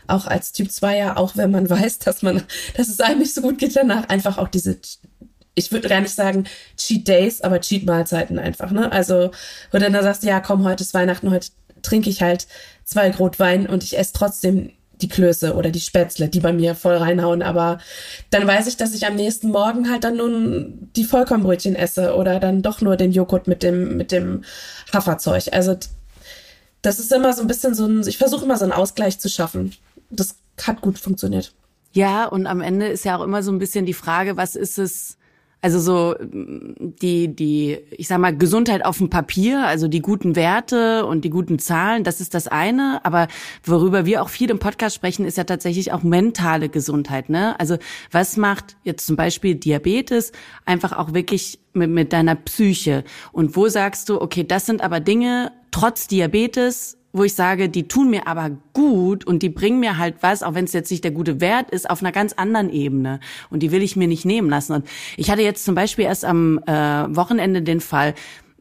auch 0.05 0.27
als 0.27 0.51
Typ 0.51 0.71
2 0.71 0.95
ja, 0.95 1.17
auch 1.17 1.35
wenn 1.35 1.49
man 1.49 1.67
weiß, 1.71 1.97
dass 1.97 2.21
man, 2.21 2.43
dass 2.77 2.87
es 2.87 2.99
einem 2.99 3.17
nicht 3.17 3.33
so 3.33 3.41
gut 3.41 3.57
geht 3.57 3.75
danach, 3.75 4.09
einfach 4.09 4.37
auch 4.37 4.47
diese, 4.47 4.77
ich 5.55 5.71
würde 5.71 5.89
gar 5.89 6.01
nicht 6.01 6.13
sagen 6.13 6.45
Cheat 6.77 7.07
Days, 7.07 7.41
aber 7.41 7.61
Cheat 7.61 7.87
Mahlzeiten 7.87 8.37
einfach, 8.37 8.69
ne? 8.69 8.91
Also, 8.91 9.31
wo 9.71 9.79
du 9.79 9.89
dann 9.89 10.03
sagst, 10.03 10.21
ja, 10.21 10.39
komm, 10.39 10.65
heute 10.65 10.83
ist 10.83 10.93
Weihnachten, 10.93 11.31
heute 11.31 11.47
trinke 11.81 12.11
ich 12.11 12.21
halt 12.21 12.45
zwei 12.85 13.09
Grotwein 13.09 13.65
und 13.65 13.83
ich 13.83 13.97
esse 13.97 14.13
trotzdem 14.13 14.73
die 15.01 15.07
Klöße 15.07 15.55
oder 15.55 15.69
die 15.69 15.79
Spätzle, 15.79 16.29
die 16.29 16.39
bei 16.39 16.53
mir 16.53 16.75
voll 16.75 16.95
reinhauen, 16.95 17.41
aber 17.41 17.79
dann 18.29 18.47
weiß 18.47 18.67
ich, 18.67 18.77
dass 18.77 18.93
ich 18.93 19.05
am 19.05 19.15
nächsten 19.15 19.49
Morgen 19.49 19.89
halt 19.89 20.03
dann 20.03 20.17
nun 20.17 20.89
die 20.95 21.03
Vollkornbrötchen 21.03 21.75
esse 21.75 22.15
oder 22.15 22.39
dann 22.39 22.61
doch 22.61 22.81
nur 22.81 22.95
den 22.95 23.11
Joghurt 23.11 23.47
mit 23.47 23.63
dem, 23.63 23.97
mit 23.97 24.11
dem 24.11 24.43
Haferzeug. 24.93 25.45
Also, 25.51 25.75
das 26.81 26.99
ist 26.99 27.11
immer 27.11 27.33
so 27.33 27.41
ein 27.41 27.47
bisschen 27.47 27.73
so 27.73 27.85
ein, 27.85 28.07
ich 28.07 28.17
versuche 28.17 28.45
immer 28.45 28.57
so 28.57 28.65
einen 28.65 28.73
Ausgleich 28.73 29.19
zu 29.19 29.29
schaffen. 29.29 29.73
Das 30.09 30.35
hat 30.61 30.81
gut 30.81 30.99
funktioniert. 30.99 31.53
Ja, 31.93 32.25
und 32.25 32.47
am 32.47 32.61
Ende 32.61 32.87
ist 32.87 33.05
ja 33.05 33.17
auch 33.17 33.23
immer 33.23 33.43
so 33.43 33.51
ein 33.51 33.59
bisschen 33.59 33.85
die 33.85 33.93
Frage, 33.93 34.35
was 34.37 34.55
ist 34.55 34.79
es, 34.79 35.17
also 35.63 35.79
so 35.79 36.15
die, 36.19 37.33
die, 37.33 37.77
ich 37.91 38.09
sag 38.09 38.19
mal, 38.19 38.35
Gesundheit 38.35 38.83
auf 38.83 38.97
dem 38.97 39.09
Papier, 39.09 39.65
also 39.65 39.87
die 39.87 40.01
guten 40.01 40.35
Werte 40.35 41.05
und 41.05 41.23
die 41.23 41.29
guten 41.29 41.57
Zahlen, 41.57 42.03
das 42.03 42.19
ist 42.19 42.33
das 42.33 42.49
eine. 42.49 42.99
Aber 43.05 43.29
worüber 43.63 44.05
wir 44.05 44.21
auch 44.21 44.27
viel 44.27 44.49
im 44.49 44.59
Podcast 44.59 44.93
sprechen, 44.93 45.23
ist 45.23 45.37
ja 45.37 45.45
tatsächlich 45.45 45.93
auch 45.93 46.03
mentale 46.03 46.67
Gesundheit. 46.67 47.29
Ne? 47.29 47.57
Also 47.61 47.77
was 48.11 48.35
macht 48.35 48.75
jetzt 48.83 49.07
zum 49.07 49.15
Beispiel 49.15 49.55
Diabetes 49.55 50.33
einfach 50.65 50.91
auch 50.91 51.13
wirklich 51.13 51.59
mit, 51.71 51.89
mit 51.89 52.11
deiner 52.11 52.35
Psyche? 52.35 53.05
Und 53.31 53.55
wo 53.55 53.69
sagst 53.69 54.09
du, 54.09 54.21
okay, 54.21 54.43
das 54.43 54.65
sind 54.65 54.81
aber 54.81 54.99
Dinge, 54.99 55.53
trotz 55.71 56.07
Diabetes 56.07 56.97
wo 57.13 57.23
ich 57.23 57.35
sage, 57.35 57.69
die 57.69 57.87
tun 57.87 58.09
mir 58.09 58.27
aber 58.27 58.51
gut 58.73 59.23
und 59.23 59.43
die 59.43 59.49
bringen 59.49 59.79
mir 59.79 59.99
halt 59.99 60.15
was, 60.21 60.41
auch 60.41 60.55
wenn 60.55 60.65
es 60.65 60.73
jetzt 60.73 60.89
nicht 60.89 61.03
der 61.03 61.11
gute 61.11 61.39
Wert 61.39 61.69
ist, 61.69 61.87
auf 61.89 62.01
einer 62.01 62.11
ganz 62.11 62.33
anderen 62.33 62.71
Ebene. 62.71 63.19
Und 63.51 63.61
die 63.61 63.71
will 63.71 63.83
ich 63.83 63.95
mir 63.95 64.07
nicht 64.07 64.25
nehmen 64.25 64.49
lassen. 64.49 64.73
Und 64.73 64.87
ich 65.15 65.29
hatte 65.29 65.43
jetzt 65.43 65.63
zum 65.63 65.75
Beispiel 65.75 66.05
erst 66.05 66.25
am 66.25 66.59
äh, 66.65 66.71
Wochenende 67.15 67.61
den 67.61 67.81
Fall, 67.81 68.15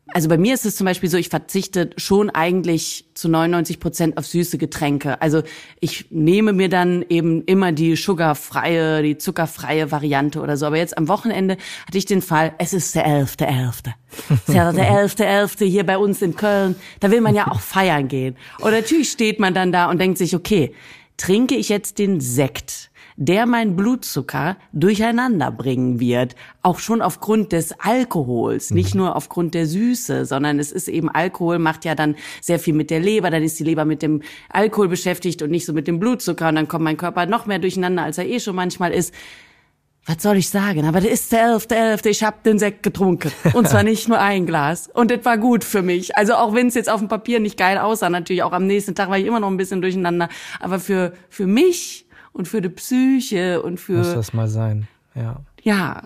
also 0.09 0.29
bei 0.29 0.37
mir 0.37 0.53
ist 0.55 0.67
es 0.67 0.77
zum 0.77 0.85
Beispiel 0.85 1.09
so, 1.09 1.17
ich 1.17 1.29
verzichte 1.29 1.91
schon 1.97 2.29
eigentlich 2.29 3.07
zu 3.15 3.29
99 3.29 3.81
Prozent 3.81 4.19
auf 4.19 4.27
süße 4.27 4.59
Getränke. 4.59 5.21
Also 5.23 5.43
ich 5.81 6.07
nehme 6.11 6.53
mir 6.53 6.69
dann 6.69 7.05
eben 7.09 7.43
immer 7.45 7.73
die 7.73 7.97
sugarfreie, 7.97 9.03
die 9.03 9.17
zuckerfreie 9.17 9.91
Variante 9.91 10.41
oder 10.41 10.57
so. 10.57 10.67
Aber 10.67 10.77
jetzt 10.77 10.99
am 10.99 11.09
Wochenende 11.09 11.57
hatte 11.87 11.99
ich 11.99 12.05
den 12.05 12.21
Fall, 12.21 12.55
es 12.59 12.73
ist 12.73 12.95
der 12.95 13.07
11.11. 13.07 13.93
Es 14.29 14.49
ist 14.49 14.55
ja 14.55 14.73
der 14.73 14.91
11.11. 14.91 15.65
hier 15.65 15.87
bei 15.87 15.97
uns 15.97 16.21
in 16.21 16.37
Köln. 16.37 16.77
Da 17.01 17.11
will 17.11 17.21
man 17.21 17.35
ja 17.35 17.51
auch 17.51 17.61
feiern 17.61 18.09
gehen. 18.09 18.37
Und 18.61 18.73
natürlich 18.73 19.11
steht 19.11 19.41
man 19.41 19.55
dann 19.55 19.73
da 19.73 19.88
und 19.88 19.99
denkt 19.99 20.19
sich, 20.19 20.35
okay, 20.37 20.75
trinke 21.17 21.55
ich 21.55 21.69
jetzt 21.69 21.99
den 21.99 22.21
Sekt? 22.21 22.91
Der 23.16 23.46
mein 23.46 23.77
Blutzucker 23.77 24.57
durcheinander 24.72 25.51
bringen 25.51 26.01
wird. 26.01 26.35
Auch 26.62 26.79
schon 26.79 27.03
aufgrund 27.03 27.53
des 27.53 27.72
Alkohols, 27.81 28.70
nicht 28.70 28.94
mhm. 28.94 29.03
nur 29.03 29.16
aufgrund 29.16 29.55
der 29.55 29.66
Süße, 29.66 30.25
sondern 30.25 30.59
es 30.59 30.72
ist 30.72 30.88
eben 30.88 31.09
Alkohol 31.09 31.59
macht 31.59 31.85
ja 31.85 31.94
dann 31.94 32.16
sehr 32.40 32.59
viel 32.59 32.75
mit 32.75 32.90
der 32.90 33.01
Leber. 33.01 33.31
Dann 33.31 33.42
ist 33.42 33.59
die 33.59 33.64
Leber 33.64 33.85
mit 33.85 34.03
dem 34.03 34.22
Alkohol 34.48 34.88
beschäftigt 34.88 35.42
und 35.42 35.51
nicht 35.51 35.66
so 35.66 35.72
mit 35.72 35.87
dem 35.87 35.98
Blutzucker. 35.98 36.48
Und 36.48 36.57
dann 36.57 36.68
kommt 36.68 36.85
mein 36.85 36.96
Körper 36.96 37.27
noch 37.27 37.46
mehr 37.46 37.59
durcheinander, 37.59 38.03
als 38.03 38.18
er 38.18 38.27
eh 38.27 38.40
schon 38.40 38.57
manchmal 38.57 38.92
ist. 38.92 39.14
Was 40.05 40.20
soll 40.20 40.37
ich 40.37 40.48
sagen? 40.48 40.85
Aber 40.85 41.01
der 41.01 41.12
ist 41.12 41.31
der 41.31 41.44
elfte, 41.44 41.77
elfte. 41.77 42.09
Ich 42.09 42.25
hab 42.25 42.42
den 42.42 42.59
Sekt 42.59 42.83
getrunken. 42.83 43.31
Und 43.53 43.68
zwar 43.68 43.83
nicht 43.85 44.09
nur 44.09 44.18
ein 44.18 44.46
Glas. 44.46 44.88
Und 44.92 45.12
das 45.12 45.25
war 45.25 45.38
gut 45.38 45.62
für 45.62 45.83
mich. 45.83 46.16
Also 46.16 46.35
auch 46.35 46.55
wenn 46.55 46.66
es 46.66 46.75
jetzt 46.75 46.90
auf 46.90 46.98
dem 46.98 47.09
Papier 47.09 47.38
nicht 47.38 47.57
geil 47.57 47.79
aussah, 47.79 48.11
natürlich 48.11 48.42
auch 48.42 48.53
am 48.53 48.66
nächsten 48.66 48.96
Tag 48.96 49.11
war 49.11 49.18
ich 49.18 49.27
immer 49.27 49.38
noch 49.38 49.48
ein 49.48 49.57
bisschen 49.57 49.81
durcheinander. 49.81 50.29
Aber 50.59 50.81
für, 50.81 51.12
für 51.29 51.46
mich 51.46 52.02
und 52.33 52.49
für 52.49 52.61
die 52.61 52.68
Psyche 52.68 53.62
und 53.62 53.79
für. 53.79 53.99
Muss 53.99 54.14
das 54.14 54.33
mal 54.33 54.49
sein, 54.49 54.88
ja. 55.14 55.40
Ja. 55.62 56.03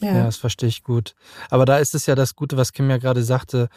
Ja. 0.00 0.14
ja, 0.16 0.24
das 0.24 0.38
verstehe 0.38 0.68
ich 0.68 0.82
gut. 0.82 1.14
Aber 1.50 1.66
da 1.66 1.76
ist 1.76 1.94
es 1.94 2.06
ja 2.06 2.14
das 2.14 2.34
Gute, 2.34 2.56
was 2.56 2.72
Kim 2.72 2.88
ja 2.88 2.96
gerade 2.96 3.22
sagte, 3.22 3.68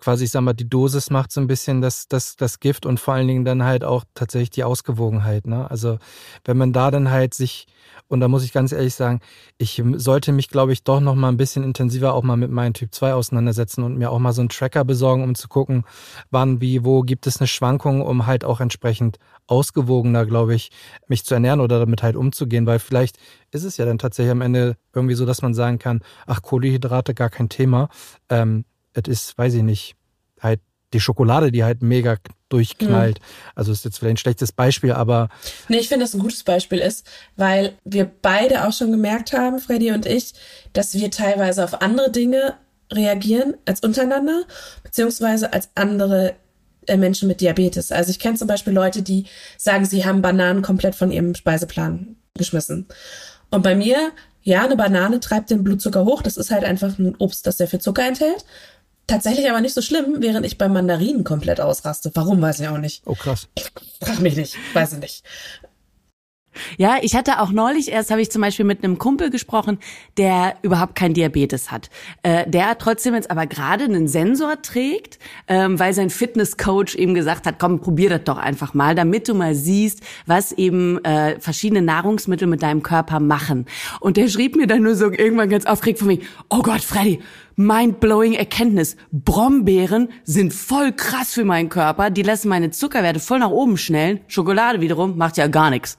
quasi, 0.00 0.24
ich 0.24 0.30
sag 0.30 0.40
mal, 0.42 0.54
die 0.54 0.68
Dosis 0.68 1.10
macht 1.10 1.32
so 1.32 1.40
ein 1.40 1.46
bisschen 1.46 1.80
das, 1.80 2.08
das, 2.08 2.36
das 2.36 2.60
Gift 2.60 2.86
und 2.86 2.98
vor 2.98 3.14
allen 3.14 3.28
Dingen 3.28 3.44
dann 3.44 3.64
halt 3.64 3.84
auch 3.84 4.04
tatsächlich 4.14 4.50
die 4.50 4.64
Ausgewogenheit. 4.64 5.46
Ne? 5.46 5.70
Also 5.70 5.98
wenn 6.44 6.56
man 6.56 6.72
da 6.72 6.90
dann 6.90 7.10
halt 7.10 7.34
sich, 7.34 7.66
und 8.08 8.20
da 8.20 8.28
muss 8.28 8.44
ich 8.44 8.52
ganz 8.52 8.72
ehrlich 8.72 8.94
sagen, 8.94 9.20
ich 9.58 9.82
sollte 9.94 10.32
mich, 10.32 10.48
glaube 10.48 10.72
ich, 10.72 10.82
doch 10.82 11.00
noch 11.00 11.14
mal 11.14 11.28
ein 11.28 11.36
bisschen 11.36 11.62
intensiver 11.62 12.14
auch 12.14 12.22
mal 12.22 12.36
mit 12.36 12.50
meinem 12.50 12.72
Typ 12.72 12.94
2 12.94 13.14
auseinandersetzen 13.14 13.84
und 13.84 13.98
mir 13.98 14.10
auch 14.10 14.18
mal 14.18 14.32
so 14.32 14.40
einen 14.40 14.48
Tracker 14.48 14.84
besorgen, 14.84 15.22
um 15.22 15.34
zu 15.34 15.48
gucken, 15.48 15.84
wann, 16.30 16.60
wie, 16.60 16.84
wo 16.84 17.02
gibt 17.02 17.26
es 17.26 17.38
eine 17.38 17.46
Schwankung, 17.46 18.02
um 18.02 18.26
halt 18.26 18.44
auch 18.44 18.60
entsprechend 18.60 19.18
ausgewogener, 19.46 20.26
glaube 20.26 20.54
ich, 20.54 20.70
mich 21.08 21.24
zu 21.24 21.34
ernähren 21.34 21.60
oder 21.60 21.78
damit 21.78 22.02
halt 22.02 22.16
umzugehen, 22.16 22.66
weil 22.66 22.78
vielleicht 22.78 23.18
ist 23.50 23.64
es 23.64 23.76
ja 23.76 23.84
dann 23.84 23.98
tatsächlich 23.98 24.32
am 24.32 24.40
Ende 24.40 24.76
irgendwie 24.94 25.14
so, 25.14 25.26
dass 25.26 25.42
man 25.42 25.54
sagen 25.54 25.78
kann, 25.78 26.00
ach, 26.26 26.42
Kohlenhydrate 26.42 27.14
gar 27.14 27.30
kein 27.30 27.48
Thema. 27.48 27.88
Ähm, 28.28 28.64
es 28.94 29.08
ist, 29.08 29.38
weiß 29.38 29.54
ich 29.54 29.62
nicht, 29.62 29.96
halt 30.40 30.60
die 30.92 31.00
Schokolade, 31.00 31.52
die 31.52 31.62
halt 31.64 31.82
mega 31.82 32.16
durchknallt. 32.48 33.20
Mhm. 33.20 33.24
Also 33.54 33.72
ist 33.72 33.84
jetzt 33.84 33.98
vielleicht 33.98 34.14
ein 34.14 34.18
schlechtes 34.18 34.52
Beispiel, 34.52 34.92
aber. 34.92 35.28
Nee, 35.68 35.78
ich 35.78 35.88
finde, 35.88 36.04
dass 36.04 36.14
ein 36.14 36.20
gutes 36.20 36.42
Beispiel 36.42 36.78
ist, 36.78 37.06
weil 37.36 37.74
wir 37.84 38.10
beide 38.22 38.66
auch 38.66 38.72
schon 38.72 38.90
gemerkt 38.90 39.32
haben, 39.32 39.60
Freddy 39.60 39.92
und 39.92 40.06
ich, 40.06 40.34
dass 40.72 40.94
wir 40.94 41.10
teilweise 41.10 41.62
auf 41.62 41.80
andere 41.80 42.10
Dinge 42.10 42.54
reagieren 42.92 43.54
als 43.66 43.80
untereinander, 43.80 44.42
beziehungsweise 44.82 45.52
als 45.52 45.70
andere 45.76 46.34
äh, 46.86 46.96
Menschen 46.96 47.28
mit 47.28 47.40
Diabetes. 47.40 47.92
Also 47.92 48.10
ich 48.10 48.18
kenne 48.18 48.36
zum 48.36 48.48
Beispiel 48.48 48.72
Leute, 48.72 49.02
die 49.02 49.26
sagen, 49.56 49.84
sie 49.84 50.04
haben 50.04 50.22
Bananen 50.22 50.62
komplett 50.62 50.96
von 50.96 51.12
ihrem 51.12 51.36
Speiseplan 51.36 52.16
geschmissen. 52.34 52.88
Und 53.50 53.62
bei 53.62 53.76
mir, 53.76 54.10
ja, 54.42 54.64
eine 54.64 54.76
Banane 54.76 55.20
treibt 55.20 55.50
den 55.50 55.62
Blutzucker 55.62 56.04
hoch. 56.04 56.22
Das 56.22 56.36
ist 56.36 56.50
halt 56.50 56.64
einfach 56.64 56.98
ein 56.98 57.14
Obst, 57.18 57.46
das 57.46 57.58
sehr 57.58 57.68
viel 57.68 57.80
Zucker 57.80 58.06
enthält. 58.06 58.44
Tatsächlich 59.06 59.50
aber 59.50 59.60
nicht 59.60 59.74
so 59.74 59.82
schlimm, 59.82 60.16
während 60.18 60.46
ich 60.46 60.56
bei 60.56 60.68
Mandarinen 60.68 61.24
komplett 61.24 61.60
ausraste. 61.60 62.10
Warum, 62.14 62.40
weiß 62.40 62.60
ich 62.60 62.68
auch 62.68 62.78
nicht. 62.78 63.02
Oh, 63.06 63.14
krass. 63.14 63.48
Frag 64.00 64.20
mich 64.20 64.36
nicht, 64.36 64.56
weiß 64.72 64.94
ich 64.94 64.98
nicht. 65.00 65.24
Ja, 66.78 66.96
ich 67.00 67.14
hatte 67.14 67.40
auch 67.40 67.52
neulich 67.52 67.92
erst, 67.92 68.10
habe 68.10 68.20
ich 68.20 68.30
zum 68.30 68.42
Beispiel 68.42 68.64
mit 68.64 68.82
einem 68.82 68.98
Kumpel 68.98 69.30
gesprochen, 69.30 69.78
der 70.16 70.54
überhaupt 70.62 70.94
kein 70.94 71.14
Diabetes 71.14 71.70
hat. 71.70 71.90
Äh, 72.22 72.48
der 72.48 72.76
trotzdem 72.78 73.14
jetzt 73.14 73.30
aber 73.30 73.46
gerade 73.46 73.84
einen 73.84 74.08
Sensor 74.08 74.60
trägt, 74.60 75.18
ähm, 75.46 75.78
weil 75.78 75.92
sein 75.92 76.10
Fitnesscoach 76.10 76.96
ihm 76.96 77.14
gesagt 77.14 77.46
hat, 77.46 77.58
komm, 77.58 77.80
probier 77.80 78.10
das 78.10 78.24
doch 78.24 78.38
einfach 78.38 78.74
mal, 78.74 78.94
damit 78.94 79.28
du 79.28 79.34
mal 79.34 79.54
siehst, 79.54 80.00
was 80.26 80.52
eben 80.52 81.02
äh, 81.04 81.38
verschiedene 81.38 81.82
Nahrungsmittel 81.82 82.48
mit 82.48 82.62
deinem 82.62 82.82
Körper 82.82 83.20
machen. 83.20 83.66
Und 84.00 84.16
der 84.16 84.28
schrieb 84.28 84.56
mir 84.56 84.66
dann 84.66 84.82
nur 84.82 84.96
so 84.96 85.10
irgendwann 85.10 85.50
ganz 85.50 85.66
aufgeregt 85.66 86.00
von 86.00 86.08
mir, 86.08 86.18
oh 86.48 86.62
Gott, 86.62 86.80
Freddy, 86.80 87.20
mind-blowing 87.56 88.32
Erkenntnis. 88.32 88.96
Brombeeren 89.12 90.08
sind 90.24 90.52
voll 90.52 90.92
krass 90.92 91.32
für 91.32 91.44
meinen 91.44 91.68
Körper. 91.68 92.10
Die 92.10 92.22
lassen 92.22 92.48
meine 92.48 92.70
Zuckerwerte 92.70 93.20
voll 93.20 93.38
nach 93.38 93.50
oben 93.50 93.76
schnellen. 93.76 94.20
Schokolade 94.26 94.80
wiederum 94.80 95.16
macht 95.16 95.36
ja 95.36 95.46
gar 95.46 95.70
nichts 95.70 95.98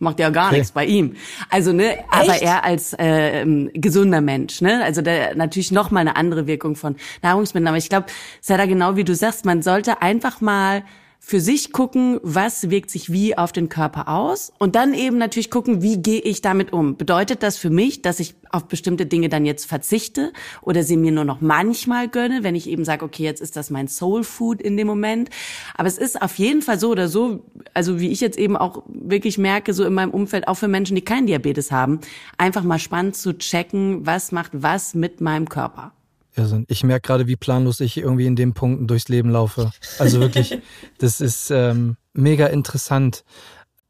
macht 0.00 0.18
ja 0.18 0.30
gar 0.30 0.48
okay. 0.48 0.56
nichts 0.58 0.72
bei 0.72 0.84
ihm. 0.84 1.14
Also 1.48 1.72
ne, 1.72 1.98
Echt? 1.98 2.04
aber 2.10 2.42
er 2.42 2.64
als 2.64 2.92
äh, 2.94 3.42
ähm, 3.42 3.70
gesunder 3.74 4.20
Mensch, 4.20 4.60
ne, 4.60 4.82
also 4.84 5.02
da 5.02 5.34
natürlich 5.34 5.70
noch 5.70 5.90
mal 5.90 6.00
eine 6.00 6.16
andere 6.16 6.46
Wirkung 6.46 6.74
von 6.74 6.96
Nahrungsmitteln. 7.22 7.68
Aber 7.68 7.76
ich 7.76 7.88
glaube, 7.88 8.06
Sarah, 8.40 8.66
genau 8.66 8.96
wie 8.96 9.04
du 9.04 9.14
sagst, 9.14 9.44
man 9.44 9.62
sollte 9.62 10.02
einfach 10.02 10.40
mal 10.40 10.82
für 11.22 11.38
sich 11.38 11.70
gucken, 11.70 12.18
was 12.22 12.70
wirkt 12.70 12.90
sich 12.90 13.12
wie 13.12 13.36
auf 13.36 13.52
den 13.52 13.68
Körper 13.68 14.08
aus 14.08 14.52
und 14.58 14.74
dann 14.74 14.94
eben 14.94 15.18
natürlich 15.18 15.50
gucken, 15.50 15.82
wie 15.82 15.98
gehe 15.98 16.20
ich 16.20 16.40
damit 16.40 16.72
um. 16.72 16.96
Bedeutet 16.96 17.42
das 17.42 17.58
für 17.58 17.68
mich, 17.68 18.00
dass 18.00 18.20
ich 18.20 18.34
auf 18.50 18.66
bestimmte 18.66 19.04
Dinge 19.04 19.28
dann 19.28 19.44
jetzt 19.44 19.66
verzichte 19.66 20.32
oder 20.62 20.82
sie 20.82 20.96
mir 20.96 21.12
nur 21.12 21.26
noch 21.26 21.42
manchmal 21.42 22.08
gönne, 22.08 22.42
wenn 22.42 22.54
ich 22.54 22.68
eben 22.68 22.86
sage, 22.86 23.04
okay, 23.04 23.22
jetzt 23.22 23.42
ist 23.42 23.54
das 23.54 23.68
mein 23.70 23.86
Soul 23.86 24.24
Food 24.24 24.62
in 24.62 24.78
dem 24.78 24.86
Moment. 24.86 25.28
Aber 25.74 25.86
es 25.86 25.98
ist 25.98 26.20
auf 26.20 26.36
jeden 26.38 26.62
Fall 26.62 26.80
so 26.80 26.88
oder 26.90 27.06
so, 27.06 27.44
also 27.74 28.00
wie 28.00 28.10
ich 28.10 28.20
jetzt 28.20 28.38
eben 28.38 28.56
auch 28.56 28.82
wirklich 28.88 29.36
merke, 29.36 29.74
so 29.74 29.84
in 29.84 29.92
meinem 29.92 30.10
Umfeld, 30.12 30.48
auch 30.48 30.54
für 30.54 30.68
Menschen, 30.68 30.94
die 30.94 31.04
keinen 31.04 31.26
Diabetes 31.26 31.70
haben, 31.70 32.00
einfach 32.38 32.64
mal 32.64 32.78
spannend 32.78 33.14
zu 33.14 33.36
checken, 33.36 34.06
was 34.06 34.32
macht 34.32 34.50
was 34.54 34.94
mit 34.94 35.20
meinem 35.20 35.48
Körper. 35.50 35.92
Irrsinn. 36.36 36.64
Ich 36.68 36.84
merke 36.84 37.06
gerade, 37.06 37.26
wie 37.26 37.36
planlos 37.36 37.80
ich 37.80 37.96
irgendwie 37.96 38.26
in 38.26 38.36
den 38.36 38.54
Punkten 38.54 38.86
durchs 38.86 39.08
Leben 39.08 39.30
laufe. 39.30 39.70
Also 39.98 40.20
wirklich, 40.20 40.58
das 40.98 41.20
ist 41.20 41.50
ähm, 41.50 41.96
mega 42.12 42.46
interessant. 42.46 43.24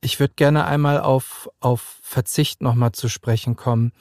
Ich 0.01 0.19
würde 0.19 0.35
gerne 0.35 0.65
einmal 0.65 1.01
auf, 1.01 1.49
auf 1.61 1.99
Verzicht 2.03 2.63
nochmal 2.63 2.93
zu 2.93 3.09
sprechen 3.09 3.57
kommen. 3.57 3.93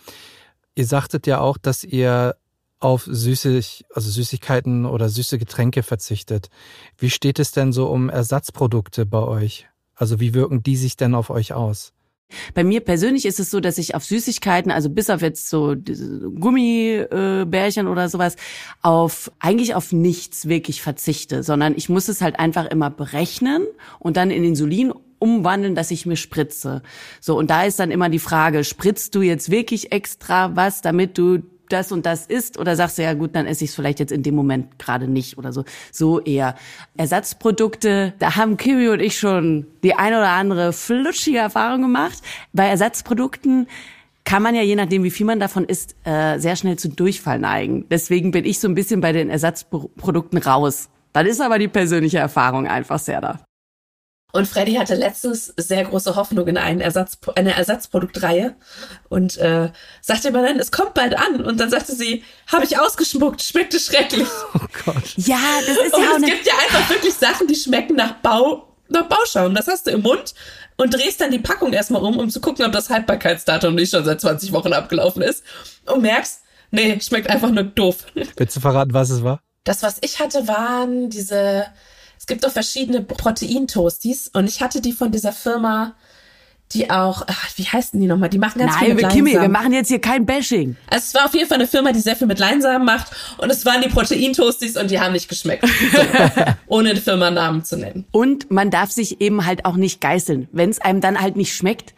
Ihr 0.76 0.86
sagtet 0.86 1.28
ja 1.28 1.40
auch, 1.40 1.58
dass 1.58 1.84
ihr 1.84 2.36
auf 2.80 3.04
süßig, 3.04 3.86
also 3.94 4.10
Süßigkeiten 4.10 4.86
oder 4.86 5.10
süße 5.10 5.38
Getränke 5.38 5.84
verzichtet. 5.84 6.50
Wie 6.98 7.10
steht 7.10 7.40
es 7.40 7.52
denn 7.52 7.74
so 7.74 7.88
um 7.88 8.10
Ersatzprodukte 8.10 9.06
bei 9.06 9.20
euch? 9.20 9.68
Also 9.96 10.22
wie 10.22 10.34
wirken 10.34 10.64
die 10.64 10.78
sich 10.78 10.96
denn 10.96 11.14
auf 11.14 11.30
euch 11.30 11.52
aus? 11.54 11.92
Bei 12.54 12.64
mir 12.64 12.82
persönlich 12.82 13.26
ist 13.26 13.40
es 13.40 13.50
so, 13.50 13.60
dass 13.60 13.78
ich 13.78 13.96
auf 13.96 14.06
Süßigkeiten, 14.06 14.72
also 14.72 14.90
bis 14.90 15.10
auf 15.10 15.22
jetzt 15.22 15.50
so 15.50 15.76
Gummibärchen 15.76 17.88
oder 17.88 18.10
sowas, 18.10 18.36
auf 18.82 19.32
eigentlich 19.40 19.76
auf 19.76 19.92
nichts 19.92 20.48
wirklich 20.48 20.82
verzichte, 20.82 21.44
sondern 21.44 21.76
ich 21.76 21.90
muss 21.90 22.08
es 22.08 22.22
halt 22.22 22.40
einfach 22.40 22.66
immer 22.66 22.90
berechnen 22.90 23.66
und 24.00 24.18
dann 24.18 24.32
in 24.32 24.44
Insulin 24.44 24.94
umwandeln, 25.20 25.76
dass 25.76 25.92
ich 25.92 26.06
mir 26.06 26.16
spritze. 26.16 26.82
So 27.20 27.38
und 27.38 27.50
da 27.50 27.64
ist 27.64 27.80
dann 27.80 27.92
immer 27.92 28.10
die 28.10 28.20
Frage, 28.20 28.64
spritzt 28.64 29.16
du 29.16 29.22
jetzt 29.22 29.52
wirklich 29.52 29.92
extra 29.92 30.56
was, 30.56 30.82
damit 30.82 31.18
du 31.18 31.40
das 31.70 31.92
und 31.92 32.06
das 32.06 32.26
isst 32.26 32.58
oder 32.58 32.76
sagst 32.76 32.98
du 32.98 33.04
ja 33.04 33.14
gut, 33.14 33.36
dann 33.36 33.46
esse 33.46 33.64
ich 33.64 33.72
es 33.72 33.76
vielleicht 33.76 34.00
jetzt 34.00 34.12
in 34.12 34.24
dem 34.24 34.36
Moment 34.36 34.80
gerade 34.80 35.08
nicht 35.08 35.38
oder 35.38 35.54
so. 35.54 35.64
So 35.92 36.20
eher 36.20 36.56
Ersatzprodukte. 36.98 38.14
Da 38.20 38.36
haben 38.36 38.58
Kimi 38.58 38.90
und 38.90 39.00
ich 39.00 39.18
schon 39.18 39.68
die 39.84 39.96
eine 39.96 40.18
oder 40.18 40.30
andere 40.30 40.74
flutschige 40.74 41.38
Erfahrung 41.38 41.82
gemacht. 41.82 42.20
Bei 42.54 42.68
Ersatzprodukten 42.68 43.68
kann 44.26 44.44
man 44.44 44.54
ja 44.54 44.62
je 44.62 44.76
nachdem, 44.76 45.04
wie 45.04 45.12
viel 45.12 45.26
man 45.26 45.40
davon 45.40 45.64
isst, 45.66 45.96
äh, 46.04 46.38
sehr 46.38 46.56
schnell 46.56 46.78
zu 46.78 46.90
Durchfall 46.90 47.40
neigen. 47.40 47.86
Deswegen 47.90 48.32
bin 48.32 48.46
ich 48.46 48.60
so 48.60 48.68
ein 48.68 48.76
bisschen 48.76 49.02
bei 49.02 49.12
den 49.12 49.30
Ersatzprodukten 49.30 50.40
raus. 50.40 50.90
Dann 51.14 51.26
ist 51.26 51.42
aber 51.42 51.58
die 51.58 51.68
persönliche 51.68 52.20
Erfahrung 52.20 52.68
einfach 52.68 53.00
sehr 53.00 53.22
da. 53.22 53.40
Und 54.32 54.48
Freddy 54.48 54.76
hatte 54.76 54.94
letztens 54.94 55.54
sehr 55.58 55.86
große 55.86 56.16
Hoffnung 56.16 56.48
in 56.48 56.58
einen 56.58 56.82
Ersatz, 56.82 57.18
eine 57.36 57.56
Ersatzproduktreihe 57.56 58.56
und 59.10 59.38
äh, 59.38 59.72
sagte 60.02 60.28
immer 60.28 60.44
dann, 60.44 60.60
es 60.60 60.72
kommt 60.72 60.94
bald 60.94 61.18
an. 61.18 61.44
Und 61.44 61.60
dann 61.60 61.72
sagte 61.72 61.96
sie, 61.96 62.24
habe 62.48 62.64
ich 62.64 62.80
ausgespuckt, 62.80 63.42
schmeckte 63.42 63.80
schrecklich. 63.80 64.28
Oh 64.54 64.66
Gott. 64.86 65.14
Ja, 65.18 65.40
das 65.66 65.78
ist 65.78 65.94
und 65.94 66.02
ja 66.02 66.10
auch 66.10 66.18
es 66.18 66.24
eine 66.24 66.26
gibt 66.28 66.46
ja 66.46 66.54
einfach 66.54 66.90
wirklich 66.90 67.14
Sachen, 67.14 67.48
die 67.48 67.56
schmecken 67.56 67.96
nach 67.96 68.16
Bau, 68.16 68.76
nach 68.88 69.08
Bauschaum. 69.08 69.56
Das 69.56 69.68
hast 69.68 69.88
du 69.88 69.92
im 69.92 70.02
Mund 70.02 70.34
und 70.78 70.94
drehst 70.94 71.22
dann 71.22 71.32
die 71.32 71.40
Packung 71.40 71.74
erstmal 71.74 72.02
um, 72.02 72.18
um 72.18 72.30
zu 72.30 72.40
gucken, 72.40 72.66
ob 72.66 72.72
das 72.72 72.90
Haltbarkeitsdatum 72.90 73.76
nicht 73.76 73.92
schon 73.92 74.06
seit 74.06 74.22
20 74.22 74.52
Wochen 74.52 74.74
abgelaufen 74.74 75.22
ist. 75.22 75.44
Und 75.86 76.02
merkst, 76.02 76.42
nee, 76.72 77.00
schmeckt 77.00 77.30
einfach 77.30 77.50
nur 77.50 77.64
doof. 77.64 78.06
Willst 78.38 78.56
du 78.56 78.60
verraten, 78.60 78.94
was 78.94 79.10
es 79.10 79.24
war? 79.24 79.42
Das, 79.64 79.84
was 79.84 79.98
ich 80.02 80.20
hatte, 80.20 80.48
waren 80.48 81.10
diese 81.10 81.66
es 82.20 82.28
gibt 82.28 82.46
auch 82.46 82.52
verschiedene 82.52 83.02
Proteintoasties 83.02 84.28
und 84.34 84.48
ich 84.48 84.62
hatte 84.62 84.82
die 84.82 84.92
von 84.92 85.10
dieser 85.12 85.32
Firma, 85.32 85.96
die 86.74 86.92
auch, 86.92 87.24
ach, 87.26 87.50
wie 87.56 87.64
heißen 87.64 88.00
die 88.00 88.08
nochmal? 88.08 88.30
Die 88.30 88.38
machen 88.38 88.60
ganz 88.60 88.76
viel 88.76 88.90
Nein, 88.90 88.98
mit 88.98 89.06
wir, 89.06 89.10
Kimi, 89.10 89.32
wir 89.32 89.40
Leinsamen. 89.40 89.52
machen 89.54 89.74
jetzt 89.74 89.88
hier 89.88 90.02
kein 90.02 90.26
Bashing. 90.26 90.76
Also 90.88 91.06
es 91.08 91.14
war 91.16 91.26
auf 91.26 91.34
jeden 91.34 91.48
Fall 91.48 91.58
eine 91.58 91.68
Firma, 91.68 91.94
die 91.94 92.02
sehr 92.02 92.18
viel 92.18 92.28
mit 92.28 92.38
Leinsamen 92.38 92.86
macht 92.86 93.08
und 93.38 93.50
es 93.50 93.66
waren 93.66 93.82
die 93.82 93.88
Proteintoasties 93.88 94.76
und 94.76 94.92
die 94.92 95.00
haben 95.00 95.14
nicht 95.14 95.30
geschmeckt. 95.30 95.66
So, 95.66 96.02
ohne 96.68 96.94
den 96.94 97.02
Firmennamen 97.02 97.64
zu 97.64 97.78
nennen. 97.78 98.06
Und 98.12 98.52
man 98.52 98.70
darf 98.70 98.92
sich 98.92 99.22
eben 99.22 99.46
halt 99.46 99.64
auch 99.64 99.78
nicht 99.78 100.02
geißeln. 100.02 100.50
Wenn 100.52 100.70
es 100.70 100.80
einem 100.82 101.00
dann 101.00 101.22
halt 101.22 101.38
nicht 101.38 101.56
schmeckt, 101.56 101.94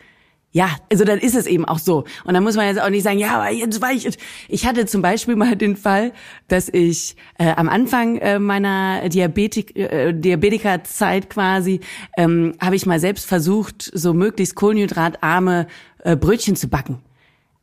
ja, 0.51 0.69
also 0.91 1.05
dann 1.05 1.19
ist 1.19 1.35
es 1.35 1.45
eben 1.45 1.63
auch 1.63 1.79
so. 1.79 2.03
Und 2.25 2.33
dann 2.33 2.43
muss 2.43 2.55
man 2.55 2.67
jetzt 2.67 2.81
auch 2.81 2.89
nicht 2.89 3.03
sagen, 3.03 3.19
ja, 3.19 3.35
aber 3.35 3.51
jetzt 3.51 3.81
war 3.81 3.91
ich. 3.91 4.09
Ich 4.49 4.65
hatte 4.65 4.85
zum 4.85 5.01
Beispiel 5.01 5.35
mal 5.35 5.55
den 5.55 5.77
Fall, 5.77 6.11
dass 6.49 6.67
ich 6.67 7.15
äh, 7.37 7.51
am 7.51 7.69
Anfang 7.69 8.17
äh, 8.17 8.37
meiner 8.37 9.07
Diabetik, 9.07 9.75
äh, 9.77 10.13
Diabetikerzeit 10.13 11.29
quasi, 11.29 11.79
ähm, 12.17 12.53
habe 12.59 12.75
ich 12.75 12.85
mal 12.85 12.99
selbst 12.99 13.25
versucht, 13.25 13.89
so 13.93 14.13
möglichst 14.13 14.55
kohlenhydratarme 14.55 15.67
äh, 15.99 16.17
Brötchen 16.17 16.57
zu 16.57 16.67
backen. 16.67 16.99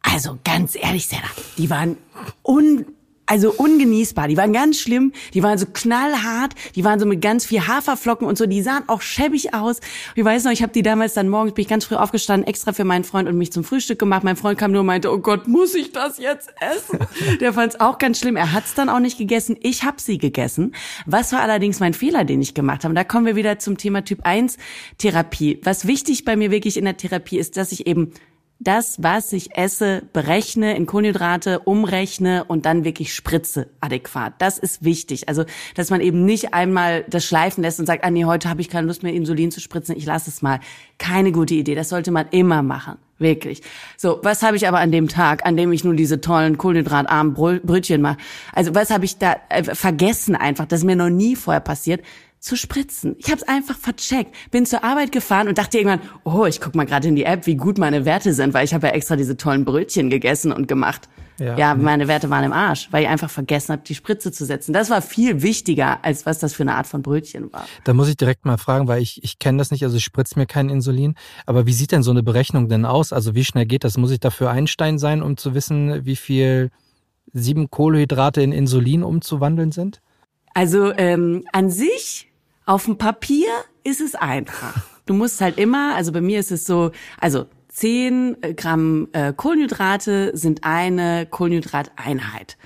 Also 0.00 0.38
ganz 0.42 0.74
ehrlich, 0.74 1.08
Sarah, 1.08 1.28
die 1.58 1.68
waren 1.68 1.98
un 2.42 2.86
also 3.28 3.52
ungenießbar. 3.52 4.26
Die 4.28 4.36
waren 4.36 4.52
ganz 4.52 4.80
schlimm. 4.80 5.12
Die 5.34 5.42
waren 5.42 5.58
so 5.58 5.66
knallhart. 5.66 6.54
Die 6.74 6.84
waren 6.84 6.98
so 6.98 7.06
mit 7.06 7.20
ganz 7.20 7.44
viel 7.44 7.66
Haferflocken 7.66 8.26
und 8.26 8.38
so. 8.38 8.46
Die 8.46 8.62
sahen 8.62 8.84
auch 8.88 9.02
schäbig 9.02 9.54
aus. 9.54 9.80
Ich 10.14 10.24
weiß 10.24 10.44
noch, 10.44 10.52
ich 10.52 10.62
habe 10.62 10.72
die 10.72 10.82
damals 10.82 11.14
dann 11.14 11.28
morgens, 11.28 11.52
bin 11.52 11.62
ich 11.62 11.68
ganz 11.68 11.84
früh 11.84 11.94
aufgestanden, 11.94 12.48
extra 12.48 12.72
für 12.72 12.84
meinen 12.84 13.04
Freund 13.04 13.28
und 13.28 13.36
mich 13.36 13.52
zum 13.52 13.64
Frühstück 13.64 13.98
gemacht. 13.98 14.24
Mein 14.24 14.36
Freund 14.36 14.58
kam 14.58 14.72
nur 14.72 14.80
und 14.80 14.86
meinte, 14.86 15.12
oh 15.12 15.18
Gott, 15.18 15.46
muss 15.46 15.74
ich 15.74 15.92
das 15.92 16.18
jetzt 16.18 16.52
essen? 16.60 16.98
Der 17.40 17.52
fand 17.52 17.74
es 17.74 17.80
auch 17.80 17.98
ganz 17.98 18.18
schlimm. 18.18 18.36
Er 18.36 18.52
hat 18.52 18.64
es 18.64 18.74
dann 18.74 18.88
auch 18.88 19.00
nicht 19.00 19.18
gegessen. 19.18 19.56
Ich 19.60 19.84
habe 19.84 20.00
sie 20.00 20.16
gegessen. 20.16 20.74
Was 21.04 21.32
war 21.32 21.40
allerdings 21.40 21.80
mein 21.80 21.92
Fehler, 21.92 22.24
den 22.24 22.40
ich 22.40 22.54
gemacht 22.54 22.84
habe? 22.84 22.94
Da 22.94 23.04
kommen 23.04 23.26
wir 23.26 23.36
wieder 23.36 23.58
zum 23.58 23.76
Thema 23.76 24.04
Typ 24.04 24.20
1 24.24 24.56
Therapie. 24.96 25.60
Was 25.64 25.86
wichtig 25.86 26.24
bei 26.24 26.36
mir 26.36 26.50
wirklich 26.50 26.78
in 26.78 26.86
der 26.86 26.96
Therapie 26.96 27.38
ist, 27.38 27.58
dass 27.58 27.72
ich 27.72 27.86
eben 27.86 28.12
das, 28.60 29.00
was 29.02 29.32
ich 29.32 29.56
esse, 29.56 30.02
berechne, 30.12 30.76
in 30.76 30.86
Kohlenhydrate 30.86 31.60
umrechne 31.60 32.44
und 32.44 32.66
dann 32.66 32.84
wirklich 32.84 33.14
spritze 33.14 33.68
adäquat. 33.80 34.34
Das 34.38 34.58
ist 34.58 34.82
wichtig. 34.82 35.28
Also, 35.28 35.44
dass 35.76 35.90
man 35.90 36.00
eben 36.00 36.24
nicht 36.24 36.54
einmal 36.54 37.04
das 37.08 37.24
schleifen 37.24 37.62
lässt 37.62 37.78
und 37.78 37.86
sagt, 37.86 38.04
ah 38.04 38.10
nee, 38.10 38.24
heute 38.24 38.48
habe 38.48 38.60
ich 38.60 38.68
keine 38.68 38.88
Lust 38.88 39.04
mehr, 39.04 39.12
Insulin 39.12 39.52
zu 39.52 39.60
spritzen, 39.60 39.96
ich 39.96 40.06
lasse 40.06 40.30
es 40.30 40.42
mal. 40.42 40.58
Keine 40.98 41.30
gute 41.30 41.54
Idee. 41.54 41.76
Das 41.76 41.88
sollte 41.88 42.10
man 42.10 42.26
immer 42.30 42.62
machen. 42.62 42.96
Wirklich. 43.20 43.62
So, 43.96 44.20
was 44.22 44.42
habe 44.42 44.56
ich 44.56 44.68
aber 44.68 44.78
an 44.78 44.92
dem 44.92 45.08
Tag, 45.08 45.44
an 45.44 45.56
dem 45.56 45.72
ich 45.72 45.82
nun 45.82 45.96
diese 45.96 46.20
tollen 46.20 46.56
kohlenhydratarmen 46.56 47.34
Brö- 47.34 47.60
Brötchen 47.64 48.00
mache? 48.00 48.18
Also, 48.52 48.74
was 48.74 48.90
habe 48.90 49.04
ich 49.04 49.18
da 49.18 49.36
äh, 49.48 49.62
vergessen 49.62 50.34
einfach? 50.36 50.66
Das 50.66 50.80
ist 50.80 50.84
mir 50.86 50.96
noch 50.96 51.10
nie 51.10 51.36
vorher 51.36 51.60
passiert 51.60 52.02
zu 52.40 52.56
spritzen. 52.56 53.16
Ich 53.18 53.26
habe 53.26 53.36
es 53.36 53.48
einfach 53.48 53.76
vercheckt. 53.76 54.34
Bin 54.50 54.66
zur 54.66 54.84
Arbeit 54.84 55.12
gefahren 55.12 55.48
und 55.48 55.58
dachte 55.58 55.78
irgendwann, 55.78 56.00
oh, 56.24 56.44
ich 56.44 56.60
guck 56.60 56.74
mal 56.74 56.86
gerade 56.86 57.08
in 57.08 57.16
die 57.16 57.24
App, 57.24 57.46
wie 57.46 57.56
gut 57.56 57.78
meine 57.78 58.04
Werte 58.04 58.32
sind, 58.32 58.54
weil 58.54 58.64
ich 58.64 58.74
habe 58.74 58.86
ja 58.86 58.92
extra 58.92 59.16
diese 59.16 59.36
tollen 59.36 59.64
Brötchen 59.64 60.10
gegessen 60.10 60.52
und 60.52 60.68
gemacht. 60.68 61.08
Ja. 61.38 61.56
Ja, 61.56 61.74
meine 61.76 62.08
Werte 62.08 62.30
waren 62.30 62.44
im 62.44 62.52
Arsch, 62.52 62.88
weil 62.90 63.04
ich 63.04 63.08
einfach 63.08 63.30
vergessen 63.30 63.72
habe, 63.72 63.82
die 63.86 63.94
Spritze 63.94 64.32
zu 64.32 64.44
setzen. 64.44 64.72
Das 64.72 64.90
war 64.90 65.02
viel 65.02 65.42
wichtiger, 65.42 66.04
als 66.04 66.26
was 66.26 66.40
das 66.40 66.52
für 66.52 66.64
eine 66.64 66.74
Art 66.74 66.88
von 66.88 67.02
Brötchen 67.02 67.52
war. 67.52 67.64
Da 67.84 67.94
muss 67.94 68.08
ich 68.08 68.16
direkt 68.16 68.44
mal 68.44 68.58
fragen, 68.58 68.88
weil 68.88 69.00
ich, 69.00 69.22
ich 69.22 69.38
kenne 69.38 69.58
das 69.58 69.70
nicht, 69.70 69.84
also 69.84 69.96
ich 69.96 70.04
spritze 70.04 70.38
mir 70.38 70.46
kein 70.46 70.68
Insulin. 70.68 71.14
Aber 71.46 71.66
wie 71.66 71.72
sieht 71.72 71.92
denn 71.92 72.02
so 72.02 72.10
eine 72.10 72.24
Berechnung 72.24 72.68
denn 72.68 72.84
aus? 72.84 73.12
Also 73.12 73.36
wie 73.36 73.44
schnell 73.44 73.66
geht 73.66 73.84
das? 73.84 73.96
Muss 73.98 74.10
ich 74.10 74.18
dafür 74.18 74.50
Einstein 74.50 74.98
sein, 74.98 75.22
um 75.22 75.36
zu 75.36 75.54
wissen, 75.54 76.04
wie 76.04 76.16
viel 76.16 76.70
sieben 77.32 77.70
Kohlenhydrate 77.70 78.42
in 78.42 78.50
Insulin 78.50 79.04
umzuwandeln 79.04 79.70
sind? 79.70 80.00
Also 80.54 80.92
ähm, 80.96 81.44
an 81.52 81.70
sich, 81.70 82.27
auf 82.68 82.84
dem 82.84 82.98
Papier 82.98 83.48
ist 83.82 84.00
es 84.00 84.14
einfach. 84.14 84.76
Du 85.06 85.14
musst 85.14 85.40
halt 85.40 85.58
immer, 85.58 85.94
also 85.94 86.12
bei 86.12 86.20
mir 86.20 86.38
ist 86.38 86.52
es 86.52 86.66
so, 86.66 86.90
also 87.18 87.46
10 87.68 88.36
Gramm 88.56 89.08
äh, 89.12 89.32
Kohlenhydrate 89.32 90.36
sind 90.36 90.64
eine 90.64 91.26
Kohlenhydrateinheit. 91.26 92.58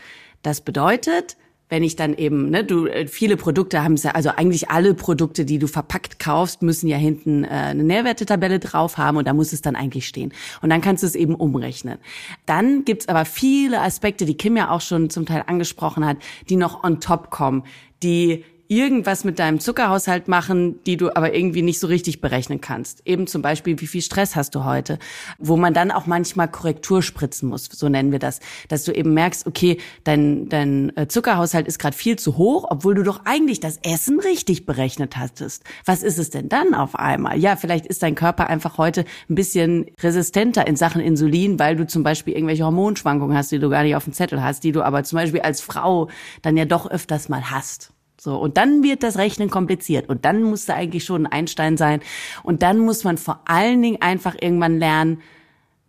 Das 0.42 0.61
bedeutet, 0.61 1.36
wenn 1.68 1.84
ich 1.84 1.94
dann 1.94 2.14
eben, 2.14 2.50
ne, 2.50 2.64
du 2.64 2.86
äh, 2.86 3.07
viele 3.07 3.36
Produkte 3.36 3.84
haben 3.84 3.94
es 3.94 4.03
ja, 4.03 4.11
also 4.11 4.30
eigentlich 4.30 4.70
alle 4.70 4.94
Produkte, 4.94 5.44
die 5.44 5.61
du 5.61 5.68
verpackt 5.68 6.18
kaufst, 6.18 6.62
müssen 6.62 6.88
ja 6.88 6.96
hinten 6.96 7.44
äh, 7.44 7.48
eine 7.48 7.84
Nährwertetabelle 7.84 8.59
drauf 8.59 8.98
haben 8.98 9.18
und 9.18 9.28
da 9.28 9.34
muss 9.34 9.53
es 9.53 9.62
dann 9.62 9.76
eigentlich 9.76 10.09
stehen. 10.09 10.32
Und 10.62 10.70
dann 10.70 10.80
kannst 10.80 11.05
du 11.05 11.07
es 11.07 11.14
eben 11.14 11.36
umrechnen. 11.36 11.98
Dann 12.44 12.84
gibt's 12.84 13.07
aber 13.07 13.24
viele 13.24 13.80
Aspekte, 13.80 14.24
die 14.24 14.36
Kim 14.36 14.57
ja 14.57 14.70
auch 14.70 14.80
schon 14.80 15.11
zum 15.11 15.26
Teil 15.26 15.44
angesprochen 15.46 16.05
hat, 16.05 16.16
die 16.48 16.57
noch 16.57 16.82
on 16.82 16.98
top 16.98 17.30
kommen, 17.30 17.62
die 18.03 18.44
irgendwas 18.72 19.24
mit 19.24 19.38
deinem 19.38 19.60
Zuckerhaushalt 19.60 20.28
machen, 20.28 20.82
die 20.84 20.96
du 20.96 21.14
aber 21.14 21.34
irgendwie 21.34 21.62
nicht 21.62 21.78
so 21.78 21.86
richtig 21.86 22.20
berechnen 22.20 22.60
kannst. 22.60 23.06
Eben 23.06 23.26
zum 23.26 23.42
Beispiel, 23.42 23.78
wie 23.80 23.86
viel 23.86 24.02
Stress 24.02 24.34
hast 24.34 24.54
du 24.54 24.64
heute? 24.64 24.98
Wo 25.38 25.56
man 25.56 25.74
dann 25.74 25.90
auch 25.90 26.06
manchmal 26.06 26.48
Korrektur 26.48 27.02
spritzen 27.02 27.48
muss, 27.48 27.66
so 27.66 27.88
nennen 27.88 28.12
wir 28.12 28.18
das. 28.18 28.40
Dass 28.68 28.84
du 28.84 28.92
eben 28.92 29.12
merkst, 29.14 29.46
okay, 29.46 29.78
dein, 30.04 30.48
dein 30.48 30.96
äh, 30.96 31.06
Zuckerhaushalt 31.06 31.68
ist 31.68 31.78
gerade 31.78 31.96
viel 31.96 32.18
zu 32.18 32.38
hoch, 32.38 32.66
obwohl 32.70 32.94
du 32.94 33.02
doch 33.02 33.20
eigentlich 33.24 33.60
das 33.60 33.78
Essen 33.82 34.20
richtig 34.20 34.64
berechnet 34.64 35.16
hattest. 35.16 35.64
Was 35.84 36.02
ist 36.02 36.18
es 36.18 36.30
denn 36.30 36.48
dann 36.48 36.74
auf 36.74 36.94
einmal? 36.94 37.38
Ja, 37.38 37.56
vielleicht 37.56 37.86
ist 37.86 38.02
dein 38.02 38.14
Körper 38.14 38.48
einfach 38.48 38.78
heute 38.78 39.04
ein 39.28 39.34
bisschen 39.34 39.86
resistenter 40.00 40.66
in 40.66 40.76
Sachen 40.76 41.02
Insulin, 41.02 41.58
weil 41.58 41.76
du 41.76 41.86
zum 41.86 42.02
Beispiel 42.02 42.34
irgendwelche 42.34 42.64
Hormonschwankungen 42.64 43.36
hast, 43.36 43.52
die 43.52 43.58
du 43.58 43.68
gar 43.68 43.82
nicht 43.82 43.96
auf 43.96 44.04
dem 44.04 44.14
Zettel 44.14 44.42
hast, 44.42 44.64
die 44.64 44.72
du 44.72 44.82
aber 44.82 45.04
zum 45.04 45.16
Beispiel 45.16 45.40
als 45.40 45.60
Frau 45.60 46.08
dann 46.40 46.56
ja 46.56 46.64
doch 46.64 46.90
öfters 46.90 47.28
mal 47.28 47.50
hast. 47.50 47.92
So, 48.24 48.36
und 48.36 48.56
dann 48.56 48.84
wird 48.84 49.02
das 49.02 49.18
Rechnen 49.18 49.50
kompliziert. 49.50 50.08
Und 50.08 50.24
dann 50.24 50.44
musst 50.44 50.68
du 50.68 50.74
eigentlich 50.74 51.04
schon 51.04 51.26
ein 51.26 51.32
Einstein 51.32 51.76
sein. 51.76 51.98
Und 52.44 52.62
dann 52.62 52.78
muss 52.78 53.02
man 53.02 53.18
vor 53.18 53.40
allen 53.46 53.82
Dingen 53.82 54.00
einfach 54.00 54.36
irgendwann 54.40 54.78
lernen, 54.78 55.22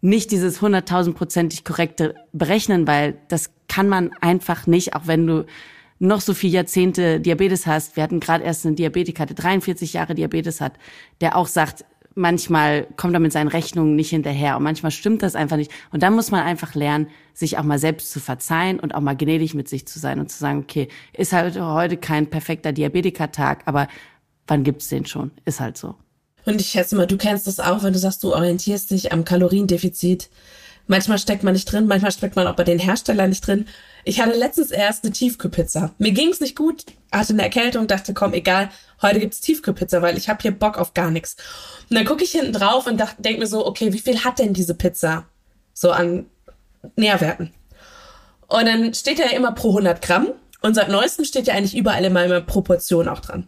nicht 0.02 0.32
dieses 0.32 0.60
hunderttausendprozentig 0.60 1.64
korrekte 1.64 2.16
berechnen, 2.32 2.88
weil 2.88 3.20
das 3.28 3.52
kann 3.68 3.88
man 3.88 4.10
einfach 4.20 4.66
nicht, 4.66 4.96
auch 4.96 5.06
wenn 5.06 5.28
du 5.28 5.46
noch 6.00 6.22
so 6.22 6.34
viele 6.34 6.54
Jahrzehnte 6.54 7.20
Diabetes 7.20 7.68
hast. 7.68 7.98
Wir 7.98 8.02
hatten 8.02 8.20
gerade 8.20 8.44
erst 8.44 8.66
einen 8.66 8.78
Diabetiker, 8.78 9.28
der 9.28 9.36
43 9.36 9.94
Jahre 9.94 10.16
Diabetes 10.16 10.60
hat, 10.60 10.74
der 11.22 11.38
auch 11.38 11.46
sagt, 11.46 11.86
manchmal 12.16 12.88
kommt 12.98 13.14
er 13.14 13.20
mit 13.20 13.32
seinen 13.32 13.48
Rechnungen 13.48 13.96
nicht 13.96 14.10
hinterher 14.10 14.58
und 14.58 14.64
manchmal 14.64 14.92
stimmt 14.92 15.24
das 15.24 15.36
einfach 15.36 15.58
nicht. 15.58 15.72
Und 15.92 16.04
dann 16.04 16.14
muss 16.14 16.32
man 16.32 16.44
einfach 16.44 16.76
lernen, 16.76 17.08
sich 17.34 17.58
auch 17.58 17.64
mal 17.64 17.80
selbst 17.80 18.12
zu 18.12 18.20
verzeihen 18.20 18.80
und 18.80 18.96
auch 18.96 19.02
mal 19.02 19.16
gnädig 19.16 19.54
mit 19.54 19.68
sich 19.68 19.88
zu 19.88 20.00
sein 20.00 20.20
und 20.20 20.32
zu 20.32 20.38
sagen, 20.38 20.60
okay, 20.60 20.88
ist 21.14 21.34
halt 21.34 21.60
heute 21.60 21.98
kein 21.98 22.30
perfekter 22.30 22.72
Diabetikertag, 22.72 23.64
aber 23.66 23.88
wann 24.48 24.64
gibt's 24.64 24.90
den 24.90 25.06
schon? 25.06 25.32
Ist 25.46 25.60
halt 25.60 25.78
so. 25.78 25.96
Und 26.46 26.60
ich 26.60 26.70
schätze 26.70 26.96
mal, 26.96 27.08
du 27.08 27.18
kennst 27.18 27.48
das 27.48 27.60
auch, 27.60 27.84
wenn 27.84 27.94
du 27.94 28.00
sagst, 28.00 28.24
du 28.24 28.34
orientierst 28.34 28.92
dich 28.92 29.12
am 29.12 29.24
Kaloriendefizit. 29.24 30.30
Manchmal 30.86 31.18
steckt 31.18 31.44
man 31.44 31.54
nicht 31.54 31.72
drin, 31.72 31.88
manchmal 31.88 32.12
steckt 32.12 32.36
man 32.36 32.46
auch 32.46 32.56
bei 32.56 32.66
den 32.66 32.80
Herstellern 32.80 33.30
nicht 33.30 33.48
drin. 33.48 33.66
Ich 34.04 34.20
hatte 34.20 34.38
letztens 34.38 34.70
erst 34.70 35.06
eine 35.06 35.14
Tiefkühlpizza. 35.14 35.94
Mir 35.98 36.12
ging's 36.12 36.42
nicht 36.42 36.58
gut, 36.58 36.84
hatte 37.10 37.32
eine 37.32 37.44
Erkältung, 37.44 37.88
dachte, 37.88 38.14
komm, 38.14 38.34
egal, 38.34 38.70
heute 39.04 39.20
gibt's 39.20 39.42
Tiefkühlpizza, 39.42 40.02
weil 40.02 40.18
ich 40.18 40.30
habe 40.30 40.42
hier 40.42 40.52
Bock 40.52 40.78
auf 40.78 40.94
gar 40.94 41.12
nichts. 41.12 41.36
Und 41.90 41.98
dann 41.98 42.06
gucke 42.06 42.24
ich 42.24 42.32
hinten 42.32 42.54
drauf 42.54 42.88
und 42.88 43.02
denke 43.20 43.40
mir 43.40 43.48
so, 43.48 43.66
okay, 43.66 43.94
wie 43.94 44.00
viel 44.00 44.24
hat 44.24 44.40
denn 44.40 44.54
diese 44.54 44.74
Pizza 44.74 45.26
so 45.74 45.92
an 45.92 46.26
Nährwerten? 46.96 47.54
Und 48.48 48.66
dann 48.66 48.94
steht 48.94 49.20
ja 49.20 49.28
immer 49.28 49.52
pro 49.52 49.70
100 49.70 50.02
Gramm 50.02 50.30
und 50.62 50.76
seit 50.76 50.90
neuestem 50.90 51.26
steht 51.26 51.48
ja 51.48 51.54
eigentlich 51.54 51.76
überall 51.76 52.04
in 52.06 52.14
meiner 52.14 52.42
Proportion 52.42 53.08
auch 53.08 53.20
dran. 53.20 53.48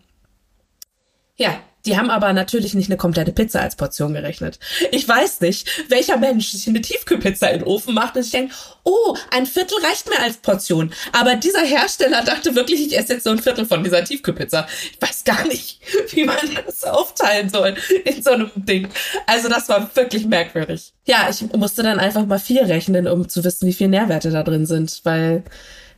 Ja, 1.37 1.59
die 1.85 1.97
haben 1.97 2.09
aber 2.09 2.33
natürlich 2.33 2.73
nicht 2.73 2.89
eine 2.89 2.97
komplette 2.97 3.31
Pizza 3.31 3.61
als 3.61 3.75
Portion 3.75 4.13
gerechnet. 4.13 4.59
Ich 4.91 5.07
weiß 5.07 5.41
nicht, 5.41 5.67
welcher 5.89 6.17
Mensch 6.17 6.49
sich 6.49 6.67
eine 6.67 6.81
Tiefkühlpizza 6.81 7.47
in 7.47 7.59
den 7.59 7.67
Ofen 7.67 7.93
macht 7.93 8.15
und 8.15 8.23
sich 8.23 8.31
denkt, 8.31 8.53
oh, 8.83 9.15
ein 9.31 9.45
Viertel 9.45 9.77
reicht 9.83 10.09
mir 10.09 10.19
als 10.19 10.37
Portion. 10.37 10.91
Aber 11.11 11.35
dieser 11.35 11.61
Hersteller 11.61 12.23
dachte 12.23 12.55
wirklich, 12.55 12.85
ich 12.87 12.97
esse 12.97 13.13
jetzt 13.13 13.23
so 13.23 13.31
ein 13.31 13.39
Viertel 13.39 13.65
von 13.65 13.83
dieser 13.83 14.03
Tiefkühlpizza. 14.03 14.67
Ich 14.93 15.01
weiß 15.01 15.23
gar 15.23 15.47
nicht, 15.47 15.79
wie 16.11 16.25
man 16.25 16.37
das 16.65 16.83
aufteilen 16.83 17.49
soll 17.49 17.75
in 18.03 18.21
so 18.21 18.31
einem 18.31 18.51
Ding. 18.55 18.89
Also 19.27 19.49
das 19.49 19.69
war 19.69 19.89
wirklich 19.95 20.25
merkwürdig. 20.25 20.93
Ja, 21.05 21.27
ich 21.29 21.41
musste 21.53 21.83
dann 21.83 21.99
einfach 21.99 22.25
mal 22.25 22.39
vier 22.39 22.67
rechnen, 22.67 23.07
um 23.07 23.29
zu 23.29 23.43
wissen, 23.43 23.67
wie 23.67 23.73
viel 23.73 23.87
Nährwerte 23.87 24.31
da 24.31 24.43
drin 24.43 24.65
sind, 24.65 25.01
weil 25.03 25.43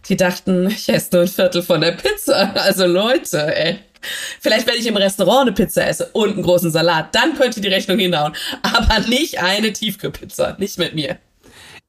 die 0.10 0.16
dachten, 0.16 0.68
ich 0.68 0.90
esse 0.90 1.10
nur 1.14 1.22
ein 1.24 1.28
Viertel 1.28 1.62
von 1.62 1.82
der 1.82 1.92
Pizza. 1.92 2.54
Also 2.56 2.86
Leute, 2.86 3.56
ey. 3.56 3.80
Vielleicht, 4.40 4.68
wenn 4.68 4.76
ich 4.76 4.88
im 4.88 4.98
Restaurant 4.98 5.42
eine 5.42 5.52
Pizza 5.54 5.88
esse 5.88 6.10
und 6.14 6.34
einen 6.34 6.44
großen 6.44 6.72
Salat, 6.72 7.14
dann 7.16 7.36
könnte 7.36 7.62
die 7.62 7.68
Rechnung 7.68 8.00
hinhauen. 8.00 8.34
Aber 8.62 9.00
nicht 9.08 9.40
eine 9.40 9.74
Tiefkühlpizza. 9.74 10.56
Nicht 10.60 10.78
mit 10.78 10.96
mir. 10.96 11.18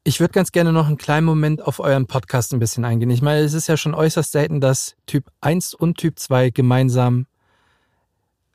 Ich 0.05 0.21
würde 0.21 0.33
ganz 0.33 0.53
gerne 0.53 0.73
noch 0.73 0.87
einen 0.87 0.97
kleinen 0.97 1.27
Moment 1.27 1.61
auf 1.63 1.81
euren 1.81 2.07
Podcast 2.07 2.53
ein 2.53 2.61
bisschen 2.61 2.85
eingehen. 2.85 3.11
Ich 3.11 3.21
meine, 3.21 3.41
es 3.41 3.53
ist 3.53 3.67
ja 3.67 3.77
schon 3.77 3.95
äußerst 3.95 4.33
selten, 4.33 4.61
dass 4.61 4.95
Typ 5.07 5.27
1 5.41 5.75
und 5.75 5.99
Typ 5.99 6.19
2 6.19 6.51
gemeinsam 6.51 7.27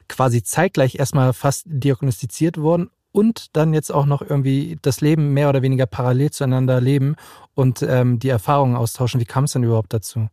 quasi 0.07 0.43
zeitgleich 0.43 0.95
erstmal 0.95 1.33
fast 1.33 1.65
diagnostiziert 1.67 2.57
wurden 2.57 2.89
und 3.14 3.55
dann 3.55 3.74
jetzt 3.74 3.93
auch 3.93 4.05
noch 4.05 4.22
irgendwie 4.22 4.78
das 4.82 4.99
Leben 4.99 5.34
mehr 5.34 5.47
oder 5.47 5.61
weniger 5.61 5.86
parallel 5.86 6.32
zueinander 6.32 6.82
leben 6.82 7.16
und 7.53 7.84
ähm, 7.84 8.20
die 8.20 8.30
Erfahrungen 8.30 8.76
austauschen. 8.76 9.22
Wie 9.22 9.26
kam 9.26 9.45
es 9.45 9.53
denn 9.53 9.64
überhaupt 9.64 9.93
dazu? 9.93 10.28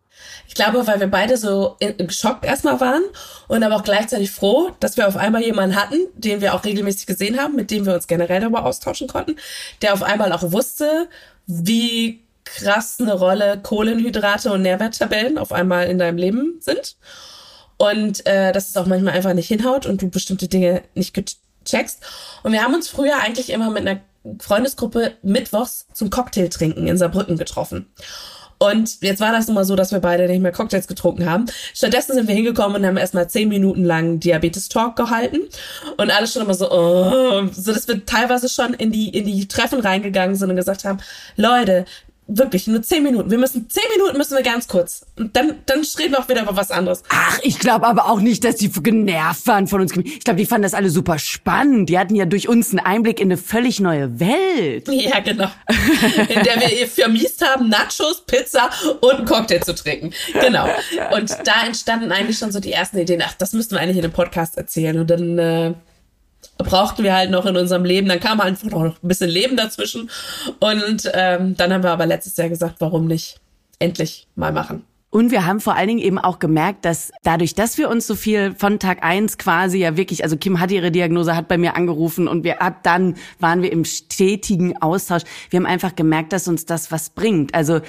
Ich 0.49 0.55
glaube, 0.55 0.87
weil 0.87 0.99
wir 0.99 1.07
beide 1.07 1.37
so 1.37 1.77
geschockt 1.99 2.45
erstmal 2.45 2.81
waren 2.81 3.03
und 3.49 3.63
aber 3.63 3.77
auch 3.77 3.85
gleichzeitig 3.85 4.31
froh, 4.31 4.71
dass 4.81 4.97
wir 4.97 5.07
auf 5.07 5.17
einmal 5.17 5.43
jemanden 5.43 5.77
hatten, 5.77 5.99
den 6.15 6.41
wir 6.41 6.55
auch 6.55 6.65
regelmäßig 6.65 7.07
gesehen 7.07 7.39
haben, 7.39 7.55
mit 7.55 7.71
dem 7.71 7.87
wir 7.87 7.95
uns 7.95 8.07
generell 8.07 8.41
darüber 8.41 8.65
austauschen 8.65 9.09
konnten, 9.09 9.37
der 9.83 9.93
auf 9.93 10.03
einmal 10.03 10.33
auch 10.33 10.51
wusste, 10.51 11.09
wie 11.47 12.25
krass 12.45 12.97
eine 12.99 13.15
Rolle 13.15 13.61
Kohlenhydrate 13.63 14.51
und 14.51 14.63
Nährwerttabellen 14.63 15.37
auf 15.37 15.53
einmal 15.53 15.87
in 15.87 15.99
deinem 15.99 16.17
Leben 16.17 16.57
sind. 16.61 16.97
Und 17.77 18.27
äh, 18.27 18.53
dass 18.53 18.69
es 18.69 18.77
auch 18.77 18.87
manchmal 18.87 19.15
einfach 19.15 19.35
nicht 19.35 19.49
hinhaut 19.49 19.87
und 19.87 20.03
du 20.03 20.11
bestimmte 20.11 20.49
Dinge 20.49 20.83
nicht 20.95 21.15
checkst. 21.71 22.01
Und 22.43 22.53
wir 22.53 22.63
haben 22.63 22.75
uns 22.75 22.89
früher 22.89 23.19
eigentlich 23.21 23.51
immer 23.51 23.71
mit 23.71 23.87
einer 23.87 24.01
Freundesgruppe 24.39 25.15
mittwochs 25.23 25.87
zum 25.93 26.11
Cocktail 26.11 26.49
trinken 26.49 26.87
in 26.87 26.99
Saarbrücken 26.99 27.37
getroffen. 27.37 27.87
Und 28.63 29.01
jetzt 29.01 29.21
war 29.21 29.33
das 29.33 29.49
nun 29.49 29.65
so, 29.65 29.75
dass 29.75 29.91
wir 29.91 30.01
beide 30.01 30.29
nicht 30.29 30.43
mehr 30.43 30.53
Cocktails 30.53 30.87
getrunken 30.87 31.25
haben. 31.25 31.47
Stattdessen 31.73 32.13
sind 32.13 32.29
wir 32.29 32.35
hingekommen 32.35 32.77
und 32.77 32.87
haben 32.87 32.99
erstmal 32.99 33.27
zehn 33.31 33.49
Minuten 33.49 33.85
lang 33.85 34.21
Diabetes-Talk 34.21 34.97
gehalten. 34.97 35.39
Und 35.97 36.11
alles 36.11 36.35
schon 36.35 36.43
immer 36.43 36.53
so, 36.53 36.71
oh, 36.71 37.47
so 37.53 37.73
dass 37.73 37.89
wir 37.89 38.05
teilweise 38.05 38.51
schon 38.51 38.75
in 38.75 38.93
die, 38.93 39.09
in 39.09 39.25
die 39.25 39.49
Treffen 39.49 39.81
reingegangen 39.81 40.37
sind 40.37 40.51
und 40.51 40.57
gesagt 40.57 40.85
haben, 40.85 40.99
Leute, 41.37 41.87
wirklich 42.37 42.67
nur 42.67 42.83
zehn 42.83 43.03
Minuten. 43.03 43.31
Wir 43.31 43.39
müssen 43.39 43.69
zehn 43.69 43.85
Minuten 43.97 44.17
müssen 44.17 44.37
wir 44.37 44.43
ganz 44.43 44.69
kurz. 44.69 45.05
Und 45.17 45.35
dann, 45.37 45.57
dann 45.67 45.81
reden 45.99 46.13
wir 46.13 46.21
auch 46.21 46.29
wieder 46.29 46.43
über 46.43 46.57
was 46.57 46.71
anderes. 46.71 47.03
Ach, 47.09 47.39
ich 47.43 47.59
glaube 47.59 47.87
aber 47.87 48.07
auch 48.07 48.21
nicht, 48.21 48.45
dass 48.45 48.57
die 48.57 48.71
genervt 48.71 49.47
waren 49.47 49.67
von 49.67 49.81
uns. 49.81 49.97
Ich 49.97 50.21
glaube, 50.21 50.39
die 50.39 50.47
fanden 50.47 50.63
das 50.63 50.75
alle 50.75 50.91
super 50.91 51.19
spannend. 51.19 51.89
Die 51.89 51.99
hatten 51.99 52.15
ja 52.15 52.25
durch 52.25 52.49
uns 52.49 52.71
einen 52.71 52.81
Einblick 52.81 53.21
in 53.21 53.29
eine 53.29 53.37
völlig 53.37 53.81
neue 53.81 54.21
Welt. 54.21 54.89
Ja, 55.01 55.21
genau. 55.21 55.49
In 56.29 56.43
der 56.43 56.61
wir 56.61 56.87
vermiest 56.87 57.45
haben, 57.45 57.69
Nachos, 57.69 58.23
Pizza 58.27 58.69
und 59.01 59.15
einen 59.15 59.25
Cocktail 59.25 59.61
zu 59.61 59.75
trinken. 59.75 60.13
Genau. 60.41 60.69
Und 61.13 61.31
da 61.45 61.67
entstanden 61.67 62.13
eigentlich 62.13 62.39
schon 62.39 62.53
so 62.53 62.61
die 62.61 62.73
ersten 62.73 62.99
Ideen. 62.99 63.23
Ach, 63.25 63.33
das 63.35 63.55
müssten 63.55 63.75
wir 63.75 63.81
eigentlich 63.81 63.97
in 63.97 64.05
einem 64.05 64.13
Podcast 64.13 64.59
erzählen. 64.59 64.99
Und 64.99 65.09
dann 65.09 65.39
äh, 65.39 65.75
brauchten 66.63 67.03
wir 67.03 67.15
halt 67.15 67.31
noch 67.31 67.47
in 67.47 67.57
unserem 67.57 67.85
Leben. 67.85 68.09
Dann 68.09 68.21
kam 68.21 68.41
einfach 68.41 68.69
noch 68.71 68.85
ein 68.85 69.09
bisschen 69.09 69.31
Leben 69.31 69.57
dazwischen. 69.57 70.11
Und 70.59 71.11
ähm, 71.15 71.57
dann 71.57 71.73
haben 71.73 71.83
wir 71.83 71.91
aber 71.91 72.07
letztes 72.07 72.37
Jahr 72.37 72.49
gesagt, 72.49 72.77
warum 72.81 73.07
nicht 73.07 73.41
endlich 73.79 74.27
mal 74.35 74.53
machen. 74.53 74.85
Und 75.13 75.33
wir 75.33 75.45
haben 75.45 75.59
vor 75.59 75.75
allen 75.75 75.89
Dingen 75.89 76.01
eben 76.01 76.19
auch 76.19 76.39
gemerkt, 76.39 76.85
dass 76.85 77.11
dadurch, 77.25 77.57
dass 77.57 77.79
wir 77.79 77.91
uns 77.91 78.07
so 78.07 78.15
viel 78.15 78.55
von 78.57 78.79
Tag 78.79 79.03
eins 79.03 79.39
quasi 79.39 79.79
ja 79.79 79.97
wirklich, 79.97 80.23
also 80.23 80.37
Kim 80.37 80.61
hatte 80.61 80.75
ihre 80.75 80.93
Diagnose, 80.93 81.35
hat 81.35 81.49
bei 81.49 81.59
mir 81.59 81.75
angerufen 81.75 82.29
und 82.29 82.45
wir 82.45 82.63
ab 82.63 82.85
dann 82.85 83.17
waren 83.41 83.61
wir 83.61 83.73
im 83.73 83.85
stetigen 83.85 84.81
Austausch. 84.81 85.23
Wir 85.51 85.59
haben 85.59 85.67
einfach 85.67 85.97
gemerkt, 85.97 86.33
dass 86.33 86.47
uns 86.47 86.65
das 86.65 86.93
was 86.93 87.11
bringt. 87.11 87.57
Also 87.57 87.81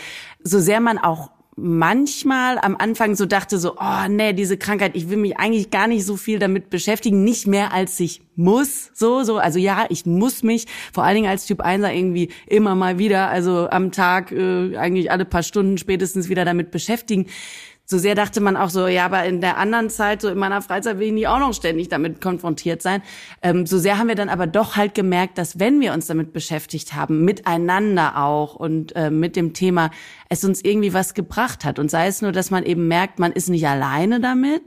so 0.44 0.60
sehr 0.60 0.80
man 0.80 0.98
auch 0.98 1.30
manchmal 1.62 2.58
am 2.58 2.76
Anfang 2.76 3.16
so 3.16 3.26
dachte 3.26 3.58
so, 3.58 3.76
oh 3.78 4.08
nee, 4.10 4.34
diese 4.34 4.58
Krankheit, 4.58 4.96
ich 4.96 5.10
will 5.10 5.18
mich 5.18 5.38
eigentlich 5.38 5.70
gar 5.70 5.88
nicht 5.88 6.06
so 6.06 6.18
viel 6.18 6.40
damit 6.40 6.70
beschäftigen, 6.70 7.24
nicht 7.24 7.48
mehr 7.48 7.72
als 7.72 8.00
ich 8.00 8.22
muss, 8.36 8.92
so, 8.94 9.24
so, 9.24 9.38
also 9.38 9.60
ja, 9.60 9.86
ich 9.90 10.06
muss 10.06 10.42
mich, 10.42 10.66
vor 10.92 11.04
allen 11.04 11.16
Dingen 11.16 11.30
als 11.30 11.46
Typ 11.46 11.62
1 11.62 11.86
irgendwie 11.88 12.30
immer 12.48 12.76
mal 12.76 12.98
wieder, 12.98 13.30
also 13.30 13.70
am 13.70 13.92
Tag, 13.92 14.32
äh, 14.32 14.76
eigentlich 14.78 15.12
alle 15.12 15.26
paar 15.26 15.44
Stunden 15.44 15.78
spätestens 15.78 16.30
wieder 16.30 16.46
damit 16.46 16.72
beschäftigen 16.72 17.28
so 17.86 17.98
sehr 17.98 18.16
dachte 18.16 18.40
man 18.40 18.56
auch 18.56 18.70
so, 18.70 18.88
ja, 18.88 19.06
aber 19.06 19.26
in 19.26 19.42
der 19.42 19.58
anderen 19.58 19.90
Zeit, 19.90 20.22
so 20.22 20.30
in 20.30 20.38
meiner 20.38 20.62
Freizeit 20.62 20.98
will 20.98 21.08
ich 21.08 21.14
nicht 21.14 21.28
auch 21.28 21.40
noch 21.40 21.54
ständig 21.54 21.90
damit 21.90 22.22
konfrontiert 22.22 22.82
sein. 22.82 23.02
Ähm, 23.42 23.66
so 23.66 23.78
sehr 23.80 23.98
haben 23.98 24.08
wir 24.08 24.16
dann 24.16 24.30
aber 24.30 24.48
doch 24.48 24.78
halt 24.78 24.96
gemerkt, 24.96 25.38
dass 25.38 25.60
wenn 25.60 25.82
wir 25.82 25.94
uns 25.94 26.08
damit 26.08 26.32
beschäftigt 26.32 26.94
haben, 26.94 27.26
miteinander 27.26 28.18
auch 28.18 28.56
und 28.56 28.96
äh, 28.96 29.12
mit 29.12 29.36
dem 29.36 29.54
Thema, 29.54 29.92
es 30.30 30.46
uns 30.46 30.64
irgendwie 30.64 30.94
was 30.94 31.14
gebracht 31.14 31.66
hat. 31.66 31.80
Und 31.80 31.92
sei 31.92 32.08
es 32.08 32.22
nur, 32.22 32.32
dass 32.32 32.50
man 32.50 32.64
eben 32.64 32.88
merkt, 32.88 33.20
man 33.20 33.34
ist 33.34 33.50
nicht 33.50 33.68
alleine 33.68 34.22
damit. 34.22 34.64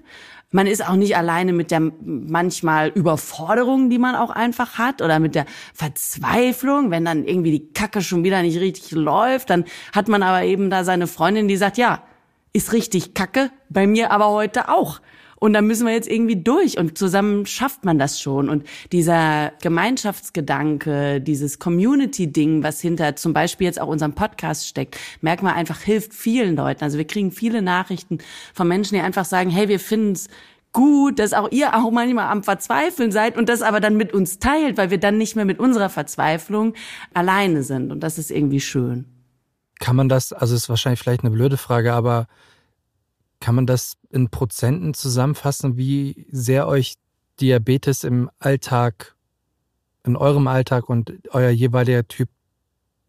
Man 0.50 0.66
ist 0.68 0.88
auch 0.88 0.94
nicht 0.94 1.16
alleine 1.16 1.52
mit 1.52 1.72
der 1.72 1.80
manchmal 1.80 2.90
Überforderung, 2.90 3.90
die 3.90 3.98
man 3.98 4.14
auch 4.14 4.30
einfach 4.30 4.78
hat 4.78 5.02
oder 5.02 5.18
mit 5.18 5.34
der 5.34 5.46
Verzweiflung, 5.72 6.92
wenn 6.92 7.04
dann 7.04 7.24
irgendwie 7.24 7.50
die 7.50 7.72
Kacke 7.72 8.02
schon 8.02 8.22
wieder 8.22 8.40
nicht 8.42 8.60
richtig 8.60 8.92
läuft, 8.92 9.50
dann 9.50 9.64
hat 9.92 10.06
man 10.06 10.22
aber 10.22 10.44
eben 10.44 10.70
da 10.70 10.84
seine 10.84 11.08
Freundin, 11.08 11.48
die 11.48 11.56
sagt, 11.56 11.76
ja, 11.76 12.04
ist 12.54 12.72
richtig 12.72 13.12
kacke, 13.12 13.50
bei 13.68 13.86
mir 13.86 14.10
aber 14.10 14.30
heute 14.30 14.70
auch. 14.70 15.00
Und 15.36 15.52
da 15.52 15.60
müssen 15.60 15.86
wir 15.86 15.92
jetzt 15.92 16.08
irgendwie 16.08 16.42
durch 16.42 16.78
und 16.78 16.96
zusammen 16.96 17.44
schafft 17.44 17.84
man 17.84 17.98
das 17.98 18.18
schon. 18.18 18.48
Und 18.48 18.64
dieser 18.92 19.52
Gemeinschaftsgedanke, 19.60 21.20
dieses 21.20 21.58
Community-Ding, 21.58 22.62
was 22.62 22.80
hinter 22.80 23.14
zum 23.16 23.34
Beispiel 23.34 23.66
jetzt 23.66 23.78
auch 23.78 23.88
unserem 23.88 24.14
Podcast 24.14 24.66
steckt, 24.66 24.96
merkt 25.20 25.42
man 25.42 25.52
einfach, 25.52 25.80
hilft 25.80 26.14
vielen 26.14 26.56
Leuten. 26.56 26.82
Also 26.82 26.96
wir 26.96 27.06
kriegen 27.06 27.30
viele 27.30 27.60
Nachrichten 27.60 28.18
von 28.54 28.66
Menschen, 28.68 28.94
die 28.94 29.02
einfach 29.02 29.26
sagen, 29.26 29.50
hey, 29.50 29.68
wir 29.68 29.80
finden 29.80 30.12
es 30.12 30.28
gut, 30.72 31.18
dass 31.18 31.34
auch 31.34 31.50
ihr 31.50 31.74
auch 31.74 31.90
manchmal 31.90 32.30
am 32.30 32.42
Verzweifeln 32.42 33.12
seid 33.12 33.36
und 33.36 33.50
das 33.50 33.60
aber 33.60 33.80
dann 33.80 33.96
mit 33.96 34.14
uns 34.14 34.38
teilt, 34.38 34.78
weil 34.78 34.90
wir 34.90 34.98
dann 34.98 35.18
nicht 35.18 35.36
mehr 35.36 35.44
mit 35.44 35.58
unserer 35.58 35.90
Verzweiflung 35.90 36.72
alleine 37.12 37.64
sind. 37.64 37.92
Und 37.92 38.00
das 38.00 38.18
ist 38.18 38.30
irgendwie 38.30 38.60
schön. 38.60 39.13
Kann 39.84 39.96
man 39.96 40.08
das, 40.08 40.32
also 40.32 40.54
ist 40.54 40.70
wahrscheinlich 40.70 40.98
vielleicht 40.98 41.24
eine 41.24 41.30
blöde 41.30 41.58
Frage, 41.58 41.92
aber 41.92 42.26
kann 43.38 43.54
man 43.54 43.66
das 43.66 43.98
in 44.08 44.30
Prozenten 44.30 44.94
zusammenfassen, 44.94 45.76
wie 45.76 46.26
sehr 46.30 46.66
euch 46.66 46.94
Diabetes 47.38 48.02
im 48.02 48.30
Alltag, 48.38 49.14
in 50.02 50.16
eurem 50.16 50.46
Alltag 50.46 50.88
und 50.88 51.12
euer 51.32 51.50
jeweiliger 51.50 52.08
Typ 52.08 52.30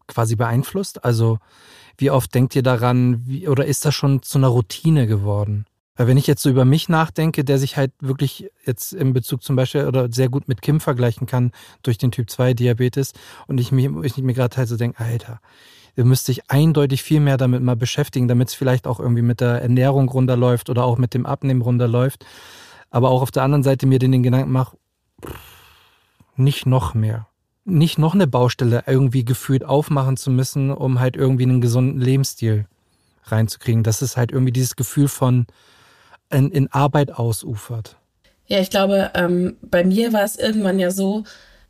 quasi 0.06 0.36
beeinflusst? 0.36 1.02
Also 1.02 1.38
wie 1.96 2.10
oft 2.10 2.34
denkt 2.34 2.54
ihr 2.54 2.62
daran, 2.62 3.26
wie, 3.26 3.48
oder 3.48 3.64
ist 3.64 3.86
das 3.86 3.94
schon 3.94 4.20
zu 4.20 4.36
einer 4.36 4.48
Routine 4.48 5.06
geworden? 5.06 5.64
Weil 5.94 6.08
wenn 6.08 6.18
ich 6.18 6.26
jetzt 6.26 6.42
so 6.42 6.50
über 6.50 6.66
mich 6.66 6.90
nachdenke, 6.90 7.42
der 7.42 7.58
sich 7.58 7.78
halt 7.78 7.92
wirklich 8.00 8.50
jetzt 8.66 8.92
in 8.92 9.14
Bezug 9.14 9.42
zum 9.42 9.56
Beispiel 9.56 9.86
oder 9.86 10.12
sehr 10.12 10.28
gut 10.28 10.46
mit 10.46 10.60
Kim 10.60 10.80
vergleichen 10.80 11.26
kann 11.26 11.52
durch 11.82 11.96
den 11.96 12.10
Typ 12.10 12.28
2 12.28 12.52
Diabetes 12.52 13.14
und 13.46 13.60
ich, 13.60 13.72
mich, 13.72 13.88
ich 14.02 14.18
mir 14.18 14.34
gerade 14.34 14.54
halt 14.58 14.68
so 14.68 14.76
denke, 14.76 15.02
Alter, 15.02 15.40
ihr 15.96 16.04
müsst 16.04 16.26
sich 16.26 16.50
eindeutig 16.50 17.02
viel 17.02 17.20
mehr 17.20 17.38
damit 17.38 17.62
mal 17.62 17.76
beschäftigen, 17.76 18.28
damit 18.28 18.48
es 18.48 18.54
vielleicht 18.54 18.86
auch 18.86 19.00
irgendwie 19.00 19.22
mit 19.22 19.40
der 19.40 19.62
Ernährung 19.62 20.08
runterläuft 20.08 20.70
oder 20.70 20.84
auch 20.84 20.98
mit 20.98 21.14
dem 21.14 21.26
Abnehmen 21.26 21.62
runterläuft. 21.62 22.24
Aber 22.90 23.10
auch 23.10 23.22
auf 23.22 23.30
der 23.30 23.42
anderen 23.42 23.62
Seite 23.62 23.86
mir 23.86 23.98
den, 23.98 24.12
den 24.12 24.22
Gedanken 24.22 24.52
mache, 24.52 24.76
nicht 26.36 26.66
noch 26.66 26.94
mehr. 26.94 27.26
Nicht 27.64 27.98
noch 27.98 28.14
eine 28.14 28.26
Baustelle 28.26 28.84
irgendwie 28.86 29.24
gefühlt 29.24 29.64
aufmachen 29.64 30.16
zu 30.16 30.30
müssen, 30.30 30.70
um 30.70 31.00
halt 31.00 31.16
irgendwie 31.16 31.44
einen 31.44 31.60
gesunden 31.60 32.00
Lebensstil 32.00 32.66
reinzukriegen. 33.24 33.82
Dass 33.82 34.02
es 34.02 34.16
halt 34.16 34.30
irgendwie 34.30 34.52
dieses 34.52 34.76
Gefühl 34.76 35.08
von 35.08 35.46
in, 36.30 36.50
in 36.50 36.72
Arbeit 36.72 37.12
ausufert. 37.12 37.96
Ja, 38.46 38.60
ich 38.60 38.70
glaube, 38.70 39.10
ähm, 39.14 39.56
bei 39.62 39.82
mir 39.82 40.12
war 40.12 40.22
es 40.22 40.36
irgendwann 40.36 40.78
ja 40.78 40.92
so, 40.92 41.24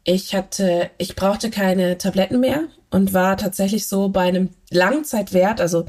Ich 0.09 0.37
hatte, 0.37 0.89
ich 0.99 1.17
brauchte 1.17 1.51
keine 1.51 1.99
Tabletten 1.99 2.39
mehr 2.39 2.63
und 2.91 3.13
war 3.13 3.37
tatsächlich 3.37 3.89
so 3.89 4.09
bei 4.09 4.29
einem 4.29 4.51
Langzeitwert, 4.71 5.61
also 5.61 5.85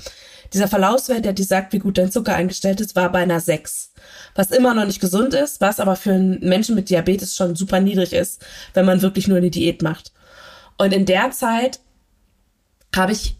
dieser 0.54 0.68
Verlaufswert, 0.68 1.24
der 1.24 1.34
dir 1.34 1.46
sagt, 1.46 1.72
wie 1.72 1.78
gut 1.78 2.00
dein 2.00 2.12
Zucker 2.12 2.34
eingestellt 2.34 2.82
ist, 2.82 2.96
war 2.96 3.12
bei 3.12 3.20
einer 3.20 3.40
6. 3.40 3.94
Was 4.34 4.50
immer 4.50 4.74
noch 4.74 4.86
nicht 4.86 5.02
gesund 5.02 5.36
ist, 5.36 5.62
was 5.62 5.80
aber 5.80 5.96
für 5.96 6.14
einen 6.14 6.40
Menschen 6.40 6.74
mit 6.74 6.90
Diabetes 6.90 7.36
schon 7.36 7.56
super 7.56 7.80
niedrig 7.80 8.12
ist, 8.12 8.44
wenn 8.74 8.88
man 8.88 9.04
wirklich 9.04 9.28
nur 9.28 9.38
eine 9.38 9.52
Diät 9.52 9.84
macht. 9.84 10.12
Und 10.80 10.96
in 10.96 11.06
der 11.06 11.30
Zeit 11.30 11.80
habe 12.96 13.12
ich 13.12 13.38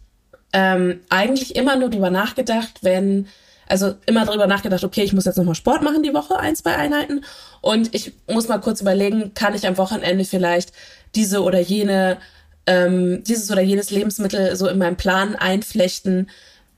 ähm, 0.54 1.00
eigentlich 1.10 1.56
immer 1.56 1.76
nur 1.76 1.90
drüber 1.90 2.12
nachgedacht, 2.12 2.84
wenn, 2.84 3.26
also 3.68 3.96
immer 4.06 4.26
drüber 4.26 4.48
nachgedacht, 4.48 4.84
okay, 4.84 5.04
ich 5.04 5.14
muss 5.14 5.26
jetzt 5.26 5.38
nochmal 5.38 5.56
Sport 5.56 5.84
machen 5.84 6.04
die 6.04 6.14
Woche, 6.14 6.38
ein, 6.38 6.56
zwei 6.56 6.76
Einheiten. 6.76 7.24
Und 7.62 7.94
ich 7.94 8.14
muss 8.28 8.48
mal 8.48 8.60
kurz 8.60 8.82
überlegen, 8.82 9.34
kann 9.34 9.56
ich 9.56 9.68
am 9.68 9.78
Wochenende 9.78 10.26
vielleicht 10.26 10.72
diese 11.16 11.42
oder 11.42 11.60
jene, 11.60 12.18
ähm, 12.66 13.24
dieses 13.24 13.52
oder 13.52 13.62
jenes 13.62 13.92
Lebensmittel 13.92 14.56
so 14.56 14.68
in 14.68 14.78
meinem 14.78 14.98
Plan 14.98 15.36
einflechten, 15.36 16.30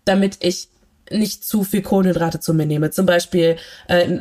damit 0.05 0.37
ich 0.41 0.69
nicht 1.11 1.43
zu 1.43 1.63
viel 1.63 1.81
Kohlenhydrate 1.81 2.39
zu 2.39 2.53
mir 2.53 2.65
nehme. 2.65 2.91
Zum 2.91 3.05
Beispiel 3.05 3.57
äh, 3.87 4.19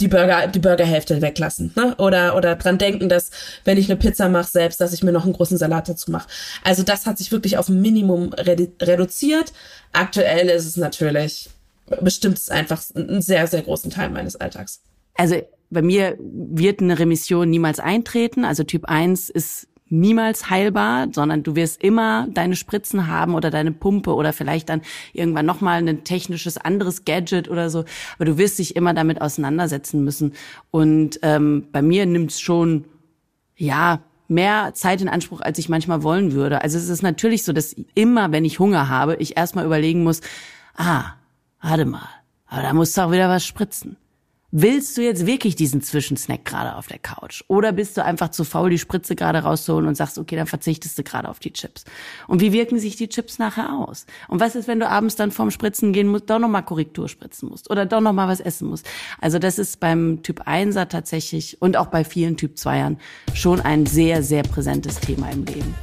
die 0.00 0.08
Burger, 0.08 0.46
die 0.46 0.58
Burgerhälfte 0.58 1.20
weglassen. 1.22 1.72
Ne? 1.74 1.94
Oder, 1.96 2.36
oder 2.36 2.56
dran 2.56 2.78
denken, 2.78 3.08
dass 3.08 3.30
wenn 3.64 3.78
ich 3.78 3.90
eine 3.90 3.98
Pizza 3.98 4.28
mache 4.28 4.50
selbst, 4.50 4.80
dass 4.80 4.92
ich 4.92 5.02
mir 5.02 5.12
noch 5.12 5.24
einen 5.24 5.32
großen 5.32 5.58
Salat 5.58 5.88
dazu 5.88 6.10
mache. 6.10 6.28
Also 6.64 6.82
das 6.82 7.06
hat 7.06 7.18
sich 7.18 7.32
wirklich 7.32 7.58
auf 7.58 7.68
ein 7.68 7.80
Minimum 7.80 8.32
redu 8.32 8.68
reduziert. 8.80 9.52
Aktuell 9.92 10.48
ist 10.48 10.66
es 10.66 10.76
natürlich, 10.76 11.48
bestimmt 12.00 12.38
es 12.38 12.48
einfach 12.48 12.82
einen 12.94 13.22
sehr, 13.22 13.46
sehr 13.46 13.62
großen 13.62 13.90
Teil 13.90 14.10
meines 14.10 14.36
Alltags. 14.36 14.82
Also 15.14 15.36
bei 15.70 15.82
mir 15.82 16.16
wird 16.18 16.80
eine 16.80 16.98
Remission 16.98 17.50
niemals 17.50 17.80
eintreten. 17.80 18.44
Also 18.44 18.64
Typ 18.64 18.86
1 18.86 19.28
ist 19.30 19.68
niemals 19.90 20.50
heilbar, 20.50 21.08
sondern 21.12 21.42
du 21.42 21.56
wirst 21.56 21.82
immer 21.82 22.28
deine 22.30 22.56
Spritzen 22.56 23.06
haben 23.06 23.34
oder 23.34 23.50
deine 23.50 23.72
Pumpe 23.72 24.14
oder 24.14 24.32
vielleicht 24.32 24.68
dann 24.68 24.82
irgendwann 25.12 25.46
nochmal 25.46 25.86
ein 25.86 26.04
technisches 26.04 26.58
anderes 26.58 27.04
Gadget 27.04 27.48
oder 27.48 27.70
so. 27.70 27.84
Aber 28.16 28.24
du 28.26 28.38
wirst 28.38 28.58
dich 28.58 28.76
immer 28.76 28.94
damit 28.94 29.20
auseinandersetzen 29.20 30.04
müssen. 30.04 30.34
Und 30.70 31.18
ähm, 31.22 31.68
bei 31.72 31.82
mir 31.82 32.06
nimmt 32.06 32.32
es 32.32 32.40
schon, 32.40 32.84
ja, 33.56 34.02
mehr 34.28 34.72
Zeit 34.74 35.00
in 35.00 35.08
Anspruch, 35.08 35.40
als 35.40 35.58
ich 35.58 35.70
manchmal 35.70 36.02
wollen 36.02 36.32
würde. 36.32 36.62
Also 36.62 36.76
es 36.76 36.90
ist 36.90 37.02
natürlich 37.02 37.44
so, 37.44 37.54
dass 37.54 37.74
immer, 37.94 38.30
wenn 38.30 38.44
ich 38.44 38.58
Hunger 38.58 38.90
habe, 38.90 39.16
ich 39.16 39.38
erstmal 39.38 39.64
überlegen 39.64 40.04
muss, 40.04 40.20
ah, 40.76 41.14
warte 41.60 41.84
mal, 41.84 42.08
aber 42.46 42.62
da 42.62 42.72
musst 42.72 42.96
du 42.96 43.02
auch 43.02 43.12
wieder 43.12 43.28
was 43.28 43.44
spritzen. 43.44 43.96
Willst 44.50 44.96
du 44.96 45.02
jetzt 45.02 45.26
wirklich 45.26 45.56
diesen 45.56 45.82
Zwischensnack 45.82 46.46
gerade 46.46 46.76
auf 46.76 46.86
der 46.86 46.98
Couch? 46.98 47.44
Oder 47.48 47.72
bist 47.72 47.98
du 47.98 48.04
einfach 48.04 48.30
zu 48.30 48.44
faul, 48.44 48.70
die 48.70 48.78
Spritze 48.78 49.14
gerade 49.14 49.40
rauszuholen 49.40 49.86
und 49.86 49.94
sagst, 49.94 50.16
okay, 50.16 50.36
dann 50.36 50.46
verzichtest 50.46 50.98
du 50.98 51.02
gerade 51.02 51.28
auf 51.28 51.38
die 51.38 51.52
Chips? 51.52 51.84
Und 52.28 52.40
wie 52.40 52.54
wirken 52.54 52.78
sich 52.78 52.96
die 52.96 53.10
Chips 53.10 53.38
nachher 53.38 53.74
aus? 53.74 54.06
Und 54.26 54.40
was 54.40 54.54
ist, 54.54 54.66
wenn 54.66 54.80
du 54.80 54.88
abends 54.88 55.16
dann 55.16 55.32
vorm 55.32 55.50
Spritzen 55.50 55.92
gehen 55.92 56.08
musst, 56.08 56.30
doch 56.30 56.38
nochmal 56.38 56.64
Korrektur 56.64 57.10
spritzen 57.10 57.50
musst 57.50 57.70
oder 57.70 57.84
doch 57.84 58.00
nochmal 58.00 58.28
was 58.28 58.40
essen 58.40 58.68
musst? 58.68 58.88
Also 59.20 59.38
das 59.38 59.58
ist 59.58 59.80
beim 59.80 60.22
Typ 60.22 60.48
1er 60.48 60.88
tatsächlich 60.88 61.60
und 61.60 61.76
auch 61.76 61.88
bei 61.88 62.02
vielen 62.02 62.38
Typ 62.38 62.54
2ern 62.54 62.96
schon 63.34 63.60
ein 63.60 63.84
sehr, 63.84 64.22
sehr 64.22 64.44
präsentes 64.44 64.98
Thema 64.98 65.28
im 65.30 65.44
Leben. 65.44 65.74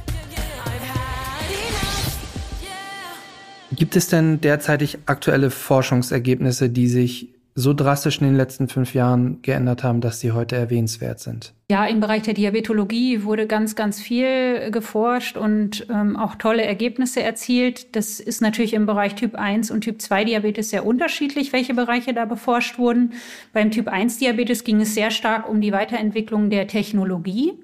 Gibt 3.72 3.96
es 3.96 4.08
denn 4.08 4.40
derzeitig 4.40 4.98
aktuelle 5.06 5.50
Forschungsergebnisse, 5.50 6.70
die 6.70 6.88
sich 6.88 7.34
so 7.54 7.74
drastisch 7.74 8.20
in 8.20 8.26
den 8.26 8.36
letzten 8.36 8.68
fünf 8.68 8.94
Jahren 8.94 9.42
geändert 9.42 9.82
haben, 9.82 10.00
dass 10.00 10.20
sie 10.20 10.32
heute 10.32 10.56
erwähnenswert 10.56 11.18
sind? 11.20 11.52
Ja, 11.68 11.84
im 11.84 11.98
Bereich 11.98 12.22
der 12.22 12.34
Diabetologie 12.34 13.24
wurde 13.24 13.48
ganz, 13.48 13.74
ganz 13.74 14.00
viel 14.00 14.70
geforscht 14.70 15.36
und 15.36 15.84
ähm, 15.90 16.16
auch 16.16 16.36
tolle 16.36 16.62
Ergebnisse 16.62 17.24
erzielt. 17.24 17.96
Das 17.96 18.20
ist 18.20 18.40
natürlich 18.40 18.72
im 18.72 18.86
Bereich 18.86 19.16
Typ 19.16 19.34
1 19.34 19.72
und 19.72 19.80
Typ 19.80 20.00
2 20.00 20.26
Diabetes 20.26 20.70
sehr 20.70 20.86
unterschiedlich, 20.86 21.52
welche 21.52 21.74
Bereiche 21.74 22.14
da 22.14 22.24
beforscht 22.24 22.78
wurden. 22.78 23.14
Beim 23.52 23.72
Typ 23.72 23.88
1 23.88 24.18
Diabetes 24.18 24.62
ging 24.62 24.80
es 24.80 24.94
sehr 24.94 25.10
stark 25.10 25.48
um 25.48 25.60
die 25.60 25.72
Weiterentwicklung 25.72 26.50
der 26.50 26.68
Technologie, 26.68 27.54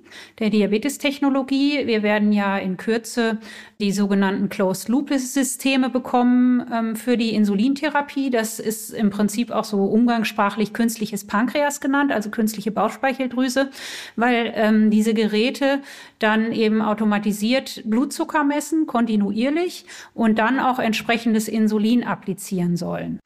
der 0.40 0.50
Diabetestechnologie. 0.50 1.86
Wir 1.86 2.02
werden 2.02 2.32
ja 2.32 2.58
in 2.58 2.78
Kürze 2.78 3.38
die 3.78 3.92
sogenannten 3.92 4.48
Closed-Loop-Systeme 4.48 5.90
bekommen 5.90 6.66
ähm, 6.72 6.96
für 6.96 7.16
die 7.16 7.36
Insulintherapie. 7.36 8.30
Das 8.30 8.58
ist 8.58 8.90
im 8.90 9.10
Prinzip 9.10 9.52
auch 9.52 9.64
so 9.64 9.84
umgangssprachlich 9.84 10.72
künstliches 10.72 11.24
Pankreas 11.24 11.80
genannt, 11.80 12.10
also 12.10 12.30
künstliche 12.30 12.72
Bauchspeicheldrüse 12.72 13.70
weil 14.16 14.52
ähm, 14.54 14.90
diese 14.90 15.14
Geräte 15.14 15.80
dann 16.18 16.52
eben 16.52 16.82
automatisiert 16.82 17.82
Blutzucker 17.84 18.44
messen, 18.44 18.86
kontinuierlich 18.86 19.84
und 20.14 20.38
dann 20.38 20.60
auch 20.60 20.78
entsprechendes 20.78 21.48
Insulin 21.48 22.04
applizieren 22.04 22.76
sollen. 22.76 23.20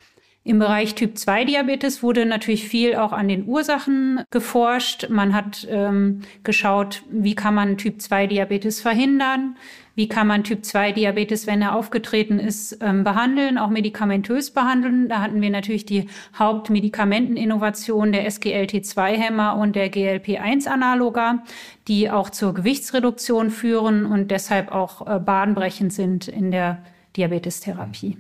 Im 0.47 0.61
Bereich 0.61 0.95
Typ 0.95 1.19
2 1.19 1.45
Diabetes 1.45 2.05
wurde 2.05 2.25
natürlich 2.25 2.69
viel 2.69 2.95
auch 2.95 3.11
an 3.11 3.27
den 3.27 3.49
Ursachen 3.49 4.23
geforscht. 4.31 5.09
Man 5.11 5.35
hat 5.35 5.67
ähm, 5.69 6.21
geschaut, 6.45 7.03
wie 7.11 7.35
kann 7.35 7.53
man 7.53 7.79
Typ 7.79 8.01
2 8.01 8.29
Diabetes 8.29 8.81
verhindern, 8.81 9.57
wie 9.97 10.07
kann 10.07 10.29
man 10.29 10.45
Typ 10.45 10.65
2 10.65 10.93
Diabetes, 10.93 11.49
wenn 11.49 11.63
er 11.63 11.75
aufgetreten 11.75 12.39
ist, 12.39 12.79
ähm, 12.81 13.03
behandeln, 13.03 13.59
auch 13.59 13.71
medikamentös 13.71 14.53
behandeln. 14.53 15.09
Da 15.09 15.21
hatten 15.21 15.43
wir 15.43 15.51
natürlich 15.51 15.85
die 15.85 16.07
Hauptmedikamenteninnovation 16.39 18.13
der 18.13 18.31
SGLT2-Hämmer 18.31 19.57
und 19.57 19.75
der 19.75 19.91
GLP-1-Analoga, 19.91 21.43
die 21.89 22.09
auch 22.09 22.31
zur 22.31 22.55
Gewichtsreduktion 22.55 23.51
führen 23.51 24.07
und 24.07 24.31
deshalb 24.31 24.71
auch 24.71 25.09
äh, 25.09 25.19
bahnbrechend 25.19 25.93
sind 25.93 26.29
in 26.29 26.53
der 26.53 26.85
Diabetestherapie 27.17 28.17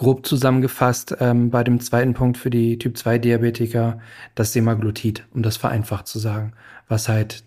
grob 0.00 0.24
zusammengefasst 0.24 1.14
ähm, 1.20 1.50
bei 1.50 1.62
dem 1.62 1.78
zweiten 1.78 2.14
Punkt 2.14 2.38
für 2.38 2.48
die 2.48 2.78
Typ-2-Diabetiker 2.78 3.98
das 4.34 4.54
Semaglutid, 4.54 5.26
um 5.34 5.42
das 5.42 5.58
vereinfacht 5.58 6.06
zu 6.06 6.18
sagen, 6.18 6.54
was 6.88 7.10
halt 7.10 7.44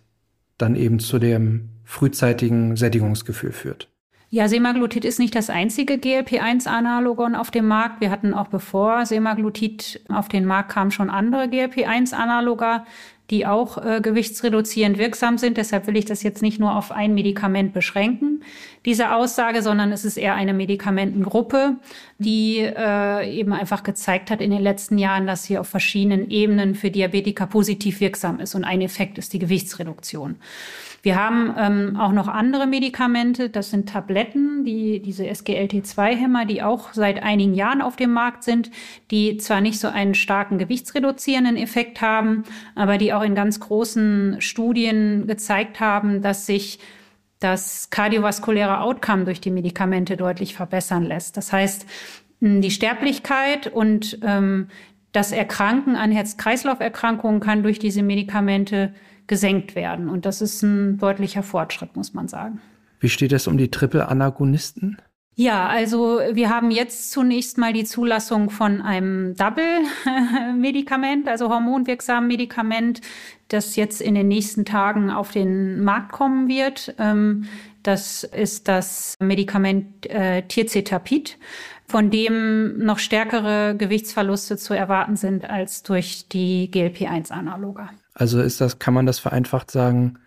dann 0.60 0.76
eben 0.76 1.00
zu 1.00 1.18
dem 1.18 1.70
frühzeitigen 1.84 2.76
Sättigungsgefühl 2.76 3.54
führt. 3.54 3.90
Ja, 4.30 4.48
Semaglutid 4.48 5.04
ist 5.04 5.18
nicht 5.18 5.34
das 5.34 5.50
einzige 5.50 5.98
GLP-1-Analogon 5.98 7.34
auf 7.34 7.50
dem 7.50 7.68
Markt. 7.68 8.02
Wir 8.02 8.12
hatten 8.12 8.36
auch 8.36 8.50
bevor 8.50 9.08
Semaglutid 9.08 10.02
auf 10.10 10.28
den 10.28 10.46
Markt 10.46 10.70
kam 10.70 10.92
schon 10.92 11.10
andere 11.10 11.48
GLP-1-Analoga, 11.48 12.86
die 13.30 13.46
auch 13.46 13.84
äh, 13.84 14.02
gewichtsreduzierend 14.02 14.98
wirksam 14.98 15.38
sind. 15.38 15.58
Deshalb 15.58 15.88
will 15.88 15.96
ich 15.96 16.06
das 16.06 16.24
jetzt 16.24 16.42
nicht 16.42 16.60
nur 16.60 16.76
auf 16.76 16.92
ein 16.92 17.14
Medikament 17.14 17.74
beschränken, 17.74 18.44
diese 18.86 19.16
Aussage, 19.16 19.62
sondern 19.62 19.92
es 19.92 20.04
ist 20.04 20.18
eher 20.18 20.36
eine 20.36 20.54
Medikamentengruppe, 20.54 21.78
die 22.18 22.60
äh, 22.60 23.40
eben 23.40 23.54
einfach 23.54 23.84
gezeigt 23.84 24.30
hat 24.30 24.42
in 24.42 24.52
den 24.52 24.62
letzten 24.62 24.98
Jahren, 24.98 25.26
dass 25.26 25.46
sie 25.46 25.58
auf 25.58 25.68
verschiedenen 25.68 26.30
Ebenen 26.30 26.76
für 26.76 26.92
Diabetiker 26.92 27.48
positiv 27.48 28.02
wirksam 28.02 28.40
ist. 28.40 28.56
Und 28.56 28.66
ein 28.66 28.82
Effekt 28.82 29.18
ist 29.18 29.32
die 29.34 29.40
Gewichtsreduktion. 29.40 30.36
Wir 31.04 31.22
haben 31.22 31.54
ähm, 31.58 31.98
auch 31.98 32.14
noch 32.14 32.30
andere 32.30 32.66
Medikamente, 32.66 33.50
das 33.50 33.72
sind 33.72 33.90
Tabletten, 33.90 34.64
die, 34.64 35.02
diese 35.02 35.26
SGLT2-Hämmer, 35.26 36.46
die 36.46 36.64
auch 36.64 36.94
seit 36.94 37.22
einigen 37.22 37.54
Jahren 37.54 37.82
auf 37.82 37.98
dem 37.98 38.14
Markt 38.14 38.46
sind, 38.46 38.72
die 39.12 39.36
zwar 39.36 39.60
nicht 39.60 39.82
so 39.82 39.90
einen 39.90 40.16
starken 40.16 40.58
gewichtsreduzierenden 40.58 41.58
Effekt 41.58 42.00
haben, 42.00 42.46
aber 42.74 42.98
die 42.98 43.12
auch 43.12 43.22
in 43.22 43.36
ganz 43.36 43.60
großen 43.60 44.38
Studien 44.40 45.28
gezeigt 45.28 45.82
haben, 45.82 46.22
dass 46.22 46.46
sich 46.46 46.80
das 47.40 47.90
kardiovaskuläre 47.90 48.80
Outcome 48.80 49.26
durch 49.26 49.42
die 49.42 49.52
Medikamente 49.52 50.16
deutlich 50.16 50.56
verbessern 50.56 51.04
lässt. 51.04 51.36
Das 51.36 51.52
heißt, 51.52 51.86
die 52.40 52.72
Sterblichkeit 52.72 53.68
und 53.68 54.20
ähm, 54.24 54.70
das 55.12 55.34
Erkranken 55.34 55.98
an 55.98 56.14
Herz-Kreislauf-Erkrankungen 56.14 57.42
kann 57.42 57.62
durch 57.62 57.78
diese 57.78 58.04
Medikamente 58.04 58.94
gesenkt 59.28 59.76
werden. 59.76 60.10
Und 60.10 60.26
das 60.26 60.42
ist 60.42 60.62
ein 60.64 60.98
deutlicher 60.98 61.44
Fortschritt, 61.44 61.96
muss 61.96 62.14
man 62.14 62.28
sagen. 62.28 62.62
Wie 63.00 63.10
steht 63.10 63.34
es 63.34 63.48
um 63.48 63.58
die 63.58 63.70
Triple-Anagonisten? 63.70 64.98
Ja, 65.36 65.68
also 65.68 66.22
wir 66.32 66.50
haben 66.50 66.70
jetzt 66.70 67.12
zunächst 67.12 67.58
mal 67.58 67.74
die 67.74 67.86
Zulassung 67.86 68.52
von 68.52 68.82
einem 68.82 69.36
Double-Medikament, 69.36 71.28
also 71.28 71.50
hormonwirksamen 71.50 72.28
Medikament, 72.28 73.02
das 73.48 73.76
jetzt 73.76 74.00
in 74.00 74.14
den 74.14 74.28
nächsten 74.28 74.64
Tagen 74.64 75.10
auf 75.10 75.32
den 75.32 75.84
Markt 75.84 76.12
kommen 76.12 76.48
wird. 76.48 76.94
Ähm, 77.00 77.46
das 77.82 78.24
ist 78.24 78.68
das 78.68 79.16
Medikament 79.20 80.06
äh, 80.06 80.44
Tirzepatid, 80.44 81.40
von 81.88 82.12
dem 82.12 82.78
noch 82.78 83.00
stärkere 83.00 83.76
Gewichtsverluste 83.76 84.58
zu 84.58 84.76
erwarten 84.76 85.16
sind 85.16 85.50
als 85.50 85.82
durch 85.82 86.28
die 86.30 86.70
GLP-1-Analoga. 86.70 87.90
Also 88.14 88.42
ist 88.42 88.62
das, 88.62 88.80
kann 88.80 88.94
man 88.94 89.06
das 89.06 89.20
vereinfacht 89.20 89.72
sagen, 89.72 90.20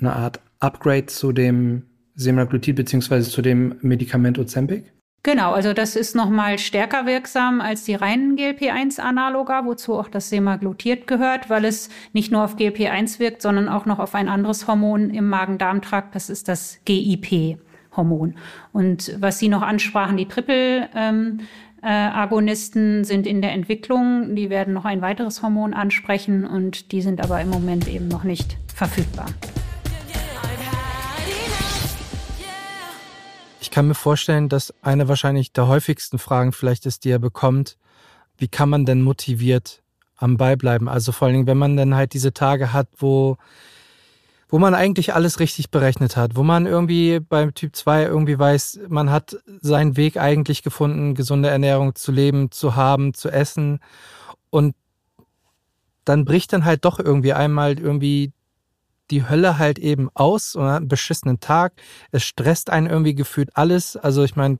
eine 0.00 0.14
Art 0.14 0.40
Upgrade 0.60 1.06
zu 1.06 1.32
dem 1.32 1.82
Semaglutid 2.14 2.76
beziehungsweise 2.76 3.30
zu 3.30 3.42
dem 3.42 3.76
Medikament 3.82 4.38
Ozempic? 4.38 4.84
Genau, 5.22 5.52
also 5.52 5.72
das 5.72 5.96
ist 5.96 6.14
nochmal 6.14 6.56
stärker 6.56 7.04
wirksam 7.04 7.60
als 7.60 7.82
die 7.82 7.96
reinen 7.96 8.36
GLP-1-Analoga, 8.36 9.64
wozu 9.64 9.94
auch 9.94 10.06
das 10.06 10.28
Semaglutiert 10.28 11.08
gehört, 11.08 11.50
weil 11.50 11.64
es 11.64 11.88
nicht 12.12 12.30
nur 12.30 12.44
auf 12.44 12.56
GLP-1 12.56 13.18
wirkt, 13.18 13.42
sondern 13.42 13.68
auch 13.68 13.86
noch 13.86 13.98
auf 13.98 14.14
ein 14.14 14.28
anderes 14.28 14.68
Hormon 14.68 15.10
im 15.10 15.28
Magen-Darm-Trakt, 15.28 16.14
das 16.14 16.30
ist 16.30 16.46
das 16.46 16.78
GIP-Hormon. 16.84 18.36
Und 18.72 19.16
was 19.18 19.40
Sie 19.40 19.48
noch 19.48 19.62
ansprachen, 19.62 20.16
die 20.16 20.28
Triple- 20.28 20.88
ähm, 20.94 21.40
äh, 21.40 21.42
Agonisten 21.88 23.04
sind 23.04 23.26
in 23.26 23.42
der 23.42 23.52
Entwicklung. 23.52 24.34
Die 24.34 24.50
werden 24.50 24.74
noch 24.74 24.84
ein 24.84 25.02
weiteres 25.02 25.42
Hormon 25.42 25.72
ansprechen 25.72 26.44
und 26.44 26.90
die 26.90 27.00
sind 27.00 27.22
aber 27.22 27.40
im 27.40 27.48
Moment 27.48 27.86
eben 27.86 28.08
noch 28.08 28.24
nicht 28.24 28.56
verfügbar. 28.74 29.26
Ich 33.60 33.70
kann 33.70 33.88
mir 33.88 33.94
vorstellen, 33.94 34.48
dass 34.48 34.74
eine 34.82 35.06
wahrscheinlich 35.08 35.52
der 35.52 35.68
häufigsten 35.68 36.18
Fragen 36.18 36.52
vielleicht 36.52 36.86
ist, 36.86 37.04
die 37.04 37.10
er 37.10 37.18
bekommt, 37.18 37.76
wie 38.38 38.48
kann 38.48 38.68
man 38.68 38.84
denn 38.84 39.02
motiviert 39.02 39.82
am 40.16 40.36
Ball 40.36 40.56
bleiben? 40.56 40.88
Also 40.88 41.12
vor 41.12 41.26
allen 41.26 41.34
Dingen, 41.34 41.46
wenn 41.46 41.58
man 41.58 41.76
dann 41.76 41.94
halt 41.94 42.14
diese 42.14 42.32
Tage 42.32 42.72
hat, 42.72 42.88
wo, 42.96 43.36
wo 44.48 44.58
man 44.58 44.74
eigentlich 44.74 45.14
alles 45.14 45.40
richtig 45.40 45.70
berechnet 45.70 46.16
hat, 46.16 46.36
wo 46.36 46.42
man 46.42 46.66
irgendwie 46.66 47.20
beim 47.20 47.54
Typ 47.54 47.74
2 47.74 48.04
irgendwie 48.04 48.38
weiß, 48.38 48.80
man 48.88 49.10
hat 49.10 49.36
seinen 49.60 49.96
Weg 49.96 50.16
eigentlich 50.16 50.62
gefunden, 50.62 51.14
gesunde 51.14 51.48
Ernährung 51.48 51.94
zu 51.94 52.12
leben, 52.12 52.50
zu 52.50 52.76
haben, 52.76 53.14
zu 53.14 53.30
essen 53.30 53.80
und 54.50 54.74
dann 56.04 56.24
bricht 56.24 56.52
dann 56.52 56.64
halt 56.64 56.84
doch 56.84 57.00
irgendwie 57.00 57.32
einmal 57.32 57.78
irgendwie 57.78 58.32
die 59.10 59.28
Hölle 59.28 59.58
halt 59.58 59.78
eben 59.78 60.08
aus 60.14 60.54
und 60.56 60.64
hat 60.64 60.78
einen 60.78 60.88
beschissenen 60.88 61.40
Tag. 61.40 61.74
Es 62.10 62.24
stresst 62.24 62.70
einen 62.70 62.88
irgendwie 62.88 63.14
gefühlt 63.14 63.56
alles. 63.56 63.96
Also 63.96 64.24
ich 64.24 64.36
meine, 64.36 64.58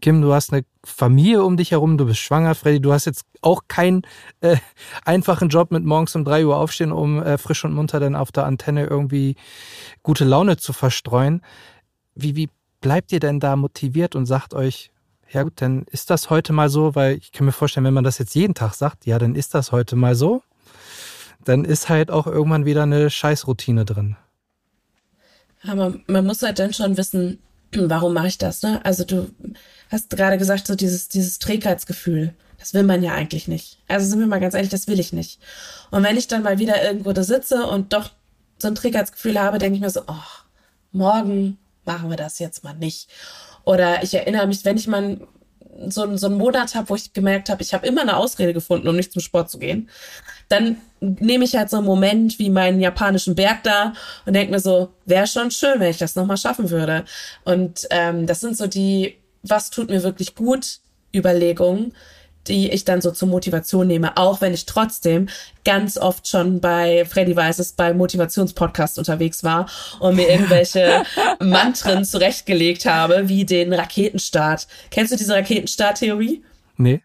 Kim, 0.00 0.22
du 0.22 0.32
hast 0.32 0.52
eine 0.52 0.64
Familie 0.84 1.44
um 1.44 1.56
dich 1.56 1.70
herum, 1.70 1.98
du 1.98 2.06
bist 2.06 2.20
schwanger, 2.20 2.54
Freddy, 2.54 2.80
du 2.80 2.92
hast 2.92 3.04
jetzt 3.04 3.24
auch 3.40 3.62
keinen 3.68 4.02
äh, 4.40 4.56
einfachen 5.04 5.48
Job 5.48 5.70
mit 5.70 5.84
morgens 5.84 6.14
um 6.14 6.24
drei 6.24 6.44
Uhr 6.44 6.56
aufstehen, 6.56 6.92
um 6.92 7.22
äh, 7.22 7.38
frisch 7.38 7.64
und 7.64 7.74
munter 7.74 8.00
dann 8.00 8.16
auf 8.16 8.32
der 8.32 8.44
Antenne 8.44 8.86
irgendwie 8.86 9.36
gute 10.02 10.24
Laune 10.24 10.56
zu 10.56 10.72
verstreuen. 10.72 11.42
Wie, 12.14 12.36
wie 12.36 12.48
bleibt 12.80 13.12
ihr 13.12 13.20
denn 13.20 13.40
da 13.40 13.56
motiviert 13.56 14.16
und 14.16 14.26
sagt 14.26 14.54
euch, 14.54 14.90
ja 15.30 15.44
gut, 15.44 15.54
dann 15.56 15.84
ist 15.90 16.10
das 16.10 16.30
heute 16.30 16.52
mal 16.52 16.68
so, 16.68 16.94
weil 16.94 17.16
ich 17.16 17.32
kann 17.32 17.46
mir 17.46 17.52
vorstellen, 17.52 17.86
wenn 17.86 17.94
man 17.94 18.04
das 18.04 18.18
jetzt 18.18 18.34
jeden 18.34 18.54
Tag 18.54 18.74
sagt, 18.74 19.06
ja, 19.06 19.18
dann 19.18 19.34
ist 19.34 19.54
das 19.54 19.72
heute 19.72 19.96
mal 19.96 20.14
so 20.14 20.42
dann 21.44 21.64
ist 21.64 21.88
halt 21.88 22.10
auch 22.10 22.26
irgendwann 22.26 22.64
wieder 22.64 22.84
eine 22.84 23.10
Scheißroutine 23.10 23.84
drin. 23.84 24.16
Aber 25.66 25.94
man 26.06 26.26
muss 26.26 26.42
halt 26.42 26.58
dann 26.58 26.72
schon 26.72 26.96
wissen, 26.96 27.38
warum 27.74 28.14
mache 28.14 28.28
ich 28.28 28.38
das, 28.38 28.62
ne? 28.62 28.84
Also 28.84 29.04
du 29.04 29.30
hast 29.90 30.10
gerade 30.10 30.38
gesagt, 30.38 30.66
so 30.66 30.74
dieses, 30.74 31.08
dieses 31.08 31.38
Trägheitsgefühl, 31.38 32.34
das 32.58 32.74
will 32.74 32.82
man 32.84 33.02
ja 33.02 33.14
eigentlich 33.14 33.48
nicht. 33.48 33.78
Also 33.88 34.08
sind 34.08 34.20
wir 34.20 34.26
mal 34.26 34.40
ganz 34.40 34.54
ehrlich, 34.54 34.70
das 34.70 34.86
will 34.86 35.00
ich 35.00 35.12
nicht. 35.12 35.40
Und 35.90 36.04
wenn 36.04 36.16
ich 36.16 36.28
dann 36.28 36.42
mal 36.42 36.58
wieder 36.58 36.82
irgendwo 36.82 37.12
da 37.12 37.24
sitze 37.24 37.66
und 37.66 37.92
doch 37.92 38.10
so 38.58 38.68
ein 38.68 38.74
Trägheitsgefühl 38.74 39.40
habe, 39.40 39.58
denke 39.58 39.76
ich 39.76 39.82
mir 39.82 39.90
so, 39.90 40.02
oh, 40.06 40.44
morgen 40.92 41.58
machen 41.84 42.10
wir 42.10 42.16
das 42.16 42.38
jetzt 42.38 42.62
mal 42.62 42.74
nicht. 42.74 43.08
Oder 43.64 44.02
ich 44.02 44.14
erinnere 44.14 44.46
mich, 44.46 44.64
wenn 44.64 44.76
ich 44.76 44.86
mal 44.86 45.20
so, 45.88 46.16
so 46.16 46.26
einen 46.26 46.36
Monat 46.36 46.74
habe, 46.74 46.88
wo 46.90 46.94
ich 46.94 47.12
gemerkt 47.12 47.48
habe, 47.48 47.62
ich 47.62 47.74
habe 47.74 47.86
immer 47.86 48.02
eine 48.02 48.16
Ausrede 48.16 48.52
gefunden, 48.52 48.88
um 48.88 48.96
nicht 48.96 49.12
zum 49.12 49.22
Sport 49.22 49.50
zu 49.50 49.58
gehen, 49.58 49.88
dann 50.48 50.76
nehme 51.00 51.44
ich 51.44 51.56
halt 51.56 51.70
so 51.70 51.78
einen 51.78 51.86
Moment 51.86 52.38
wie 52.38 52.50
meinen 52.50 52.80
japanischen 52.80 53.34
Berg 53.34 53.62
da 53.62 53.94
und 54.26 54.34
denke 54.34 54.52
mir 54.52 54.60
so, 54.60 54.90
wäre 55.06 55.26
schon 55.26 55.50
schön, 55.50 55.80
wenn 55.80 55.90
ich 55.90 55.98
das 55.98 56.14
nochmal 56.14 56.36
schaffen 56.36 56.70
würde. 56.70 57.04
Und 57.44 57.86
ähm, 57.90 58.26
das 58.26 58.40
sind 58.40 58.56
so 58.56 58.66
die, 58.66 59.16
was 59.42 59.70
tut 59.70 59.88
mir 59.88 60.02
wirklich 60.02 60.34
gut, 60.34 60.80
Überlegungen, 61.14 61.94
die 62.48 62.70
ich 62.70 62.84
dann 62.84 63.00
so 63.00 63.10
zur 63.10 63.28
Motivation 63.28 63.86
nehme, 63.86 64.16
auch 64.16 64.40
wenn 64.40 64.54
ich 64.54 64.66
trotzdem 64.66 65.28
ganz 65.64 65.96
oft 65.96 66.26
schon 66.26 66.60
bei 66.60 67.04
Freddy 67.04 67.36
Weißes 67.36 67.72
bei 67.72 67.94
Motivationspodcast 67.94 68.98
unterwegs 68.98 69.44
war 69.44 69.68
und 70.00 70.16
mir 70.16 70.28
irgendwelche 70.28 71.04
Mantren 71.40 72.04
zurechtgelegt 72.04 72.86
habe, 72.86 73.28
wie 73.28 73.44
den 73.44 73.72
Raketenstart. 73.72 74.66
Kennst 74.90 75.12
du 75.12 75.16
diese 75.16 75.34
Raketenstart-Theorie? 75.34 76.42
Nee, 76.76 77.02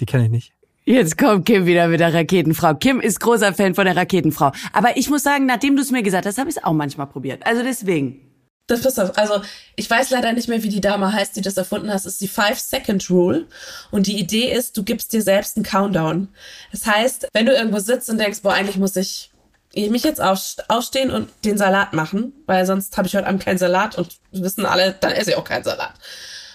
die 0.00 0.06
kenne 0.06 0.24
ich 0.24 0.30
nicht. 0.30 0.52
Jetzt 0.88 1.18
kommt 1.18 1.46
Kim 1.46 1.66
wieder 1.66 1.88
mit 1.88 1.98
der 1.98 2.14
Raketenfrau. 2.14 2.74
Kim 2.74 3.00
ist 3.00 3.18
großer 3.18 3.52
Fan 3.52 3.74
von 3.74 3.86
der 3.86 3.96
Raketenfrau. 3.96 4.52
Aber 4.72 4.96
ich 4.96 5.10
muss 5.10 5.24
sagen, 5.24 5.44
nachdem 5.44 5.74
du 5.74 5.82
es 5.82 5.90
mir 5.90 6.04
gesagt 6.04 6.26
hast, 6.26 6.38
habe 6.38 6.48
ich 6.48 6.56
es 6.56 6.62
auch 6.62 6.72
manchmal 6.72 7.08
probiert. 7.08 7.44
Also 7.44 7.64
deswegen. 7.64 8.25
Das 8.66 8.82
passt 8.82 8.98
auf. 8.98 9.16
Also 9.16 9.42
ich 9.76 9.88
weiß 9.88 10.10
leider 10.10 10.32
nicht 10.32 10.48
mehr, 10.48 10.62
wie 10.62 10.68
die 10.68 10.80
Dame 10.80 11.12
heißt, 11.12 11.36
die 11.36 11.40
das 11.40 11.56
erfunden 11.56 11.88
hat. 11.88 11.96
Es 11.96 12.06
ist 12.06 12.20
die 12.20 12.28
Five-Second-Rule. 12.28 13.46
Und 13.92 14.06
die 14.08 14.18
Idee 14.18 14.52
ist, 14.52 14.76
du 14.76 14.82
gibst 14.82 15.12
dir 15.12 15.22
selbst 15.22 15.56
einen 15.56 15.64
Countdown. 15.64 16.28
Das 16.72 16.84
heißt, 16.84 17.28
wenn 17.32 17.46
du 17.46 17.52
irgendwo 17.52 17.78
sitzt 17.78 18.10
und 18.10 18.18
denkst, 18.18 18.42
boah, 18.42 18.54
eigentlich 18.54 18.76
muss 18.76 18.96
ich 18.96 19.30
mich 19.74 20.04
jetzt 20.04 20.20
aufstehen 20.20 21.10
und 21.10 21.28
den 21.44 21.58
Salat 21.58 21.92
machen, 21.92 22.32
weil 22.46 22.64
sonst 22.66 22.96
habe 22.96 23.06
ich 23.06 23.14
heute 23.14 23.26
Abend 23.26 23.44
keinen 23.44 23.58
Salat 23.58 23.96
und 23.98 24.16
wissen 24.32 24.64
alle, 24.66 24.96
dann 25.00 25.12
esse 25.12 25.30
ich 25.30 25.36
auch 25.36 25.44
keinen 25.44 25.64
Salat. 25.64 25.92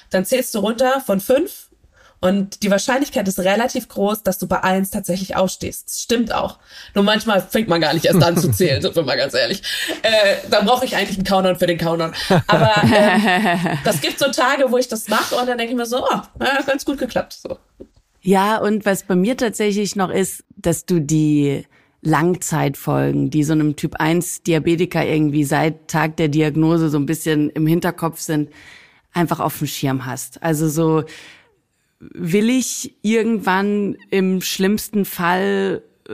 Dann 0.10 0.26
zählst 0.26 0.54
du 0.56 0.60
runter 0.60 1.02
von 1.06 1.22
fünf 1.22 1.70
und 2.22 2.62
die 2.62 2.70
Wahrscheinlichkeit 2.70 3.28
ist 3.28 3.40
relativ 3.40 3.88
groß, 3.88 4.22
dass 4.22 4.38
du 4.38 4.48
bei 4.48 4.64
eins 4.64 4.92
tatsächlich 4.92 5.36
aufstehst. 5.36 5.90
Das 5.90 6.02
stimmt 6.02 6.32
auch. 6.32 6.60
Nur 6.94 7.04
manchmal 7.04 7.42
fängt 7.42 7.68
man 7.68 7.82
gar 7.82 7.96
nicht 7.96 8.06
erst 8.06 8.22
an 8.24 8.38
zu 8.38 8.52
zählen, 8.54 8.80
sind 8.80 8.96
wir 8.96 9.02
mal 9.02 9.18
ganz 9.18 9.34
ehrlich. 9.34 9.64
Äh, 10.04 10.36
da 10.52 10.62
brauche 10.62 10.86
ich 10.86 10.96
eigentlich 10.96 11.18
einen 11.18 11.26
Countdown 11.26 11.56
für 11.58 11.66
den 11.66 11.80
Countdown. 11.80 12.14
Aber 12.46 12.74
äh, 12.84 13.76
das 13.84 14.02
gibt 14.02 14.20
so 14.20 14.30
Tage, 14.32 14.72
wo 14.72 14.78
ich 14.78 14.88
das 14.88 15.08
mache 15.08 15.36
und 15.36 15.48
dann 15.48 15.58
denke 15.58 15.74
ich 15.74 15.78
mir 15.78 15.88
so, 15.88 16.06
oh, 16.06 16.22
ja, 16.40 16.62
ganz 16.62 16.86
gut 16.86 17.00
geklappt. 17.00 17.40
So. 17.42 17.58
Ja, 18.22 18.58
und 18.58 18.86
was 18.86 19.02
bei 19.02 19.16
mir 19.16 19.36
tatsächlich 19.36 19.96
noch 19.96 20.12
ist, 20.12 20.44
dass 20.56 20.86
du 20.86 21.00
die 21.00 21.66
Langzeitfolgen, 22.04 23.32
die 23.32 23.44
so 23.44 23.54
einem 23.54 23.76
Typ 23.76 23.96
1 23.96 24.44
Diabetiker 24.44 25.04
irgendwie 25.04 25.44
seit 25.44 25.88
Tag 25.88 26.18
der 26.18 26.28
Diagnose 26.28 26.90
so 26.90 27.00
ein 27.00 27.08
bisschen 27.08 27.50
im 27.50 27.66
Hinterkopf 27.66 28.20
sind, 28.20 28.52
einfach 29.12 29.40
auf 29.40 29.58
dem 29.58 29.68
Schirm 29.68 30.06
hast. 30.06 30.42
Also 30.44 30.70
so 30.70 31.04
will 32.02 32.50
ich 32.50 32.96
irgendwann 33.04 33.96
im 34.10 34.42
schlimmsten 34.42 35.06
Fall 35.06 35.84
äh, 36.10 36.14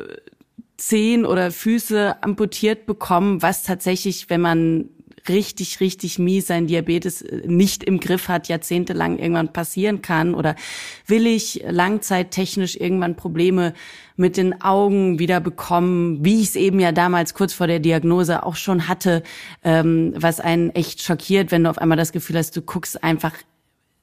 Zehen 0.75 1.25
oder 1.25 1.49
Füße 1.51 2.21
amputiert 2.21 2.85
bekommen, 2.85 3.41
was 3.41 3.63
tatsächlich, 3.63 4.29
wenn 4.29 4.41
man 4.41 4.89
richtig, 5.27 5.79
richtig 5.79 6.19
mies 6.19 6.47
sein 6.47 6.67
Diabetes 6.67 7.21
äh, 7.21 7.47
nicht 7.47 7.83
im 7.83 7.99
Griff 7.99 8.27
hat, 8.27 8.47
jahrzehntelang 8.47 9.17
irgendwann 9.17 9.53
passieren 9.53 10.01
kann? 10.01 10.35
Oder 10.35 10.55
will 11.05 11.25
ich 11.25 11.63
langzeittechnisch 11.67 12.75
irgendwann 12.75 13.15
Probleme 13.15 13.73
mit 14.17 14.37
den 14.37 14.61
Augen 14.61 15.19
wieder 15.19 15.39
bekommen, 15.39 16.23
wie 16.23 16.41
ich 16.41 16.49
es 16.49 16.55
eben 16.55 16.79
ja 16.79 16.91
damals 16.91 17.33
kurz 17.33 17.53
vor 17.53 17.67
der 17.67 17.79
Diagnose 17.79 18.43
auch 18.43 18.55
schon 18.55 18.87
hatte, 18.87 19.23
ähm, 19.63 20.13
was 20.15 20.39
einen 20.39 20.71
echt 20.71 21.01
schockiert, 21.01 21.51
wenn 21.51 21.63
du 21.63 21.69
auf 21.69 21.77
einmal 21.77 21.97
das 21.97 22.11
Gefühl 22.11 22.37
hast, 22.37 22.55
du 22.55 22.61
guckst 22.61 23.03
einfach 23.03 23.33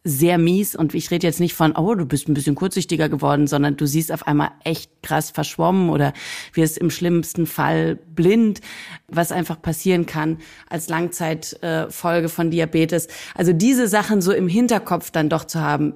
sehr 0.05 0.37
mies 0.37 0.77
und 0.77 0.95
ich 0.95 1.11
rede 1.11 1.27
jetzt 1.27 1.41
nicht 1.41 1.55
von, 1.55 1.73
oh, 1.73 1.95
du 1.95 2.05
bist 2.05 2.29
ein 2.29 2.35
bisschen 2.35 2.55
kurzsichtiger 2.55 3.09
geworden, 3.09 3.47
sondern 3.47 3.79
du 3.79 3.87
siehst 3.87 4.13
auf 4.13 4.27
einmal 4.27 4.51
echt 4.63 4.91
krass 5.03 5.31
verschwommen 5.31 5.89
oder 5.89 6.13
wirst 6.53 6.77
im 6.77 6.91
schlimmsten 6.91 7.47
Fall 7.47 7.97
blind, 7.97 8.61
was 9.09 9.33
einfach 9.33 9.61
passieren 9.63 10.05
kann 10.05 10.39
als 10.69 10.91
Langzeitfolge 10.91 12.29
von 12.29 12.51
Diabetes. 12.51 13.09
Also 13.35 13.55
diese 13.55 13.89
Sachen 13.89 14.21
so 14.21 14.33
im 14.33 14.47
Hinterkopf 14.47 15.11
dann 15.11 15.31
doch 15.31 15.45
zu 15.45 15.61
haben, 15.61 15.95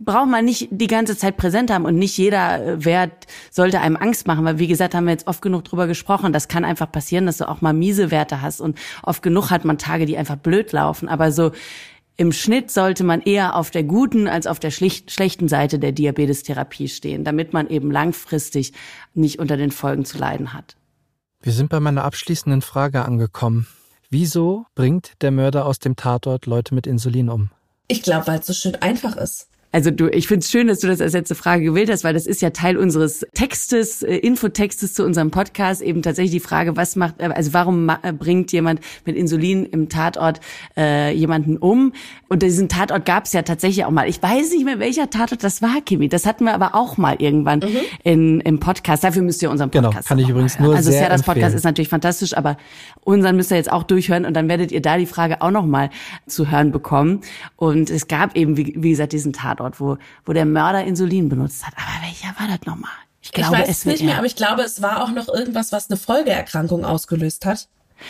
braucht 0.00 0.28
man 0.28 0.44
nicht 0.44 0.68
die 0.70 0.86
ganze 0.86 1.16
Zeit 1.16 1.36
präsent 1.36 1.70
haben 1.70 1.84
und 1.84 1.96
nicht 1.96 2.16
jeder 2.16 2.64
äh, 2.64 2.84
Wert 2.84 3.26
sollte 3.50 3.80
einem 3.80 3.96
Angst 3.96 4.26
machen, 4.26 4.44
weil 4.44 4.58
wie 4.58 4.66
gesagt, 4.66 4.94
haben 4.94 5.04
wir 5.04 5.12
jetzt 5.12 5.26
oft 5.26 5.42
genug 5.42 5.64
drüber 5.64 5.86
gesprochen, 5.86 6.32
das 6.32 6.48
kann 6.48 6.64
einfach 6.64 6.90
passieren, 6.90 7.26
dass 7.26 7.36
du 7.36 7.48
auch 7.48 7.60
mal 7.60 7.74
miese 7.74 8.10
Werte 8.10 8.40
hast 8.40 8.60
und 8.60 8.78
oft 9.02 9.22
genug 9.22 9.50
hat 9.50 9.64
man 9.64 9.76
Tage, 9.76 10.06
die 10.06 10.16
einfach 10.16 10.36
blöd 10.36 10.72
laufen, 10.72 11.06
aber 11.08 11.32
so 11.32 11.52
im 12.20 12.32
Schnitt 12.32 12.70
sollte 12.70 13.02
man 13.02 13.22
eher 13.22 13.56
auf 13.56 13.70
der 13.70 13.82
guten 13.82 14.28
als 14.28 14.46
auf 14.46 14.60
der 14.60 14.70
schlechten 14.70 15.48
Seite 15.48 15.78
der 15.78 15.92
Diabetestherapie 15.92 16.88
stehen, 16.88 17.24
damit 17.24 17.54
man 17.54 17.66
eben 17.70 17.90
langfristig 17.90 18.74
nicht 19.14 19.38
unter 19.38 19.56
den 19.56 19.70
Folgen 19.70 20.04
zu 20.04 20.18
leiden 20.18 20.52
hat. 20.52 20.76
Wir 21.40 21.52
sind 21.52 21.70
bei 21.70 21.80
meiner 21.80 22.04
abschließenden 22.04 22.60
Frage 22.60 23.06
angekommen. 23.06 23.66
Wieso 24.10 24.66
bringt 24.74 25.14
der 25.22 25.30
Mörder 25.30 25.64
aus 25.64 25.78
dem 25.78 25.96
Tatort 25.96 26.44
Leute 26.44 26.74
mit 26.74 26.86
Insulin 26.86 27.30
um? 27.30 27.48
Ich 27.88 28.02
glaube, 28.02 28.26
weil 28.26 28.40
es 28.40 28.46
so 28.46 28.52
schön 28.52 28.74
einfach 28.74 29.16
ist. 29.16 29.48
Also 29.72 29.92
du, 29.92 30.08
ich 30.08 30.26
finde 30.26 30.40
es 30.44 30.50
schön, 30.50 30.66
dass 30.66 30.80
du 30.80 30.88
das 30.88 31.00
als 31.00 31.12
letzte 31.12 31.36
Frage 31.36 31.62
gewählt 31.62 31.90
hast, 31.90 32.02
weil 32.02 32.12
das 32.12 32.26
ist 32.26 32.42
ja 32.42 32.50
Teil 32.50 32.76
unseres 32.76 33.24
Textes, 33.34 34.02
äh, 34.02 34.16
Infotextes 34.16 34.94
zu 34.94 35.04
unserem 35.04 35.30
Podcast, 35.30 35.80
eben 35.80 36.02
tatsächlich 36.02 36.32
die 36.32 36.40
Frage, 36.40 36.76
was 36.76 36.96
macht, 36.96 37.20
äh, 37.20 37.26
also 37.26 37.52
warum 37.52 37.88
äh, 37.88 38.12
bringt 38.12 38.50
jemand 38.50 38.80
mit 39.06 39.16
Insulin 39.16 39.64
im 39.64 39.88
Tatort 39.88 40.40
äh, 40.76 41.14
jemanden 41.14 41.56
um? 41.56 41.92
Und 42.28 42.42
diesen 42.42 42.68
Tatort 42.68 43.04
gab 43.04 43.26
es 43.26 43.32
ja 43.32 43.42
tatsächlich 43.42 43.84
auch 43.84 43.90
mal. 43.90 44.08
Ich 44.08 44.20
weiß 44.20 44.50
nicht 44.50 44.64
mehr, 44.64 44.80
welcher 44.80 45.08
Tatort 45.08 45.44
das 45.44 45.62
war, 45.62 45.80
Kimi. 45.84 46.08
Das 46.08 46.26
hatten 46.26 46.44
wir 46.44 46.54
aber 46.54 46.74
auch 46.74 46.96
mal 46.96 47.16
irgendwann 47.18 47.60
mhm. 47.60 47.76
in, 48.02 48.40
im 48.40 48.58
Podcast. 48.58 49.04
Dafür 49.04 49.22
müsst 49.22 49.40
ihr 49.40 49.50
unseren 49.50 49.70
genau, 49.70 49.90
Podcast 49.90 50.08
Genau, 50.08 50.16
kann 50.16 50.24
ich 50.24 50.30
übrigens 50.30 50.58
nur 50.58 50.74
Also 50.74 50.90
sehr 50.90 51.08
das 51.08 51.22
Podcast 51.22 51.54
ist 51.54 51.64
natürlich 51.64 51.88
fantastisch, 51.88 52.36
aber 52.36 52.56
unseren 53.04 53.36
müsst 53.36 53.52
ihr 53.52 53.56
jetzt 53.56 53.70
auch 53.70 53.84
durchhören 53.84 54.24
und 54.24 54.34
dann 54.34 54.48
werdet 54.48 54.72
ihr 54.72 54.82
da 54.82 54.98
die 54.98 55.06
Frage 55.06 55.42
auch 55.42 55.52
nochmal 55.52 55.90
zu 56.26 56.50
hören 56.50 56.72
bekommen. 56.72 57.20
Und 57.54 57.88
es 57.88 58.08
gab 58.08 58.36
eben, 58.36 58.56
wie, 58.56 58.74
wie 58.76 58.90
gesagt, 58.90 59.12
diesen 59.12 59.32
Tatort. 59.32 59.59
Tatort, 59.60 59.80
wo, 59.80 59.98
wo 60.24 60.32
der 60.32 60.46
Mörder 60.46 60.84
Insulin 60.84 61.28
benutzt 61.28 61.66
hat. 61.66 61.74
Aber 61.76 62.06
welcher 62.06 62.28
war 62.38 62.48
das 62.48 62.66
nochmal? 62.66 62.90
Ich 63.22 63.32
glaube, 63.32 63.56
ich 63.56 63.62
weiß 63.62 63.68
es 63.68 63.84
nicht 63.84 64.02
mehr, 64.02 64.16
aber 64.16 64.26
ich 64.26 64.36
glaube, 64.36 64.62
es 64.62 64.80
war 64.80 65.04
auch 65.04 65.12
noch 65.12 65.28
irgendwas, 65.28 65.72
was 65.72 65.90
eine 65.90 65.98
Folgeerkrankung 65.98 66.84
ausgelöst 66.84 67.44
hat. 67.44 67.68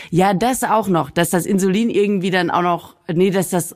Ja, 0.09 0.33
das 0.33 0.63
auch 0.63 0.87
noch, 0.87 1.11
dass 1.11 1.31
das 1.31 1.45
Insulin 1.45 1.89
irgendwie 1.89 2.31
dann 2.31 2.49
auch 2.49 2.61
noch, 2.61 2.95
nee, 3.11 3.29
dass 3.29 3.49
das, 3.49 3.75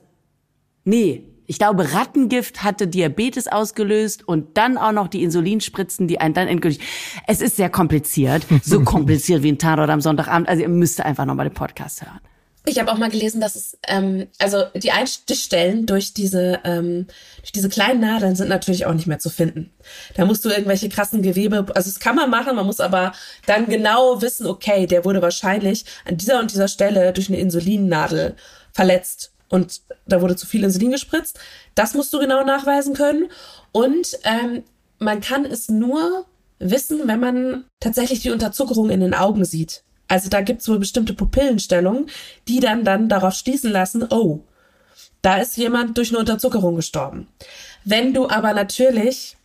nee, 0.86 1.26
ich 1.46 1.60
glaube, 1.60 1.94
Rattengift 1.94 2.64
hatte 2.64 2.88
Diabetes 2.88 3.48
ausgelöst 3.48 4.26
und 4.28 4.58
dann 4.58 4.78
auch 4.78 4.94
noch 4.94 5.10
die 5.10 5.24
Insulinspritzen, 5.24 6.08
die 6.08 6.20
einen 6.20 6.34
dann 6.34 6.48
endgültig. 6.48 6.82
Es 7.28 7.42
ist 7.42 7.58
sehr 7.58 7.70
kompliziert, 7.70 8.48
so 8.64 8.82
kompliziert 8.84 9.44
wie 9.44 9.52
ein 9.52 9.60
Tatort 9.60 9.90
am 9.90 10.02
Sonntagabend. 10.02 10.48
Also 10.48 10.64
ihr 10.64 10.70
müsst 10.70 11.02
einfach 11.02 11.26
nochmal 11.26 11.50
den 11.50 11.54
Podcast 11.54 12.02
hören. 12.02 12.20
Ich 12.68 12.80
habe 12.80 12.91
auch 12.91 12.97
mal 12.97 13.09
gelesen, 13.09 13.41
dass 13.41 13.55
es, 13.55 13.78
ähm, 13.88 14.28
also 14.39 14.63
die 14.74 14.91
Einstichstellen 14.91 15.86
durch 15.86 16.13
diese, 16.13 16.59
ähm, 16.63 17.07
durch 17.39 17.51
diese 17.51 17.70
kleinen 17.70 18.01
Nadeln 18.01 18.36
sind 18.36 18.49
natürlich 18.49 18.86
auch 18.86 18.93
nicht 18.93 19.05
mehr 19.07 19.20
zu 19.20 19.30
finden. 19.30 19.72
Da 20.16 20.26
musst 20.26 20.43
du 20.43 20.49
irgendwelche 20.49 20.89
krassen 20.89 21.22
Gewebe, 21.22 21.66
also 21.76 21.89
das 21.89 21.99
kann 21.99 22.16
man 22.16 22.30
machen, 22.30 22.55
man 22.55 22.66
muss 22.66 22.80
aber 22.80 23.13
dann 23.45 23.68
genau 23.68 24.22
wissen, 24.22 24.47
okay, 24.47 24.88
der 24.88 25.05
wurde 25.05 25.22
wahrscheinlich 25.22 25.86
an 26.05 26.18
dieser 26.18 26.39
und 26.39 26.51
dieser 26.51 26.68
Stelle 26.68 27.13
durch 27.13 27.30
eine 27.30 27.39
Insulinnadel 27.39 28.36
verletzt 28.72 29.32
und 29.49 29.82
da 30.07 30.22
wurde 30.22 30.36
zu 30.36 30.47
viel 30.47 30.63
Insulin 30.63 30.91
gespritzt. 30.91 31.39
Das 31.76 31.93
musst 31.93 32.13
du 32.13 32.20
genau 32.20 32.43
nachweisen 32.43 32.93
können. 32.93 33.30
Und 33.72 34.18
ähm, 34.24 34.63
man 34.99 35.22
kann 35.22 35.45
es 35.45 35.70
nur 35.70 36.26
wissen, 36.59 37.07
wenn 37.07 37.20
man 37.20 37.66
tatsächlich 37.80 38.22
die 38.22 38.32
Unterzuckerung 38.32 38.89
in 38.89 39.01
den 39.01 39.13
Augen 39.13 39.45
sieht. 39.45 39.84
Also 40.08 40.30
da 40.30 40.41
gibt's 40.41 40.68
wohl 40.68 40.80
bestimmte 40.80 41.14
Pupillenstellungen, 41.14 42.08
die 42.47 42.60
dann 42.60 42.84
dann 42.84 43.10
darauf 43.10 43.34
schließen 43.34 43.72
lassen, 43.72 44.06
oh, 44.10 44.41
da 45.22 45.38
ist 45.38 45.58
jemand 45.58 45.97
durch 45.97 46.10
eine 46.10 46.20
Unterzuckerung 46.20 46.76
gestorben. 46.76 47.28
Wenn 47.84 48.14
du 48.14 48.30
aber 48.30 48.53
natürlich 48.53 49.38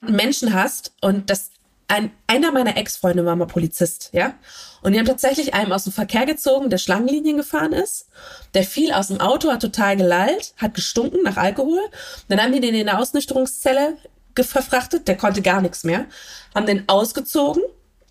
Menschen 0.00 0.54
hast 0.54 0.92
und 1.00 1.30
das 1.30 1.50
ein, 1.88 2.10
einer 2.26 2.52
meiner 2.52 2.76
Ex-Freunde 2.76 3.24
war 3.26 3.36
mal 3.36 3.46
Polizist, 3.46 4.10
ja, 4.12 4.34
und 4.82 4.92
die 4.92 4.98
haben 4.98 5.06
tatsächlich 5.06 5.54
einem 5.54 5.72
aus 5.72 5.84
dem 5.84 5.92
Verkehr 5.92 6.24
gezogen, 6.24 6.70
der 6.70 6.78
Schlangenlinien 6.78 7.36
gefahren 7.36 7.72
ist. 7.72 8.08
Der 8.54 8.64
fiel 8.64 8.92
aus 8.92 9.08
dem 9.08 9.20
Auto, 9.20 9.50
hat 9.50 9.60
total 9.60 9.96
gelallt, 9.96 10.54
hat 10.56 10.74
gestunken 10.74 11.22
nach 11.22 11.36
Alkohol. 11.36 11.80
Dann 12.28 12.40
haben 12.40 12.52
die 12.52 12.60
den 12.60 12.74
in 12.74 12.88
eine 12.88 12.98
Ausnüchterungszelle 12.98 13.96
verfrachtet, 14.34 15.06
der 15.06 15.16
konnte 15.16 15.42
gar 15.42 15.60
nichts 15.60 15.84
mehr, 15.84 16.06
haben 16.54 16.66
den 16.66 16.88
ausgezogen 16.88 17.62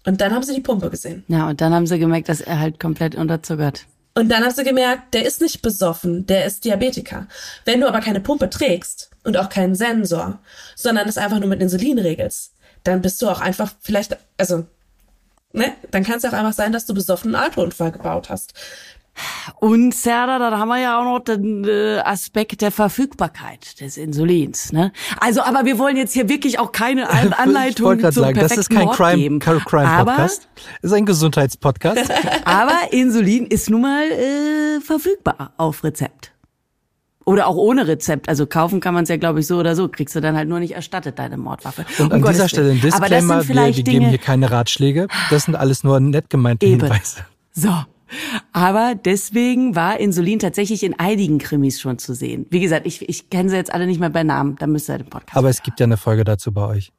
und 0.05 0.21
dann 0.21 0.33
haben 0.33 0.43
sie 0.43 0.55
die 0.55 0.61
Pumpe 0.61 0.89
gesehen. 0.89 1.23
Ja, 1.27 1.49
und 1.49 1.61
dann 1.61 1.73
haben 1.73 1.87
sie 1.87 1.99
gemerkt, 1.99 2.29
dass 2.29 2.41
er 2.41 2.59
halt 2.59 2.79
komplett 2.79 3.15
unterzuckert. 3.15 3.85
Und 4.13 4.29
dann 4.29 4.43
haben 4.43 4.51
sie 4.53 4.63
gemerkt, 4.63 5.13
der 5.13 5.25
ist 5.25 5.41
nicht 5.41 5.61
besoffen, 5.61 6.25
der 6.25 6.45
ist 6.45 6.65
Diabetiker. 6.65 7.27
Wenn 7.63 7.79
du 7.79 7.87
aber 7.87 8.01
keine 8.01 8.19
Pumpe 8.19 8.49
trägst 8.49 9.09
und 9.23 9.37
auch 9.37 9.49
keinen 9.49 9.75
Sensor, 9.75 10.39
sondern 10.75 11.07
es 11.07 11.17
einfach 11.17 11.39
nur 11.39 11.47
mit 11.47 11.61
Insulin 11.61 11.97
regelst, 11.97 12.53
dann 12.83 13.01
bist 13.01 13.21
du 13.21 13.29
auch 13.29 13.39
einfach 13.39 13.71
vielleicht, 13.79 14.17
also, 14.37 14.65
ne, 15.53 15.73
dann 15.91 16.03
kann 16.03 16.17
es 16.17 16.25
auch 16.25 16.33
einfach 16.33 16.53
sein, 16.53 16.73
dass 16.73 16.85
du 16.85 16.93
besoffen 16.93 17.35
einen 17.35 17.49
Autounfall 17.49 17.91
gebaut 17.91 18.29
hast. 18.29 18.53
Und 19.59 19.93
Serda, 19.93 20.39
dann 20.39 20.57
haben 20.57 20.69
wir 20.69 20.79
ja 20.79 20.99
auch 20.99 21.03
noch 21.03 21.19
den 21.19 21.65
äh, 21.65 21.99
Aspekt 21.99 22.61
der 22.61 22.71
Verfügbarkeit 22.71 23.79
des 23.79 23.97
Insulins. 23.97 24.71
Ne? 24.71 24.91
Also, 25.19 25.41
aber 25.41 25.65
wir 25.65 25.77
wollen 25.77 25.97
jetzt 25.97 26.13
hier 26.13 26.29
wirklich 26.29 26.59
auch 26.59 26.71
keine 26.71 27.09
Anleitung 27.37 27.95
ich 27.95 28.01
zum 28.01 28.23
sagen, 28.23 28.39
das 28.39 28.57
ist 28.57 28.69
kein 28.69 28.89
Crime, 28.89 29.17
geben. 29.17 29.39
Crime 29.39 29.61
Podcast, 29.61 30.47
ist 30.81 30.93
ein 30.93 31.05
Gesundheitspodcast. 31.05 32.11
aber 32.45 32.77
Insulin 32.91 33.45
ist 33.47 33.69
nun 33.69 33.81
mal 33.81 34.03
äh, 34.03 34.79
verfügbar 34.81 35.53
auf 35.57 35.83
Rezept. 35.83 36.31
Oder 37.23 37.47
auch 37.47 37.55
ohne 37.55 37.87
Rezept. 37.87 38.29
Also 38.29 38.47
kaufen 38.47 38.79
kann 38.79 38.95
man 38.95 39.03
es 39.03 39.09
ja, 39.09 39.17
glaube 39.17 39.41
ich, 39.41 39.47
so 39.47 39.59
oder 39.59 39.75
so. 39.75 39.87
Kriegst 39.87 40.15
du 40.15 40.21
dann 40.21 40.35
halt 40.35 40.49
nur 40.49 40.59
nicht 40.59 40.73
erstattet, 40.73 41.19
deine 41.19 41.37
Mordwaffe. 41.37 41.85
Und 41.99 42.11
um 42.11 42.23
an 42.23 42.31
dieser 42.31 42.49
Stelle 42.49 42.71
ein 42.71 42.81
Disclaimer, 42.81 43.47
wir, 43.47 43.55
wir 43.55 43.83
geben 43.83 44.09
hier 44.09 44.17
keine 44.17 44.49
Ratschläge. 44.49 45.07
Das 45.29 45.43
sind 45.43 45.55
alles 45.55 45.83
nur 45.83 45.99
nett 45.99 46.29
gemeinte 46.29 46.65
Eben. 46.65 46.81
Hinweise. 46.81 47.25
So, 47.53 47.69
aber 48.51 48.95
deswegen 48.95 49.75
war 49.75 49.99
Insulin 49.99 50.39
tatsächlich 50.39 50.83
in 50.83 50.97
einigen 50.99 51.37
Krimis 51.37 51.79
schon 51.79 51.97
zu 51.97 52.13
sehen. 52.13 52.45
Wie 52.49 52.59
gesagt, 52.59 52.85
ich, 52.85 53.07
ich 53.07 53.29
kenne 53.29 53.49
sie 53.49 53.55
jetzt 53.55 53.73
alle 53.73 53.87
nicht 53.87 53.99
mehr 53.99 54.09
bei 54.09 54.23
Namen, 54.23 54.55
da 54.57 54.67
müsst 54.67 54.89
ihr 54.89 54.97
den 54.97 55.07
Podcast 55.07 55.37
Aber 55.37 55.49
es 55.49 55.63
gibt 55.63 55.79
ja 55.79 55.85
eine 55.85 55.97
Folge 55.97 56.23
dazu 56.23 56.51
bei 56.51 56.65
euch. 56.65 56.91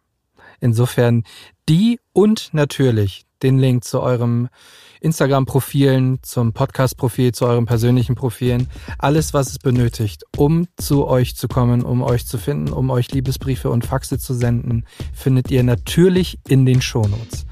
Insofern 0.61 1.25
die 1.69 1.99
und 2.13 2.51
natürlich 2.53 3.25
den 3.43 3.59
Link 3.59 3.85
zu 3.85 4.01
eurem 4.01 4.49
Instagram-Profilen, 5.01 6.21
zum 6.23 6.53
Podcast-Profil, 6.53 7.33
zu 7.33 7.47
euren 7.47 7.67
persönlichen 7.67 8.15
Profilen. 8.15 8.69
Alles, 8.99 9.35
was 9.35 9.51
es 9.51 9.59
benötigt, 9.59 10.23
um 10.37 10.69
zu 10.77 11.07
euch 11.07 11.37
zu 11.37 11.49
kommen, 11.49 11.83
um 11.83 12.03
euch 12.03 12.27
zu 12.27 12.39
finden, 12.39 12.73
um 12.73 12.91
euch 12.91 13.11
Liebesbriefe 13.11 13.69
und 13.69 13.85
Faxe 13.85 14.19
zu 14.19 14.33
senden, 14.33 14.87
findet 15.13 15.51
ihr 15.51 15.65
natürlich 15.65 16.39
in 16.49 16.65
den 16.65 16.81
Shownotes. 16.81 17.47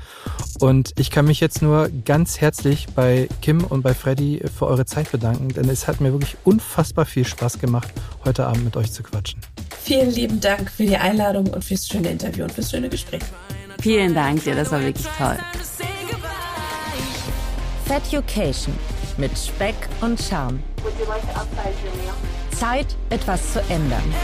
Und 0.61 0.93
ich 0.99 1.11
kann 1.11 1.25
mich 1.25 1.41
jetzt 1.41 1.63
nur 1.63 1.89
ganz 2.05 2.41
herzlich 2.41 2.87
bei 2.95 3.29
Kim 3.41 3.65
und 3.65 3.83
bei 3.83 3.95
Freddy 3.95 4.43
für 4.57 4.67
eure 4.67 4.85
Zeit 4.85 5.11
bedanken, 5.11 5.49
denn 5.49 5.69
es 5.69 5.89
hat 5.89 6.01
mir 6.01 6.13
wirklich 6.13 6.37
unfassbar 6.45 7.07
viel 7.07 7.25
Spaß 7.25 7.59
gemacht, 7.59 7.91
heute 8.25 8.47
Abend 8.47 8.65
mit 8.65 8.77
euch 8.77 8.93
zu 8.93 9.03
quatschen. 9.03 9.41
Vielen 9.83 10.11
lieben 10.11 10.41
Dank 10.41 10.71
für 10.71 10.85
die 10.85 10.97
Einladung 10.97 11.47
und 11.49 11.65
fürs 11.65 11.89
schöne 11.89 12.11
Interview 12.11 12.45
und 12.45 12.53
fürs 12.53 12.71
schöne 12.71 12.89
Gespräch. 12.89 13.23
Vielen 13.81 14.15
Dank 14.15 14.45
dir, 14.45 14.55
das 14.55 14.71
war 14.71 14.81
wirklich 14.83 15.07
toll. 15.17 15.39
Feducation 17.87 18.75
mit 19.17 19.37
Speck 19.37 19.75
und 20.01 20.21
Charme. 20.21 20.63
Zeit, 22.57 22.97
etwas 23.09 23.55
zu 23.55 23.61
ändern. 23.69 24.15